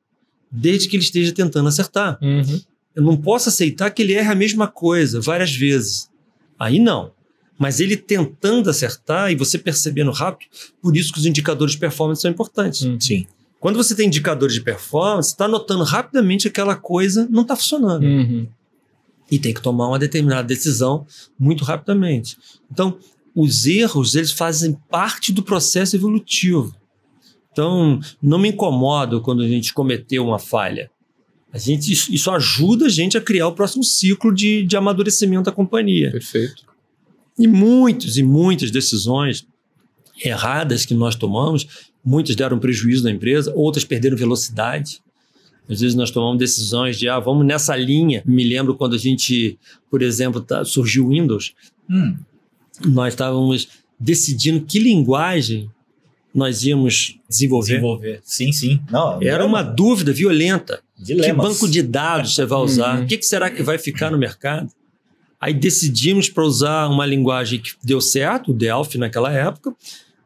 [0.50, 2.18] desde que ele esteja tentando acertar.
[2.20, 2.60] Uhum.
[2.94, 6.10] Eu não posso aceitar que ele erre a mesma coisa várias vezes.
[6.58, 7.12] Aí não.
[7.58, 10.48] Mas ele tentando acertar e você percebendo rápido,
[10.80, 12.82] por isso que os indicadores de performance são importantes.
[12.82, 12.98] Hum.
[13.00, 13.26] Sim.
[13.60, 18.02] Quando você tem indicadores de performance, está notando rapidamente que aquela coisa não está funcionando.
[18.02, 18.48] Uhum.
[19.30, 21.06] E tem que tomar uma determinada decisão
[21.38, 22.36] muito rapidamente.
[22.70, 22.98] Então,
[23.34, 26.74] os erros, eles fazem parte do processo evolutivo.
[27.52, 30.90] Então, não me incomodo quando a gente cometeu uma falha.
[31.52, 35.44] A gente, isso, isso ajuda a gente a criar o próximo ciclo de, de amadurecimento
[35.44, 36.10] da companhia.
[36.10, 36.64] Perfeito.
[37.38, 39.46] E muitas e muitas decisões
[40.24, 41.66] erradas que nós tomamos,
[42.04, 45.00] muitas deram prejuízo na empresa, outras perderam velocidade.
[45.68, 48.22] Às vezes nós tomamos decisões de, ah, vamos nessa linha.
[48.26, 49.58] Me lembro quando a gente,
[49.90, 51.54] por exemplo, tá, surgiu o Windows,
[51.90, 52.16] Hum.
[52.86, 53.68] nós estávamos
[53.98, 55.70] decidindo que linguagem
[56.34, 57.74] nós íamos desenvolver.
[57.74, 58.20] Desenvolver.
[58.24, 58.80] Sim, sim.
[58.90, 60.80] Não, Era uma dúvida violenta.
[60.98, 61.26] Dilemas.
[61.26, 62.98] Que banco de dados você vai usar?
[62.98, 63.04] Uhum.
[63.04, 64.72] O que, que será que vai ficar no mercado?
[65.42, 69.74] Aí decidimos para usar uma linguagem que deu certo, o Delphi naquela época,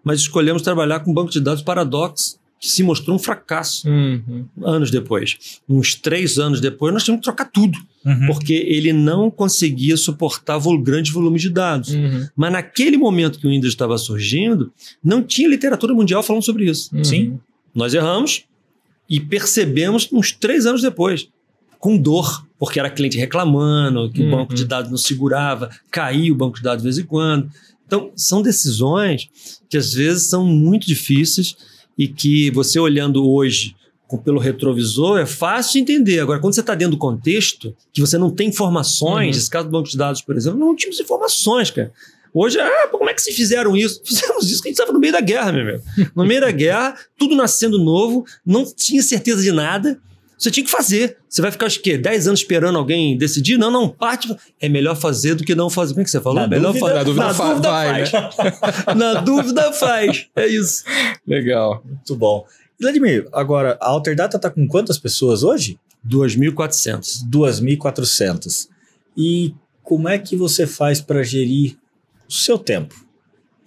[0.04, 4.46] mas escolhemos trabalhar com um banco de dados Paradox, que se mostrou um fracasso Uhum.
[4.62, 5.60] anos depois.
[5.68, 8.26] Uns três anos depois, nós tivemos que trocar tudo, Uhum.
[8.26, 11.90] porque ele não conseguia suportar vol grandes volumes de dados.
[11.90, 12.26] Uhum.
[12.36, 14.70] Mas naquele momento que o Windows estava surgindo,
[15.02, 16.94] não tinha literatura mundial falando sobre isso.
[16.94, 17.04] Uhum.
[17.04, 17.40] Sim.
[17.74, 18.44] Nós erramos
[19.08, 21.28] e percebemos uns três anos depois,
[21.78, 24.28] com dor, porque era cliente reclamando, que Uhum.
[24.28, 27.50] o banco de dados não segurava, caía o banco de dados de vez em quando.
[27.86, 29.28] Então, são decisões
[29.68, 31.56] que às vezes são muito difíceis
[31.96, 33.74] e que você olhando hoje
[34.24, 36.20] pelo retrovisor é fácil de entender.
[36.20, 39.40] Agora, quando você está dentro do contexto, que você não tem informações, Uhum.
[39.40, 41.92] esse caso do banco de dados, por exemplo, não tínhamos informações, cara.
[42.32, 44.00] Hoje, ah, como é que se fizeram isso?
[44.04, 45.82] Fizemos isso que a gente estava no meio da guerra, meu amigo.
[46.14, 49.98] No meio da guerra, tudo nascendo novo, não tinha certeza de nada.
[50.38, 51.16] Você tinha que fazer.
[51.28, 53.56] Você vai ficar, acho que, 10 anos esperando alguém decidir?
[53.58, 54.34] Não, não, parte.
[54.60, 55.94] É melhor fazer do que não fazer.
[55.94, 56.40] Como é que você falou?
[56.42, 56.94] Na melhor dúvida- fazer.
[56.96, 58.06] na dúvida fa- vai, né?
[58.06, 58.96] faz.
[58.96, 60.26] Na dúvida faz.
[60.36, 60.84] É isso.
[61.26, 61.82] Legal.
[61.84, 62.44] Muito bom.
[62.78, 65.78] Vladimir, agora, a Alterdata está com quantas pessoas hoje?
[66.06, 67.24] 2.400.
[67.30, 68.68] 2.400.
[69.16, 71.76] E como é que você faz para gerir
[72.28, 72.94] o seu tempo?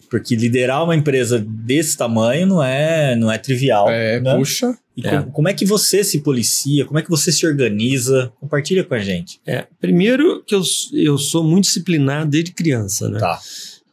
[0.10, 3.90] Porque liderar uma empresa desse tamanho não é, não é trivial.
[3.90, 4.36] É, né?
[4.36, 4.76] puxa.
[4.98, 5.10] E É.
[5.12, 6.84] como, como é que você se policia?
[6.86, 8.32] Como é que você se organiza?
[8.40, 9.40] Compartilha com a gente.
[9.46, 10.62] É, primeiro que eu,
[10.94, 13.20] eu sou muito disciplinado desde criança, né?
[13.20, 13.40] Tá.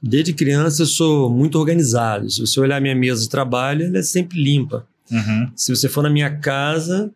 [0.03, 2.29] Desde criança eu sou muito organizado.
[2.31, 4.87] Se você olhar minha mesa de trabalho, ela é sempre limpa.
[5.11, 5.51] Uhum.
[5.55, 7.11] Se você for na minha casa,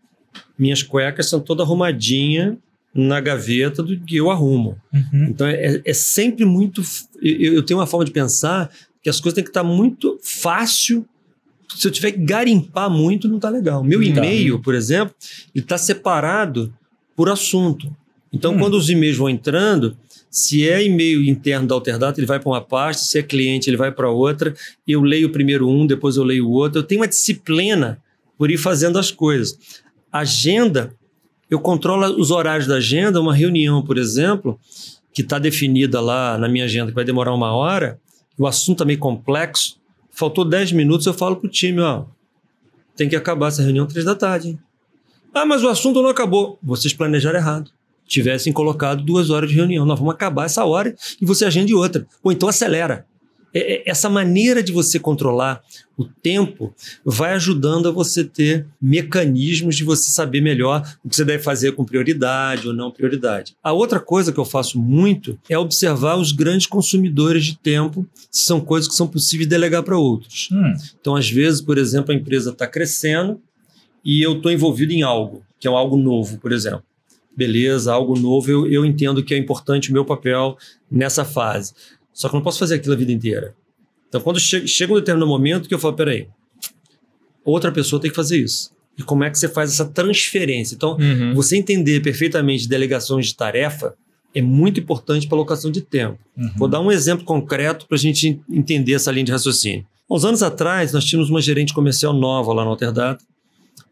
[0.59, 2.57] minhas cuecas são todas arrumadinhas
[2.95, 4.77] na gaveta do que eu arrumo.
[4.93, 5.27] Uhum.
[5.29, 6.83] Então é, é sempre muito.
[7.23, 8.71] Eu, eu tenho uma forma de pensar
[9.03, 11.07] que as coisas têm que estar muito fácil.
[11.77, 13.83] Se eu tiver que garimpar muito, não está legal.
[13.85, 14.05] Meu Tá.
[14.07, 15.15] e-mail, por exemplo,
[15.55, 16.73] ele está separado
[17.17, 17.95] por assunto.
[18.33, 18.59] Então, Hum.
[18.59, 19.97] quando os e-mails vão entrando,
[20.31, 23.77] se é e-mail interno da Alterdata, ele vai para uma pasta, se é cliente, ele
[23.77, 24.55] vai para outra.
[24.87, 26.79] Eu leio primeiro um, depois eu leio o outro.
[26.81, 28.01] Eu tenho uma disciplina
[28.39, 29.59] por ir fazendo as coisas.
[30.13, 30.95] Agenda,
[31.51, 33.21] eu controlo os horários da agenda.
[33.21, 34.59] Uma reunião, por exemplo,
[35.13, 37.99] que está definida lá na minha agenda, que vai demorar uma hora,
[38.41, 39.79] o assunto é meio complexo,
[40.11, 42.05] faltou 10 minutos, eu falo para o time, ó,
[42.97, 44.49] tem que acabar essa reunião três da tarde.
[44.49, 44.59] Hein?
[45.35, 46.59] Ah, mas o assunto não acabou.
[46.63, 47.71] Vocês planejaram errado.
[48.07, 49.85] Tivessem colocado duas horas de reunião.
[49.85, 52.07] Nós vamos acabar essa hora e você agende outra.
[52.23, 53.07] Ou então acelera.
[53.53, 55.63] É- é- Essa maneira de você controlar
[55.97, 56.75] o tempo
[57.05, 61.73] vai ajudando a você ter mecanismos de você saber melhor o que você deve fazer
[61.73, 63.55] com prioridade ou não prioridade.
[63.63, 68.45] A outra coisa que eu faço muito é observar os grandes consumidores de tempo, se
[68.45, 70.49] são coisas que são possíveis de delegar para outros.
[70.53, 70.73] Hum.
[71.01, 73.41] Então, às vezes, por exemplo, a empresa está crescendo
[74.05, 76.83] e eu estou envolvido em algo, que é algo novo, por exemplo.
[77.37, 80.57] Beleza, algo novo, eu, eu entendo que é importante o meu papel
[80.91, 81.75] nessa fase.
[82.21, 83.55] Só que eu não posso fazer aquilo a vida inteira.
[84.07, 86.29] Então, quando chega, chega um determinado momento que eu falo, peraí,
[87.43, 88.73] outra pessoa tem que fazer isso.
[88.99, 90.75] E como é que você faz essa transferência?
[90.75, 91.33] Então, Uhum.
[91.35, 93.95] você entender perfeitamente delegações de tarefa
[94.35, 96.19] é muito importante para alocação de tempo.
[96.37, 96.51] Uhum.
[96.59, 99.87] Vou dar um exemplo concreto para a gente entender essa linha de raciocínio.
[100.07, 103.25] Há uns anos atrás, nós tínhamos uma gerente comercial nova lá no Alterdata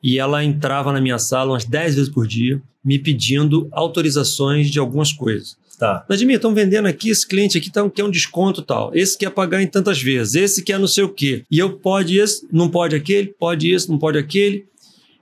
[0.02, 4.78] e ela entrava na minha sala umas 10 vezes por dia, me pedindo autorizações de
[4.78, 5.56] algumas coisas.
[5.78, 6.04] Tá.
[6.08, 9.62] Vladimir, estão vendendo aqui, esse cliente aqui tá, quer um desconto tal, esse quer pagar
[9.62, 11.44] em tantas vezes, esse quer não sei o quê.
[11.48, 14.66] E eu pode esse, não pode aquele, pode esse, não pode aquele.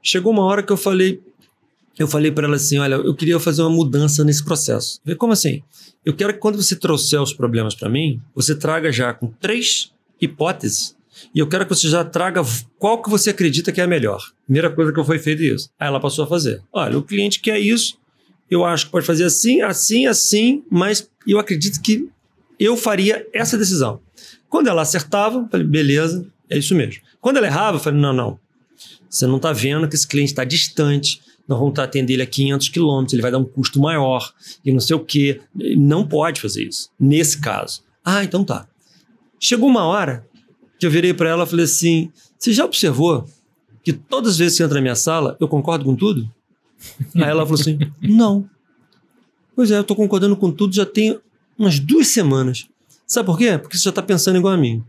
[0.02, 1.20] Chegou uma hora que eu falei,
[1.98, 4.98] eu falei para ela assim, olha, eu queria fazer uma mudança nesse processo.
[5.04, 5.62] Falei, como assim?
[6.04, 9.92] Eu quero que quando você trouxer os problemas para mim, você traga já com três
[10.18, 10.96] hipóteses
[11.34, 12.40] e eu quero que você já traga
[12.78, 14.22] qual que você acredita que é a melhor.
[14.44, 15.70] Primeira coisa que foi feita é isso.
[15.78, 16.62] Aí ela passou a fazer.
[16.72, 17.98] Olha, o cliente quer isso,
[18.50, 22.08] eu acho que pode fazer assim, assim, assim, mas eu acredito que
[22.58, 24.00] eu faria essa decisão.
[24.48, 27.02] Quando ela acertava, eu falei, beleza, é isso mesmo.
[27.20, 28.38] Quando ela errava, eu falei, não, não.
[29.08, 32.68] Você não está vendo que esse cliente está distante, nós vamos atender ele a 500
[32.68, 34.32] quilômetros, ele vai dar um custo maior
[34.64, 35.40] e não sei o quê.
[35.76, 37.82] Não pode fazer isso, nesse caso.
[38.04, 38.66] Ah, então tá.
[39.38, 40.26] Chegou uma hora
[40.78, 43.26] que eu virei para ela e falei assim: Você já observou
[43.82, 46.28] que todas as vezes que você entra na minha sala, eu concordo com tudo?
[47.14, 48.48] Aí ela falou assim: Não.
[49.54, 51.18] Pois é, eu estou concordando com tudo já tem
[51.58, 52.66] umas duas semanas.
[53.06, 53.56] Sabe por quê?
[53.58, 54.82] Porque você já está pensando igual a mim.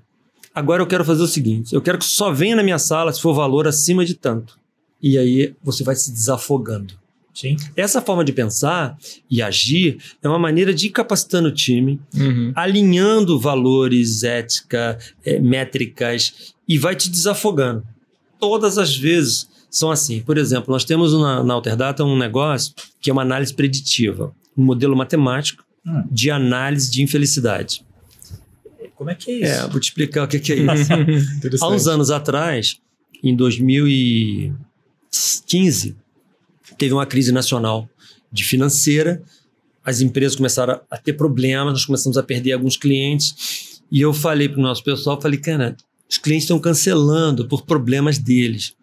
[0.54, 3.22] Agora eu quero fazer o seguinte: eu quero que só venha na minha sala se
[3.22, 4.60] for valor acima de tanto.
[5.02, 6.94] E aí você vai se desafogando.
[7.34, 7.56] Sim.
[7.76, 8.98] Essa forma de pensar
[9.30, 12.52] e agir é uma maneira de ir capacitando o time, Uhum.
[12.56, 17.84] alinhando valores, ética, eh, métricas e vai te desafogando.
[18.40, 20.22] Todas as vezes são assim.
[20.22, 24.64] Por exemplo, nós temos na, na Alterdata um negócio que é uma análise preditiva, um
[24.64, 26.04] modelo matemático hum.
[26.10, 27.86] de análise de infelicidade.
[28.96, 29.46] Como é que é isso?
[29.46, 30.92] É, vou te explicar o que, que é isso.
[31.64, 32.80] Há uns anos atrás,
[33.24, 35.96] em 2015,
[36.78, 37.88] teve uma crise nacional
[38.32, 39.22] de financeira,
[39.84, 44.50] as empresas começaram a ter problemas, nós começamos a perder alguns clientes, e eu falei
[44.50, 45.78] para o nosso pessoal, falei, cara,
[46.10, 48.76] os clientes estão cancelando por problemas deles.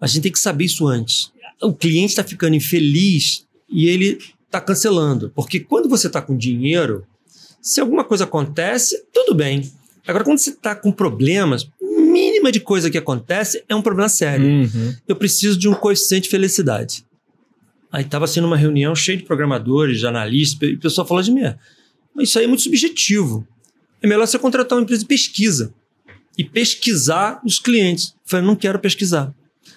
[0.00, 1.32] A gente tem que saber isso antes.
[1.60, 7.06] O cliente está ficando infeliz e ele está cancelando, porque quando você está com dinheiro,
[7.60, 9.70] se alguma coisa acontece, tudo bem.
[10.06, 14.46] Agora, quando você está com problemas, mínima de coisa que acontece é um problema sério.
[14.46, 14.94] Uhum.
[15.08, 17.06] Eu preciso de um coeficiente de felicidade.
[17.90, 21.30] Aí estava sendo uma reunião cheia de programadores, de analistas, e o pessoal falou de
[21.30, 21.42] mim:
[22.14, 23.46] mas isso aí é muito subjetivo.
[24.00, 25.72] É melhor você contratar uma empresa de pesquisa
[26.36, 28.08] e pesquisar os clientes.
[28.08, 29.32] Eu falei, não quero pesquisar.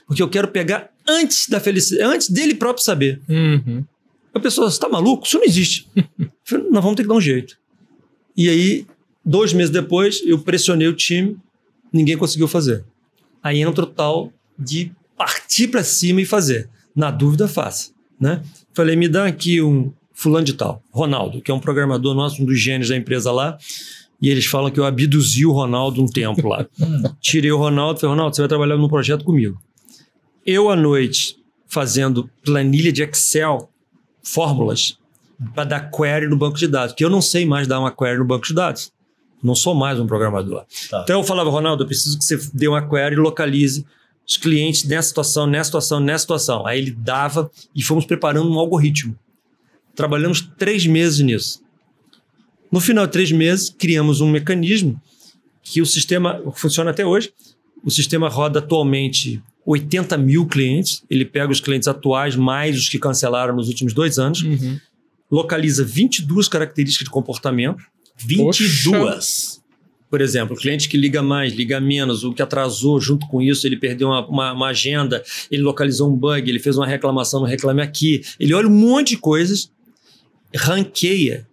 [0.07, 3.21] Porque eu quero pegar antes da felicidade, antes dele próprio saber.
[3.27, 3.83] Uhum.
[4.33, 5.25] A pessoa, você está maluco?
[5.25, 5.87] Isso não existe.
[5.95, 7.57] eu falei, nós vamos ter que dar um jeito.
[8.35, 8.85] E aí,
[9.23, 11.37] dois meses depois, eu pressionei o time,
[11.91, 12.83] ninguém conseguiu fazer.
[13.41, 16.69] Aí entra o tal de partir para cima e fazer.
[16.95, 17.91] Na dúvida, faça.
[18.19, 18.41] Né?
[18.73, 22.45] Falei, me dá aqui um fulano de tal, Ronaldo, que é um programador nosso, um
[22.45, 23.57] dos gênios da empresa lá.
[24.21, 26.65] E eles falam que eu abduzi o Ronaldo um tempo lá.
[27.19, 29.61] Tirei o Ronaldo e falei, Ronaldo, você vai trabalhar num projeto comigo.
[30.45, 33.67] Eu, à noite, fazendo planilha de Excel,
[34.21, 34.97] fórmulas,
[35.55, 38.19] para dar query no banco de dados, que eu não sei mais dar uma query
[38.19, 38.93] no banco de dados.
[39.41, 40.65] Não sou mais um programador.
[40.89, 41.01] Tá.
[41.03, 43.85] Então eu falava, Ronaldo, eu preciso que você dê uma query e localize
[44.27, 46.65] os clientes nessa situação, nessa situação, nessa situação.
[46.67, 49.17] Aí ele dava e fomos preparando um algoritmo.
[49.95, 51.61] Trabalhamos três meses nisso.
[52.71, 54.99] No final de três meses, criamos um mecanismo
[55.63, 57.33] que o sistema funciona até hoje.
[57.83, 61.03] O sistema roda atualmente 80 mil clientes.
[61.09, 64.41] Ele pega os clientes atuais mais os que cancelaram nos últimos dois anos.
[64.41, 64.79] Uhum
[65.29, 67.83] localiza 22 características de comportamento.
[68.17, 68.85] 22?
[68.85, 69.65] Poxa.
[70.09, 73.67] Por exemplo, o cliente que liga mais, liga menos, o que atrasou junto com isso,
[73.67, 75.21] ele perdeu uma, uma, uma agenda,
[75.51, 78.21] ele localizou um bug, ele fez uma reclamação no Reclame Aqui.
[78.39, 79.69] Ele olha um monte de coisas,
[80.55, 81.45] ranqueia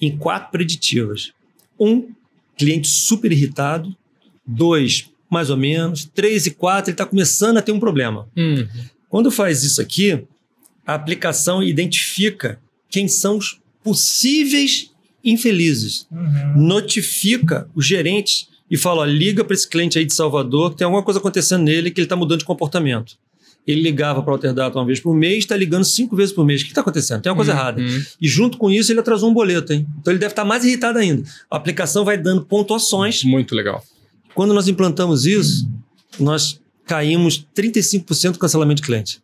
[0.00, 1.32] em quatro preditivas.
[1.80, 2.12] Um,
[2.56, 3.94] cliente super irritado.
[4.46, 6.08] Dois, mais ou menos.
[6.14, 8.26] Três e quatro, ele está começando a ter um problema.
[8.36, 8.66] Uhum.
[9.10, 10.24] Quando faz isso aqui,
[10.86, 12.58] a aplicação identifica
[12.88, 14.90] quem são os possíveis
[15.22, 16.06] infelizes.
[16.10, 16.66] Uhum.
[16.66, 20.84] Notifica os gerentes e fala: ó, liga para esse cliente aí de Salvador que tem
[20.84, 23.16] alguma coisa acontecendo nele que ele está mudando de comportamento.
[23.66, 26.60] Ele ligava para o Alterdata uma vez por mês, está ligando cinco vezes por mês.
[26.60, 27.22] O que está acontecendo?
[27.22, 27.58] Tem uma coisa uhum.
[27.58, 27.82] errada.
[28.20, 29.86] E junto com isso, ele atrasou um boleto, hein?
[30.00, 31.22] Então ele deve estar tá mais irritado ainda.
[31.50, 33.24] A aplicação vai dando pontuações.
[33.24, 33.82] Muito legal.
[34.34, 35.68] Quando nós implantamos isso,
[36.18, 39.22] nós caímos 35% do cancelamento de cliente.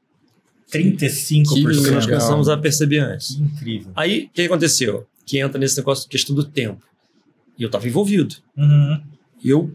[0.73, 1.45] 35%.
[1.55, 3.35] Que nós começamos a perceber antes.
[3.35, 3.93] Que incrível.
[3.97, 5.07] Aí, o que aconteceu?
[5.27, 6.83] Que entra nesse negócio de questão do tempo.
[7.59, 8.37] E eu estava envolvido.
[8.57, 9.01] Uhum.
[9.45, 9.73] Eu,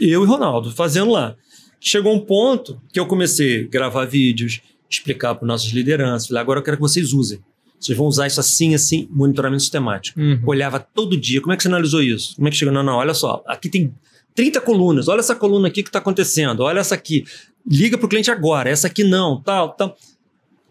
[0.00, 1.34] eu e Ronaldo, fazendo lá.
[1.80, 6.28] Chegou um ponto que eu comecei a gravar vídeos, explicar para nossas lideranças.
[6.28, 7.40] Falei, agora eu quero que vocês usem.
[7.78, 10.18] Vocês vão usar isso assim, assim, monitoramento sistemático.
[10.18, 10.40] Uhum.
[10.46, 11.40] Olhava todo dia.
[11.40, 12.34] Como é que você analisou isso?
[12.36, 12.72] Como é que chegou?
[12.72, 13.42] Não, não, olha só.
[13.46, 13.92] Aqui tem
[14.36, 15.08] 30 colunas.
[15.08, 16.60] Olha essa coluna aqui que está acontecendo.
[16.60, 17.24] Olha essa aqui.
[17.68, 18.70] Liga para o cliente agora.
[18.70, 19.42] Essa aqui não.
[19.42, 19.96] Tal, tal.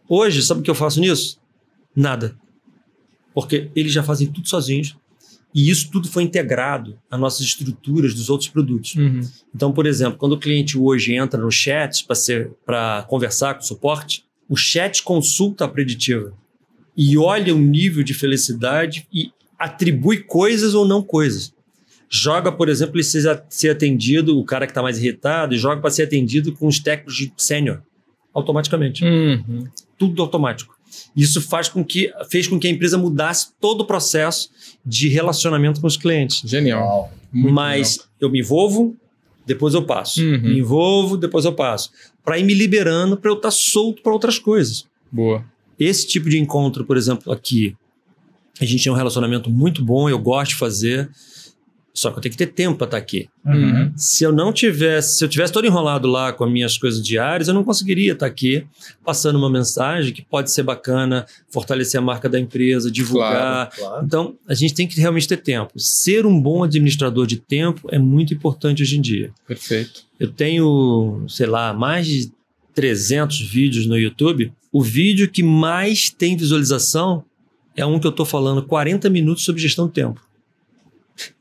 [0.08, 1.40] Hoje, sabe o que eu faço nisso?
[1.94, 2.38] Nada.
[3.34, 4.96] Porque eles já fazem tudo sozinhos.
[5.54, 8.96] E isso tudo foi integrado às nossas estruturas dos outros produtos.
[8.96, 9.22] Uhum.
[9.54, 12.06] Então, por exemplo, quando o cliente hoje entra no chat
[12.66, 16.34] para conversar com o suporte, o chat consulta a preditiva
[16.96, 21.55] e olha o nível de felicidade e atribui coisas ou não coisas.
[22.10, 23.04] Joga, por exemplo, ele
[23.50, 26.80] ser atendido, o cara que está mais irritado, e joga para ser atendido com os
[26.80, 27.82] técnicos de sênior
[28.34, 29.04] automaticamente.
[29.04, 29.68] Uhum.
[29.98, 30.76] Tudo automático.
[31.16, 34.50] Isso faz com que, fez com que a empresa mudasse todo o processo
[34.86, 36.48] de relacionamento com os clientes.
[36.48, 37.12] Genial.
[37.32, 38.08] Muito Mas legal.
[38.22, 38.96] eu me envolvo,
[39.46, 40.22] depois eu passo.
[40.22, 40.42] Uhum.
[40.42, 41.92] Me envolvo, depois eu passo.
[42.24, 44.86] Para ir me liberando, para eu estar tá solto para outras coisas.
[45.12, 45.44] Boa.
[45.80, 47.76] Esse tipo de encontro, por exemplo, aqui,
[48.60, 51.10] a gente tem um relacionamento muito bom, eu gosto de fazer.
[51.96, 53.30] Só que eu tenho que ter tempo para estar tá aqui.
[53.46, 53.94] Uhum.
[53.96, 57.48] Se eu não tivesse, se eu tivesse todo enrolado lá com as minhas coisas diárias,
[57.48, 58.68] eu não conseguiria estar tá aqui
[59.04, 63.70] passando uma mensagem que pode ser bacana, fortalecer a marca da empresa, divulgar.
[63.70, 64.06] Claro, claro.
[64.06, 65.72] Então, a gente tem que realmente ter tempo.
[65.78, 69.32] Ser um bom administrador de tempo é muito importante hoje em dia.
[69.48, 70.04] Perfeito.
[70.20, 72.30] Eu tenho, sei lá, mais de
[72.74, 74.52] 300 vídeos no YouTube.
[74.70, 77.24] O vídeo que mais tem visualização
[77.74, 80.25] é um que eu estou falando 40 minutos sobre gestão do tempo.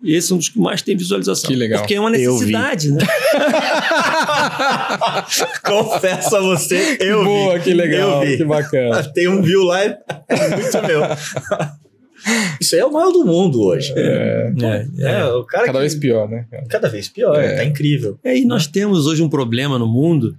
[0.05, 1.49] Esse é um dos que mais tem visualização.
[1.51, 1.81] Que legal.
[1.81, 3.05] Porque é uma necessidade, né?
[5.65, 7.65] Confesso a você, eu Boa, vi.
[7.65, 8.37] que legal, Eu vi.
[8.37, 9.03] que bacana.
[9.13, 9.99] Tem um view lá, é
[10.57, 11.03] muito meu.
[12.61, 13.93] Isso aí é o maior do mundo hoje.
[13.97, 14.87] É, É,
[15.21, 16.47] É, o cara cada que- vez pior, né?
[16.69, 17.57] Cada vez pior, É.
[17.57, 18.19] tá incrível.
[18.25, 20.35] É, e nós temos hoje um problema no mundo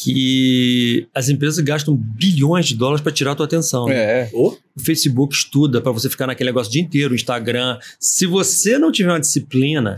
[0.00, 3.90] que as empresas gastam bilhões de dólares para tirar a tua atenção.
[3.90, 7.76] É, O Facebook estuda para você ficar naquele negócio o dia inteiro, o Instagram.
[7.98, 9.96] Se você não tiver uma disciplina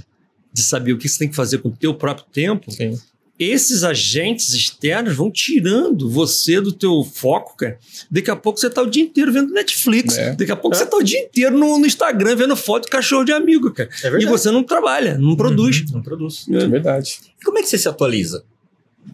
[0.50, 2.98] de saber o que você tem que fazer com o teu próprio tempo, sim.
[3.38, 7.78] esses agentes externos vão tirando você do teu foco, cara.
[8.10, 10.16] Daqui a pouco você tá o dia inteiro vendo Netflix.
[10.16, 10.34] É.
[10.34, 10.78] Daqui a pouco É.
[10.78, 13.90] você tá o dia inteiro no, no Instagram vendo foto de cachorro de amigo, cara.
[14.02, 15.80] é E você não trabalha, não produz.
[15.80, 16.46] Uhum, não produz.
[16.50, 17.18] É verdade.
[17.38, 18.42] E como é que você se atualiza?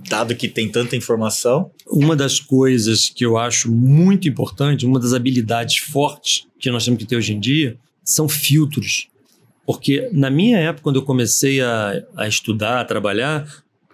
[0.08, 1.70] Dado que tem tanta informação.
[1.86, 6.98] Uma das coisas que eu acho muito importante, uma das habilidades fortes que nós temos
[6.98, 9.08] que ter hoje em dia, são filtros.
[9.66, 13.46] Porque na minha época, quando eu comecei a, a estudar, a trabalhar,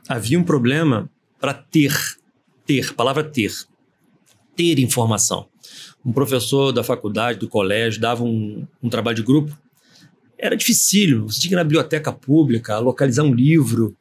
[0.06, 1.10] havia um problema
[1.40, 1.92] para ter.
[2.66, 3.52] Ter, palavra ter.
[4.54, 5.48] Ter informação.
[6.04, 9.56] Um professor da faculdade, do colégio, dava um, um trabalho de grupo.
[10.38, 11.30] Era dificílimo.
[11.30, 13.96] Você tinha que ir na biblioteca pública, localizar um livro.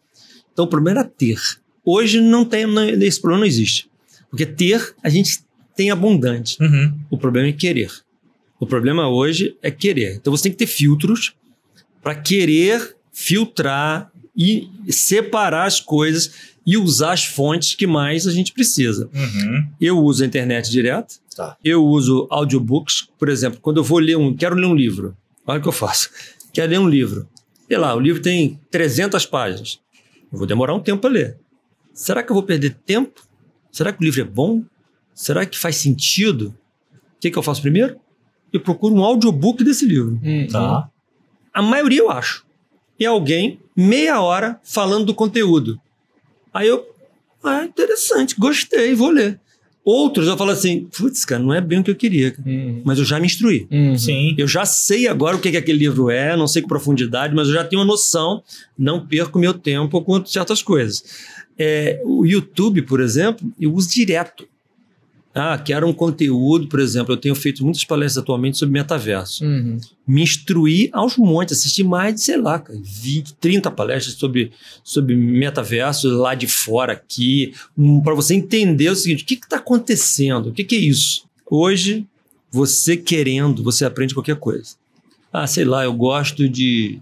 [0.51, 1.39] Então o problema era ter.
[1.83, 3.89] Hoje não tem, não- esse problema não existe.
[4.29, 5.39] Porque ter, a gente
[5.75, 6.57] tem abundante.
[7.09, 7.91] O problema é querer.
[8.59, 10.15] O problema hoje é querer.
[10.15, 11.33] Então você tem que ter filtros
[12.01, 18.53] para querer filtrar e separar as coisas e usar as fontes que mais a gente
[18.53, 19.09] precisa.
[19.13, 19.67] Uhum.
[19.79, 21.15] Eu uso a internet direto.
[21.35, 21.57] Tá.
[21.63, 25.15] Eu uso audiobooks, por exemplo, quando eu vou ler um, quero ler um livro.
[25.45, 26.09] Olha o que eu faço.
[26.53, 27.27] Quero ler um livro.
[27.67, 29.79] Sei lá, o livro tem 300 páginas.
[30.31, 31.37] Eu vou demorar um tempo para ler.
[32.01, 33.21] Será que eu vou perder tempo?
[33.71, 34.63] Será que o livro é bom?
[35.13, 36.47] Será que faz sentido?
[36.91, 37.95] O que, que eu faço primeiro?
[38.51, 40.19] Eu procuro um audiobook desse livro.
[40.23, 40.47] Uhum.
[40.47, 40.89] Tá.
[41.53, 42.43] A maioria eu acho.
[42.99, 45.79] É alguém, meia hora, falando do conteúdo.
[46.51, 46.83] Aí eu,
[47.43, 49.39] ah, interessante, gostei, vou ler.
[49.85, 52.35] Outros eu falo assim, putz, cara, não é bem o que eu queria.
[52.43, 52.81] Uhum.
[52.83, 53.67] mas eu já me instruí.
[53.71, 53.95] Uhum.
[53.95, 54.33] Sim.
[54.39, 57.47] Eu já sei agora o que, que aquele livro é, não sei com profundidade, mas
[57.47, 58.41] eu já tenho uma noção,
[58.75, 61.03] não perco meu tempo com certas coisas.
[61.57, 64.47] É, o YouTube, por exemplo, eu uso direto.
[65.33, 69.77] Ah, quero um conteúdo, por exemplo, eu tenho feito muitas palestras atualmente sobre metaverso Uhum.
[70.05, 74.51] me instruir aos montes, assisti mais de, sei lá, cara, 20, 30 palestras sobre,
[74.83, 79.55] sobre metaverso lá de fora, aqui, um, para você entender o seguinte: o que está
[79.55, 80.49] acontecendo?
[80.49, 81.23] O que, que é isso?
[81.49, 82.05] Hoje,
[82.51, 84.75] você querendo, você aprende qualquer coisa.
[85.31, 86.99] Ah, sei lá, eu gosto de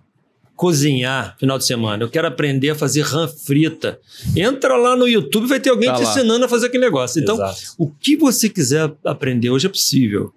[0.59, 2.03] cozinhar final de semana.
[2.03, 3.97] Eu quero aprender a fazer rã frita.
[4.35, 6.09] Entra lá no YouTube, vai ter alguém Tá te lá.
[6.11, 7.21] ensinando a fazer aquele negócio.
[7.21, 7.61] Então, Exato.
[7.77, 10.33] o que você quiser aprender hoje é possível.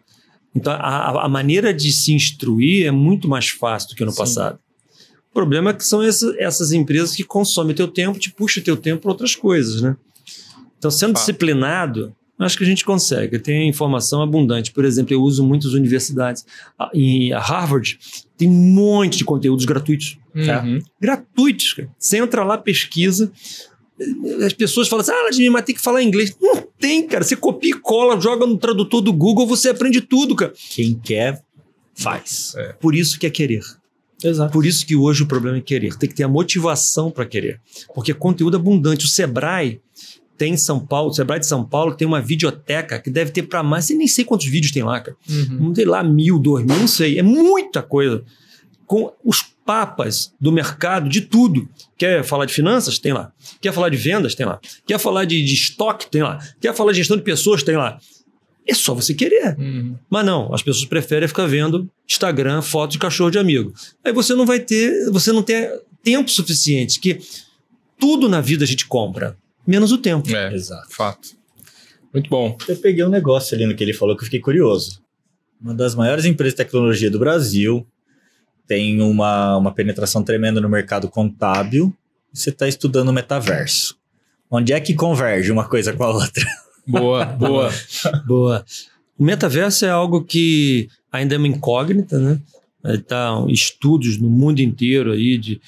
[0.54, 4.18] Então, a, a maneira de se instruir é muito mais fácil do que no Sim.
[4.18, 4.60] passado.
[5.28, 8.76] O problema é que são essa- essas empresas que consomem teu tempo, te puxam teu
[8.76, 9.96] tempo para outras coisas, né?
[10.78, 11.18] Então, sendo Fato.
[11.18, 13.38] disciplinado, acho que a gente consegue.
[13.38, 14.72] Tem informação abundante.
[14.72, 16.44] Por exemplo, eu uso muitas universidades.
[16.92, 17.98] Em Harvard
[18.36, 20.80] tem um monte de conteúdos gratuitos Uhum.
[21.00, 21.74] gratuitos.
[21.74, 21.90] Cara.
[21.98, 23.30] Você entra lá, pesquisa.
[24.44, 26.34] As pessoas falam assim: ah, Vladimir, mas tem que falar inglês.
[26.40, 27.22] Não tem, cara.
[27.22, 30.52] Você copia e cola, joga no tradutor do Google, você aprende tudo, cara.
[30.70, 31.42] Quem quer,
[31.94, 32.54] faz.
[32.80, 33.60] Por isso que é querer.
[34.24, 34.52] Exato.
[34.52, 35.96] Por isso que hoje o problema é querer.
[35.96, 37.60] Tem que ter a motivação para querer.
[37.94, 39.04] Porque é conteúdo abundante.
[39.04, 39.80] O Sebrae
[40.36, 43.42] tem em São Paulo, o Sebrae de São Paulo tem uma videoteca que deve ter
[43.42, 43.90] para mais.
[43.90, 45.16] Eu nem sei quantos vídeos tem lá, cara.
[45.28, 45.58] Uhum.
[45.60, 47.18] Não tem lá mil, dois mil, não sei.
[47.18, 48.24] É muita coisa.
[48.86, 51.68] Com os papas do mercado, de tudo.
[51.96, 52.98] Quer falar de finanças?
[52.98, 53.32] Tem lá.
[53.60, 54.34] Quer falar de vendas?
[54.34, 54.60] Tem lá.
[54.86, 56.10] Quer falar de, de estoque?
[56.10, 56.38] Tem lá.
[56.60, 57.62] Quer falar de gestão de pessoas?
[57.62, 57.98] Tem lá.
[58.66, 59.56] É só você querer.
[59.58, 59.96] Uhum.
[60.08, 63.72] Mas não, as pessoas preferem ficar vendo Instagram, foto de cachorro de amigo.
[64.04, 65.68] Aí você não vai ter, você não tem
[66.02, 67.20] tempo suficiente, que
[67.98, 70.34] tudo na vida a gente compra, menos o tempo.
[70.34, 70.88] É, Exato.
[70.90, 71.28] fato.
[72.12, 72.56] Muito bom.
[72.68, 75.02] Eu peguei um negócio ali no que ele falou que eu fiquei curioso.
[75.60, 77.86] Uma das maiores empresas de tecnologia do Brasil
[78.66, 81.94] tem uma, uma penetração tremenda no mercado contábil.
[82.32, 83.96] Você está estudando o metaverso.
[84.50, 86.44] Onde é que converge uma coisa com a outra?
[86.86, 87.70] Boa, boa.
[88.26, 88.64] Boa.
[89.16, 92.40] O metaverso é algo que ainda é uma incógnita, né?
[92.84, 95.60] Está estudos no mundo inteiro aí de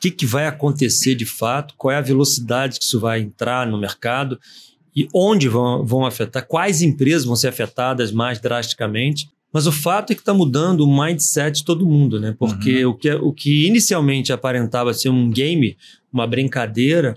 [0.00, 3.78] que, que vai acontecer de fato, qual é a velocidade que isso vai entrar no
[3.78, 4.40] mercado
[4.96, 9.30] e onde vão, vão afetar, quais empresas vão ser afetadas mais drasticamente.
[9.52, 12.34] Mas o fato é que está mudando o mindset de todo mundo, né?
[12.38, 15.76] Porque o, que, o que inicialmente aparentava ser um game,
[16.12, 17.16] uma brincadeira,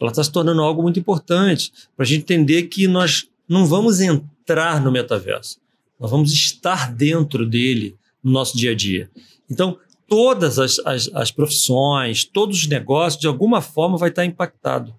[0.00, 4.00] ela está se tornando algo muito importante para a gente entender que nós não vamos
[4.00, 5.58] entrar no metaverso,
[6.00, 9.10] nós vamos estar dentro dele no nosso dia a dia.
[9.48, 9.78] Então,
[10.08, 14.94] todas as, as, as, profissões, todos os negócios, de alguma forma vai estar impactado.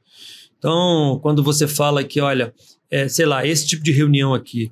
[0.58, 2.54] Então, quando você fala que, olha,
[2.90, 4.72] é, sei lá, esse tipo de reunião aqui,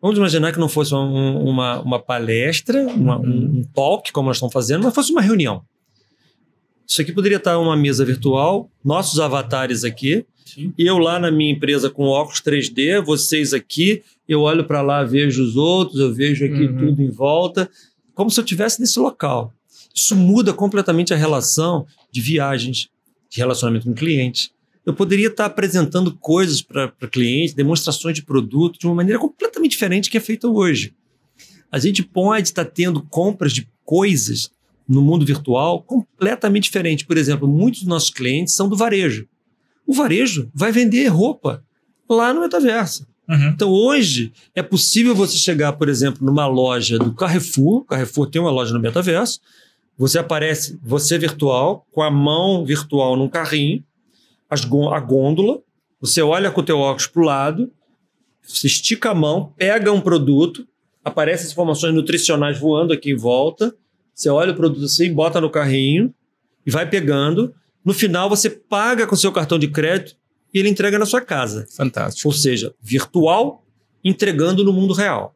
[0.00, 3.58] vamos imaginar que não fosse um, uma, uma palestra, uma, um, uhum.
[3.58, 5.62] um talk, como nós estamos fazendo, mas fosse uma reunião.
[6.86, 10.74] Isso aqui poderia estar uma mesa virtual, nossos avatares aqui, Sim.
[10.76, 15.42] eu lá na minha empresa com óculos 3D, vocês aqui, eu olho para lá, vejo
[15.42, 16.76] os outros, eu vejo aqui uhum.
[16.76, 17.70] tudo em volta,
[18.14, 19.54] como se eu estivesse nesse local.
[19.94, 22.88] Isso muda completamente a relação de viagens,
[23.28, 24.50] de relacionamento com clientes.
[24.84, 30.10] Eu poderia estar apresentando coisas para clientes, demonstrações de produto de uma maneira completamente diferente
[30.10, 30.94] que é feita hoje.
[31.70, 34.50] A gente pode estar tendo compras de coisas
[34.88, 37.06] no mundo virtual completamente diferente.
[37.06, 39.26] Por exemplo, muitos dos nossos clientes são do varejo.
[39.86, 41.64] O varejo vai vender roupa
[42.08, 43.06] lá no metaverso.
[43.28, 43.48] Uhum.
[43.48, 47.84] Então, hoje, é possível você chegar, por exemplo, numa loja do Carrefour.
[47.84, 49.40] Carrefour tem uma loja no metaverso.
[49.98, 53.84] Você aparece, você virtual, com a mão virtual num carrinho,
[54.48, 55.60] as, a gôndola.
[56.00, 57.72] Você olha com o teu óculos para o lado,
[58.42, 60.66] você estica a mão, pega um produto,
[61.04, 63.74] aparecem as informações nutricionais voando aqui em volta.
[64.14, 66.12] Você olha o produto assim, bota no carrinho
[66.66, 67.54] e vai pegando.
[67.84, 70.16] No final, você paga com seu cartão de crédito
[70.52, 71.66] e ele entrega na sua casa.
[71.76, 72.28] Fantástico.
[72.28, 73.64] Ou seja, virtual
[74.04, 75.34] entregando no mundo real.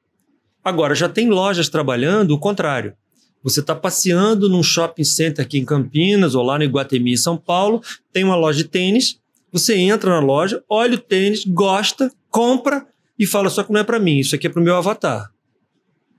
[0.62, 2.94] Agora, já tem lojas trabalhando o contrário.
[3.42, 7.36] Você está passeando num shopping center aqui em Campinas ou lá no Iguatemi, em São
[7.36, 7.82] Paulo,
[8.12, 9.20] tem uma loja de tênis,
[9.52, 12.86] você entra na loja, olha o tênis, gosta, compra
[13.18, 15.30] e fala só que não é para mim, isso aqui é para o meu avatar.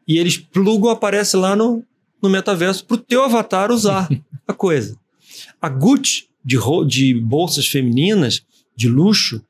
[0.07, 1.83] E eles plugam, aparece lá no,
[2.21, 4.07] no metaverso para o teu avatar usar
[4.47, 4.97] a coisa.
[5.61, 6.57] A Gucci, de,
[6.87, 8.41] de bolsas femininas,
[8.75, 9.41] de luxo,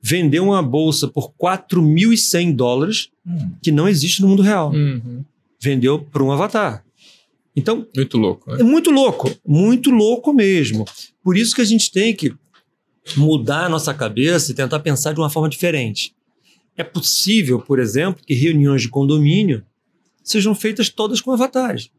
[0.00, 3.52] vendeu uma bolsa por 4.100 dólares hum.
[3.62, 4.70] que não existe no mundo real.
[4.70, 5.24] Uhum.
[5.60, 6.83] Vendeu para um avatar.
[7.56, 7.86] Então.
[7.94, 8.50] Muito louco.
[8.50, 8.60] Né?
[8.60, 9.30] É muito louco.
[9.46, 10.84] Muito louco mesmo.
[11.22, 12.34] Por isso que a gente tem que
[13.16, 16.14] mudar a nossa cabeça e tentar pensar de uma forma diferente.
[16.76, 19.64] É possível, por exemplo, que reuniões de condomínio
[20.22, 21.90] sejam feitas todas com avatares.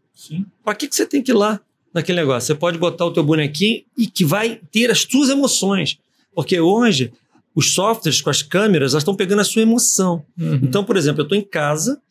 [0.63, 1.61] Para que, que você tem que ir lá
[1.93, 2.47] naquele negócio?
[2.47, 5.97] Você pode botar o teu bonequinho e que vai ter as suas emoções.
[6.33, 7.13] Porque hoje,
[7.53, 10.25] os softwares com as câmeras, elas estão pegando a sua emoção.
[10.37, 10.55] Uhum.
[10.55, 12.01] Então, por exemplo, eu estou em casa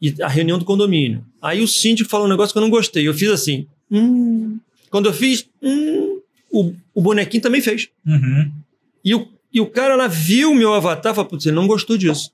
[0.00, 1.24] e a reunião do condomínio.
[1.40, 3.06] Aí o síndico falou um negócio que eu não gostei.
[3.06, 3.66] Eu fiz assim.
[3.90, 4.58] Hum.
[4.90, 6.20] Quando eu fiz, hum,
[6.50, 7.88] o, o bonequinho também fez.
[8.06, 8.50] Uhum.
[9.04, 11.66] E, o, e o cara lá viu o meu avatar e falou: Putz, ele não
[11.66, 12.32] gostou disso.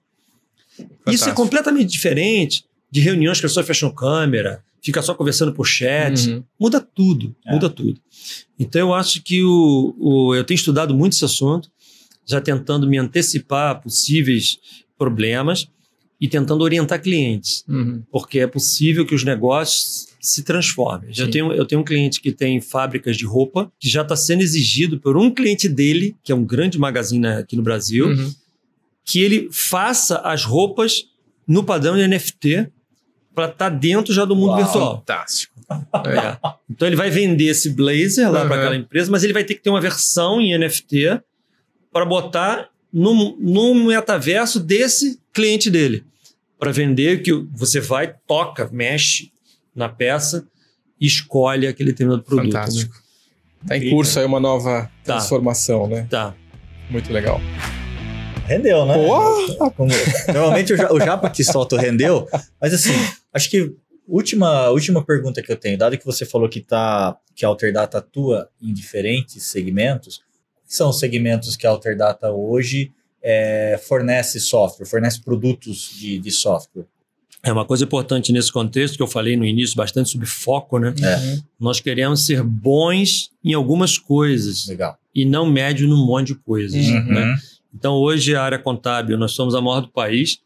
[0.76, 1.10] Fantástico.
[1.10, 5.66] Isso é completamente diferente de reuniões que a pessoa fecha câmera, fica só conversando por
[5.66, 6.30] chat.
[6.30, 6.44] Uhum.
[6.58, 7.52] Muda tudo, é.
[7.52, 8.00] muda tudo.
[8.58, 11.70] Então eu acho que o, o, eu tenho estudado muito esse assunto,
[12.26, 14.58] já tentando me antecipar a possíveis
[14.96, 15.68] problemas
[16.20, 18.02] e tentando orientar clientes, uhum.
[18.10, 21.10] porque é possível que os negócios se transformem.
[21.16, 24.40] Eu tenho, eu tenho um cliente que tem fábricas de roupa, que já está sendo
[24.40, 28.32] exigido por um cliente dele, que é um grande magazine aqui no Brasil, uhum.
[29.04, 31.04] que ele faça as roupas
[31.46, 32.70] no padrão de NFT
[33.34, 34.96] para estar tá dentro já do mundo Uau, virtual.
[34.98, 35.52] Fantástico.
[36.06, 36.38] É.
[36.70, 38.48] Então ele vai vender esse blazer lá uhum.
[38.48, 41.20] para aquela empresa, mas ele vai ter que ter uma versão em NFT
[41.92, 46.04] para botar no, no metaverso desse cliente dele.
[46.56, 49.32] Para vender que você vai, toca, mexe
[49.74, 50.46] na peça
[51.00, 52.52] e escolhe aquele determinado produto.
[52.52, 52.52] Né?
[52.52, 52.94] Fantástico.
[52.94, 53.00] Né?
[53.66, 55.16] Tá em curso aí uma nova tá.
[55.16, 56.06] transformação, né?
[56.08, 56.34] Tá.
[56.88, 57.40] Muito legal.
[58.46, 58.94] Rendeu, né?
[59.74, 59.90] Como,
[60.28, 62.28] normalmente o, Japa que solta rendeu,
[62.60, 62.92] mas assim,
[63.32, 63.74] acho que
[64.06, 67.98] última, última pergunta que eu tenho, dado que você falou que, tá, que a Alterdata
[67.98, 70.20] atua em diferentes segmentos,
[70.66, 72.92] são os segmentos que a Alterdata hoje
[73.22, 76.84] é, fornece software, fornece produtos de, de software?
[77.42, 80.94] É uma coisa importante nesse contexto que eu falei no início bastante sobre foco, né?
[81.02, 81.38] É.
[81.60, 84.98] Nós queremos ser bons em algumas coisas Legal.
[85.14, 86.86] e não médio num monte de coisas.
[86.86, 87.04] Uhum.
[87.04, 87.36] Né?
[87.74, 90.38] Então, hoje, a área contábil, nós somos a maior do país.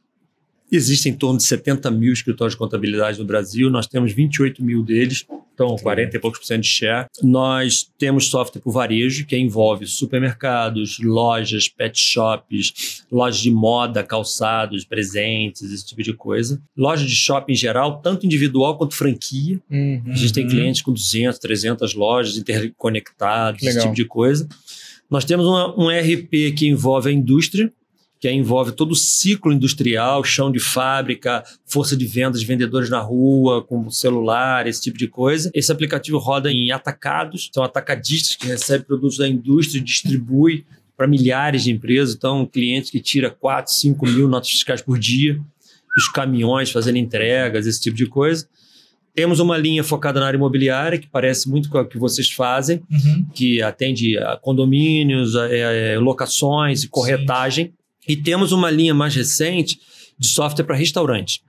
[0.71, 4.83] Existem em torno de 70 mil escritórios de contabilidade no Brasil, nós temos 28 mil
[4.83, 5.25] deles,
[5.55, 7.09] então 40 e poucos por cento de share.
[7.21, 14.85] Nós temos software para varejo, que envolve supermercados, lojas, pet shops, lojas de moda, calçados,
[14.85, 16.63] presentes, esse tipo de coisa.
[16.77, 19.59] Loja de shopping em geral, tanto individual quanto franquia.
[19.69, 20.03] Uhum.
[20.07, 24.47] A gente tem clientes com 200, 300 lojas interconectadas, esse tipo de coisa.
[25.11, 27.73] Nós temos uma, um RP que envolve a indústria,
[28.21, 33.63] que envolve todo o ciclo industrial, chão de fábrica, força de vendas, vendedores na rua,
[33.63, 35.51] com celular, esse tipo de coisa.
[35.55, 40.65] Esse aplicativo roda em atacados, são atacadistas que recebem produtos da indústria e distribui
[40.97, 42.15] para milhares de empresas.
[42.17, 45.41] Então, clientes que tira 4, 5 mil notas fiscais por dia,
[45.97, 48.49] os caminhões fazendo entregas, esse tipo de coisa.
[49.15, 52.83] Temos uma linha focada na área imobiliária, que parece muito com o que vocês fazem,
[52.91, 53.27] uhum.
[53.33, 57.67] que atende a condomínios, a, a, a locações e corretagem.
[57.67, 57.73] Sim.
[58.09, 59.79] E temos uma linha mais recente
[60.19, 61.43] de software para restaurante.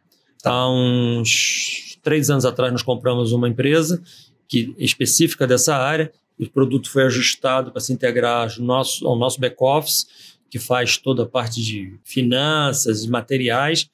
[0.43, 0.51] Tá.
[0.51, 4.01] Há uns três anos atrás, nós compramos uma empresa
[4.47, 6.11] que específica dessa área.
[6.37, 10.07] E o produto foi ajustado para se integrar ao nosso, ao nosso back-office,
[10.49, 13.89] que faz toda a parte de finanças e materiais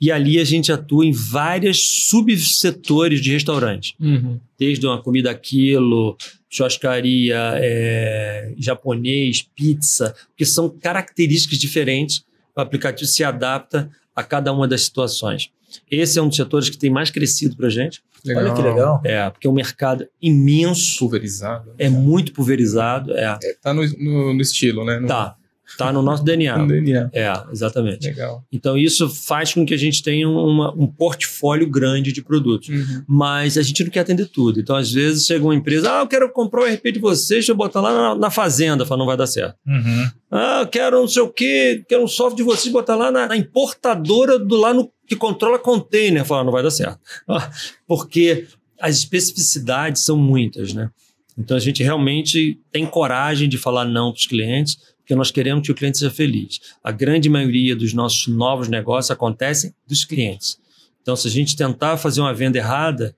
[0.00, 3.94] e ali a gente atua em vários subsetores de restaurante.
[4.00, 4.38] Uhum.
[4.58, 6.16] Desde uma comida quilo,
[6.48, 12.24] churrascaria, é, japonês, pizza, que são características diferentes.
[12.56, 15.50] O aplicativo se adapta a cada uma das situações.
[15.90, 18.02] Esse é um dos setores que tem mais crescido para a gente.
[18.24, 18.44] Legal.
[18.44, 19.00] Olha que legal.
[19.04, 20.98] É, porque é um mercado imenso.
[20.98, 21.72] Pulverizado.
[21.78, 23.12] É muito pulverizado.
[23.16, 23.38] É.
[23.42, 24.98] é tá no, no, no estilo, né?
[24.98, 25.06] No...
[25.06, 25.36] Tá.
[25.68, 26.58] Está no nosso DNA.
[26.58, 27.10] no DNA.
[27.12, 28.06] É, exatamente.
[28.06, 28.42] Legal.
[28.50, 32.68] Então, isso faz com que a gente tenha uma, um portfólio grande de produtos.
[32.68, 33.04] Uhum.
[33.06, 34.60] Mas a gente não quer atender tudo.
[34.60, 37.52] Então, às vezes, chega uma empresa, ah, eu quero comprar o RP de vocês, deixa
[37.52, 38.86] eu botar lá na, na fazenda.
[38.86, 39.56] Fala, não vai dar certo.
[39.66, 40.10] Uhum.
[40.30, 43.28] Ah, eu quero não sei o quê, quero um software de vocês, botar lá na,
[43.28, 46.24] na importadora do lá no que controla container.
[46.24, 46.98] Fala, não vai dar certo.
[47.28, 47.50] Ah,
[47.86, 48.46] porque
[48.80, 50.90] as especificidades são muitas, né?
[51.36, 54.76] Então a gente realmente tem coragem de falar não para os clientes,
[55.08, 56.60] porque nós queremos que o cliente seja feliz.
[56.84, 60.58] A grande maioria dos nossos novos negócios acontecem dos clientes.
[61.00, 63.16] Então, se a gente tentar fazer uma venda errada,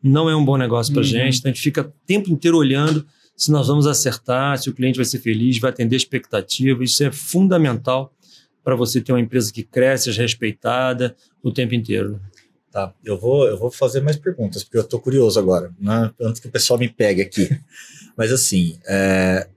[0.00, 1.10] não é um bom negócio para a uhum.
[1.10, 1.38] gente.
[1.40, 3.04] Então, a gente fica o tempo inteiro olhando
[3.36, 6.84] se nós vamos acertar, se o cliente vai ser feliz, vai atender a expectativa.
[6.84, 8.14] Isso é fundamental
[8.62, 12.20] para você ter uma empresa que cresce, é respeitada o tempo inteiro.
[12.70, 16.12] Tá, eu vou, eu vou fazer mais perguntas, porque eu estou curioso agora, né?
[16.20, 17.50] antes que o pessoal me pegue aqui.
[18.16, 19.48] Mas assim, é,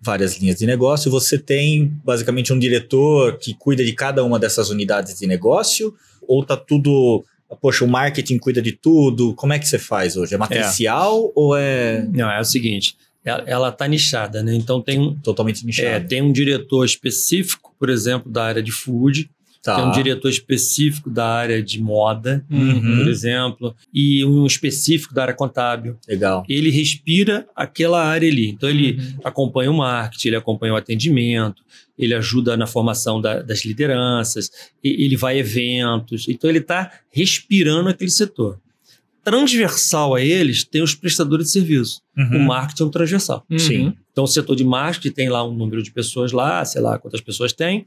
[0.00, 1.10] várias linhas de negócio.
[1.10, 5.94] Você tem basicamente um diretor que cuida de cada uma dessas unidades de negócio?
[6.26, 7.24] Ou tá tudo.
[7.60, 9.34] Poxa, o marketing cuida de tudo.
[9.34, 10.34] Como é que você faz hoje?
[10.34, 11.32] É matricial é.
[11.34, 12.06] ou é.
[12.12, 12.96] Não, é o seguinte.
[13.24, 14.54] Ela está nichada, né?
[14.54, 15.14] Então tem um.
[15.16, 15.88] Totalmente nichada.
[15.88, 19.30] É, tem um diretor específico, por exemplo, da área de food,
[19.62, 19.76] Tá.
[19.76, 22.98] Tem um diretor específico da área de moda, uhum.
[22.98, 25.98] por exemplo, e um específico da área contábil.
[26.08, 26.44] Legal.
[26.48, 28.48] Ele respira aquela área ali.
[28.48, 29.18] Então, ele uhum.
[29.24, 31.62] acompanha o marketing, ele acompanha o atendimento,
[31.98, 34.50] ele ajuda na formação da, das lideranças,
[34.82, 36.28] ele vai a eventos.
[36.28, 38.60] Então, ele está respirando aquele setor.
[39.24, 42.00] Transversal a eles tem os prestadores de serviço.
[42.16, 42.38] Uhum.
[42.38, 43.44] O marketing é um transversal.
[43.58, 43.92] Sim.
[44.12, 47.20] Então, o setor de marketing tem lá um número de pessoas lá, sei lá quantas
[47.20, 47.84] pessoas tem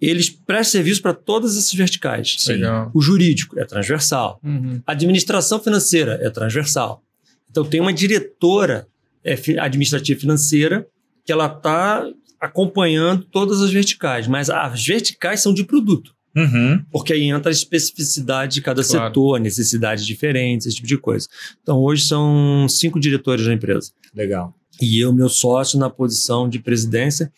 [0.00, 2.36] eles prestam serviço para todas essas verticais.
[2.38, 2.60] Sim.
[2.92, 4.40] O jurídico é transversal.
[4.44, 4.82] Uhum.
[4.86, 7.02] A administração financeira é transversal.
[7.50, 8.86] Então, tem uma diretora
[9.24, 10.86] é, administrativa financeira
[11.24, 12.06] que ela está
[12.40, 16.14] acompanhando todas as verticais, mas as verticais são de produto.
[16.36, 16.84] Uhum.
[16.92, 19.06] Porque aí entra a especificidade de cada claro.
[19.06, 21.26] setor, necessidades diferentes, esse tipo de coisa.
[21.62, 23.90] Então, hoje são cinco diretores da empresa.
[24.14, 24.54] Legal.
[24.80, 27.32] E eu, meu sócio, na posição de presidência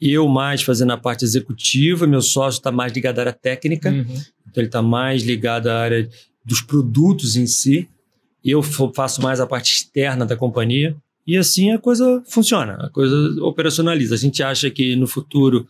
[0.00, 4.00] eu mais fazendo a parte executiva, meu sócio está mais ligado à área técnica, uhum.
[4.00, 6.08] então ele está mais ligado à área
[6.44, 7.88] dos produtos em si.
[8.44, 10.96] Eu faço mais a parte externa da companhia.
[11.26, 14.14] E assim a coisa funciona, a coisa operacionaliza.
[14.14, 15.66] A gente acha que no futuro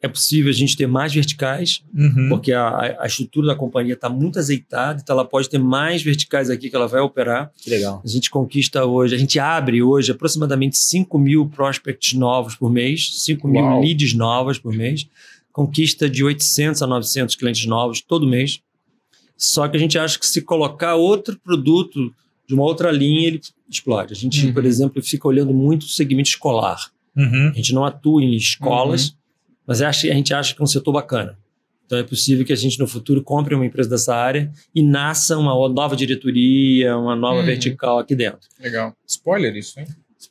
[0.00, 2.28] é possível a gente ter mais verticais, uhum.
[2.28, 6.50] porque a, a, estrutura da companhia está muito azeitada, então ela pode ter mais verticais
[6.50, 7.50] aqui que ela vai operar.
[7.56, 8.00] Que legal.
[8.04, 13.22] A gente conquista hoje, a gente abre hoje aproximadamente 5 mil prospects novos por mês,
[13.24, 15.08] 5 mil leads novas por mês,
[15.52, 18.60] conquista de 800 a 900 clientes novos todo mês.
[19.36, 22.12] Só que a gente acha que se colocar outro produto
[22.46, 24.12] de uma outra linha, ele explode.
[24.12, 24.52] A gente, uhum.
[24.52, 26.90] por exemplo, fica olhando muito o segmento escolar.
[27.16, 27.48] Uhum.
[27.48, 29.17] A gente não atua em escolas, uhum
[29.68, 31.38] mas a gente acha que é um setor bacana.
[31.84, 35.36] Então é possível que a gente no futuro compre uma empresa dessa área e nasça
[35.36, 37.46] uma nova diretoria, uma nova uhum.
[37.46, 38.40] vertical aqui dentro.
[38.58, 38.94] Legal.
[39.06, 39.86] Spoiler isso, hein?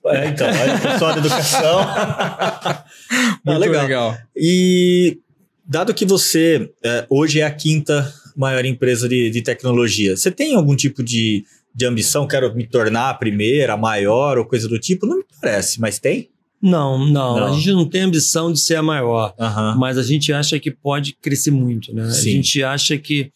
[0.07, 1.79] É, então, olha, pessoal da educação.
[3.45, 3.83] Muito ah, legal.
[3.83, 4.17] legal.
[4.35, 5.19] E
[5.65, 10.55] dado que você é, hoje é a quinta maior empresa de, de tecnologia, você tem
[10.55, 11.43] algum tipo de,
[11.73, 12.27] de ambição?
[12.27, 15.05] Quero me tornar a primeira, a maior ou coisa do tipo?
[15.05, 16.29] Não me parece, mas tem?
[16.61, 19.77] Não, não, não, A gente não tem ambição de ser a maior, uhum.
[19.77, 22.09] mas a gente acha que pode crescer muito, né?
[22.09, 22.31] Sim.
[22.31, 23.31] A gente acha que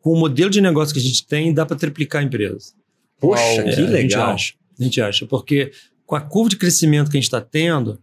[0.00, 2.72] com o modelo de negócio que a gente tem, dá para triplicar a empresa.
[3.18, 3.94] Poxa, é, que legal.
[3.94, 5.72] A gente, acha, a gente acha, porque
[6.06, 7.98] com a curva de crescimento que a gente está tendo,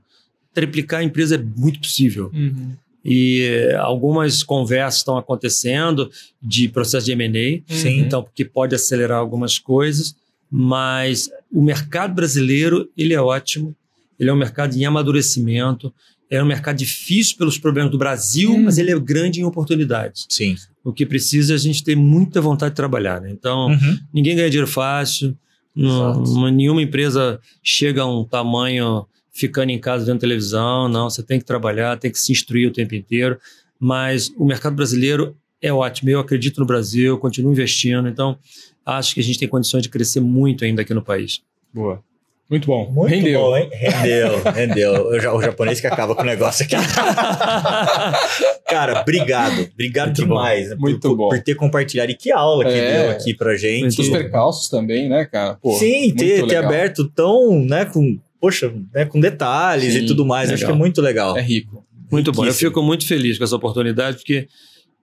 [0.53, 2.29] triplicar a empresa é muito possível.
[2.33, 2.73] Uhum.
[3.03, 6.11] E algumas conversas estão acontecendo
[6.41, 10.15] de processo de M&A, então porque pode acelerar algumas coisas,
[10.51, 13.73] mas o mercado brasileiro ele é ótimo
[14.19, 15.93] ele é um mercado em amadurecimento.
[16.29, 18.63] É um mercado difícil pelos problemas do Brasil, Hum.
[18.63, 20.25] mas ele é grande em oportunidades.
[20.29, 20.55] Sim.
[20.83, 23.21] O que precisa é a gente ter muita vontade de trabalhar.
[23.21, 23.29] Né?
[23.31, 23.97] Então, Uhum.
[24.13, 25.37] ninguém ganha dinheiro fácil,
[25.75, 30.89] não- nenhuma empresa chega a um tamanho ficando em casa vendo televisão.
[30.89, 33.37] Não, você tem que trabalhar, tem que se instruir o tempo inteiro.
[33.79, 36.09] Mas o mercado brasileiro é ótimo.
[36.09, 38.07] Eu acredito no Brasil, continuo investindo.
[38.07, 38.37] Então,
[38.85, 41.41] acho que a gente tem condições de crescer muito ainda aqui no país.
[41.73, 42.03] Boa.
[42.49, 42.89] Muito bom.
[42.89, 43.41] Muito Rendeu.
[43.41, 43.69] bom, hein?
[43.73, 45.07] Rendeu, rendeu.
[45.09, 46.75] O ja- O japonês que acaba com o negócio aqui.
[48.67, 49.67] Cara, obrigado.
[49.73, 51.29] Obrigado Muito demais né, por- Muito por, bom.
[51.29, 52.11] por ter compartilhado.
[52.11, 53.01] E que aula que É.
[53.03, 53.99] deu aqui pra gente.
[53.99, 55.55] Os percalços também, né, cara?
[55.61, 56.65] Pô, Sim, ter, ter legal.
[56.65, 60.49] aberto tão, né, com, poxa, né, com detalhes Sim, e tudo mais.
[60.49, 60.75] Acho que legal.
[60.75, 61.37] é muito legal.
[61.37, 61.85] É rico.
[62.11, 62.41] Muito bom.
[62.43, 62.69] Eu Riquíssimo.
[62.69, 64.47] fico muito feliz com essa oportunidade, porque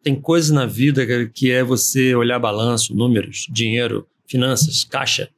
[0.03, 5.29] tem coisas na vida cara, que é você olhar balanço, números, dinheiro, finanças, caixa.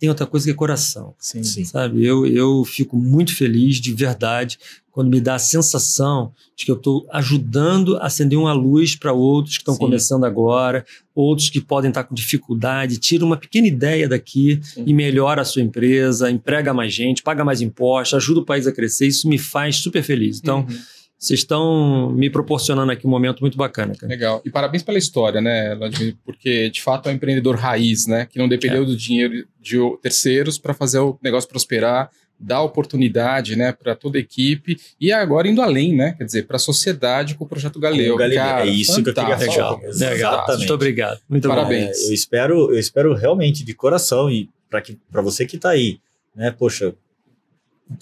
[0.00, 1.42] Tem outra coisa que é coração, Sim.
[1.42, 1.62] Sim.
[1.64, 2.02] sabe?
[2.04, 4.58] Eu, eu fico muito feliz de verdade
[4.90, 9.12] quando me dá a sensação de que eu estou ajudando a acender uma luz para
[9.12, 12.96] outros que estão começando agora, outros que podem estar com dificuldade.
[12.98, 14.84] Tira uma pequena ideia daqui Sim.
[14.86, 18.72] e melhora a sua empresa, emprega mais gente, paga mais impostos, ajuda o país a
[18.72, 19.06] crescer.
[19.06, 20.38] Isso me faz super feliz.
[20.38, 20.78] Então, Uhum.
[21.20, 24.10] Vocês estão me proporcionando aqui um momento muito bacana, cara.
[24.10, 24.40] Legal.
[24.42, 26.16] E parabéns pela história, né, Vladimir?
[26.24, 28.24] Porque de fato é um empreendedor raiz, né?
[28.24, 33.70] Que não dependeu do dinheiro de terceiros para fazer o negócio prosperar, dar oportunidade, né,
[33.70, 36.14] para toda a equipe e agora indo além, né?
[36.16, 38.18] Quer dizer, para a sociedade com o projeto Galileu.
[38.18, 39.36] É isso que eu queria.
[39.36, 39.78] Legal.
[39.84, 40.56] Exatamente.
[40.56, 41.20] Muito obrigado.
[41.28, 41.98] Muito Parabéns.
[41.98, 45.68] É, eu espero, eu espero realmente de coração e para que para você que está
[45.68, 45.98] aí,
[46.34, 46.94] né, poxa,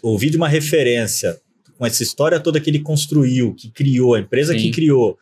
[0.04, 1.36] ouvir de uma referência
[1.78, 4.58] com essa história toda que ele construiu, que criou, a empresa Sim.
[4.58, 5.16] que criou,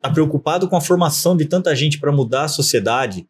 [0.00, 3.26] tá preocupado com a formação de tanta gente para mudar a sociedade.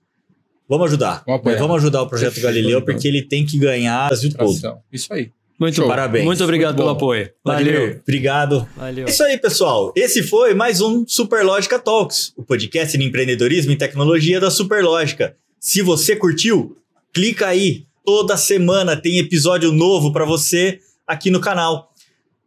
[0.69, 1.23] Vamos ajudar.
[1.27, 2.47] Vamos vamos ajudar o projeto Perfeito.
[2.47, 4.79] Galileu porque ele tem que ganhar o Brasil todo.
[4.93, 5.31] Isso aí.
[5.61, 5.85] Muito Show.
[5.85, 5.91] bom.
[5.91, 6.25] Parabéns.
[6.25, 7.31] Muito obrigado Muito pelo apoio.
[7.45, 8.01] Vladimir, Valeu.
[8.03, 8.69] obrigado.
[8.77, 9.07] Valeu.
[9.07, 9.93] É isso aí, pessoal.
[9.95, 15.37] Esse foi mais um Superlógica Talks, o podcast de empreendedorismo e tecnologia da Superlógica.
[15.61, 16.77] Se você curtiu,
[17.13, 17.85] clica aí.
[18.05, 21.92] Toda semana tem episódio novo para você aqui no canal.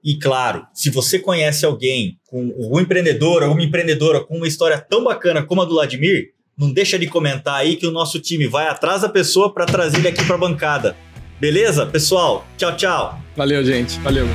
[0.06, 5.04] E claro, se você conhece alguém com um empreendedor, alguma empreendedora com uma história tão
[5.04, 8.68] bacana como a do Vladimir, não deixa de comentar aí que o nosso time vai
[8.68, 10.96] atrás da pessoa para trazer ele aqui para a bancada.
[11.40, 12.46] Beleza, pessoal?
[12.56, 13.20] Tchau, tchau.
[13.36, 14.00] Valeu, gente.
[14.02, 14.28] Valeu.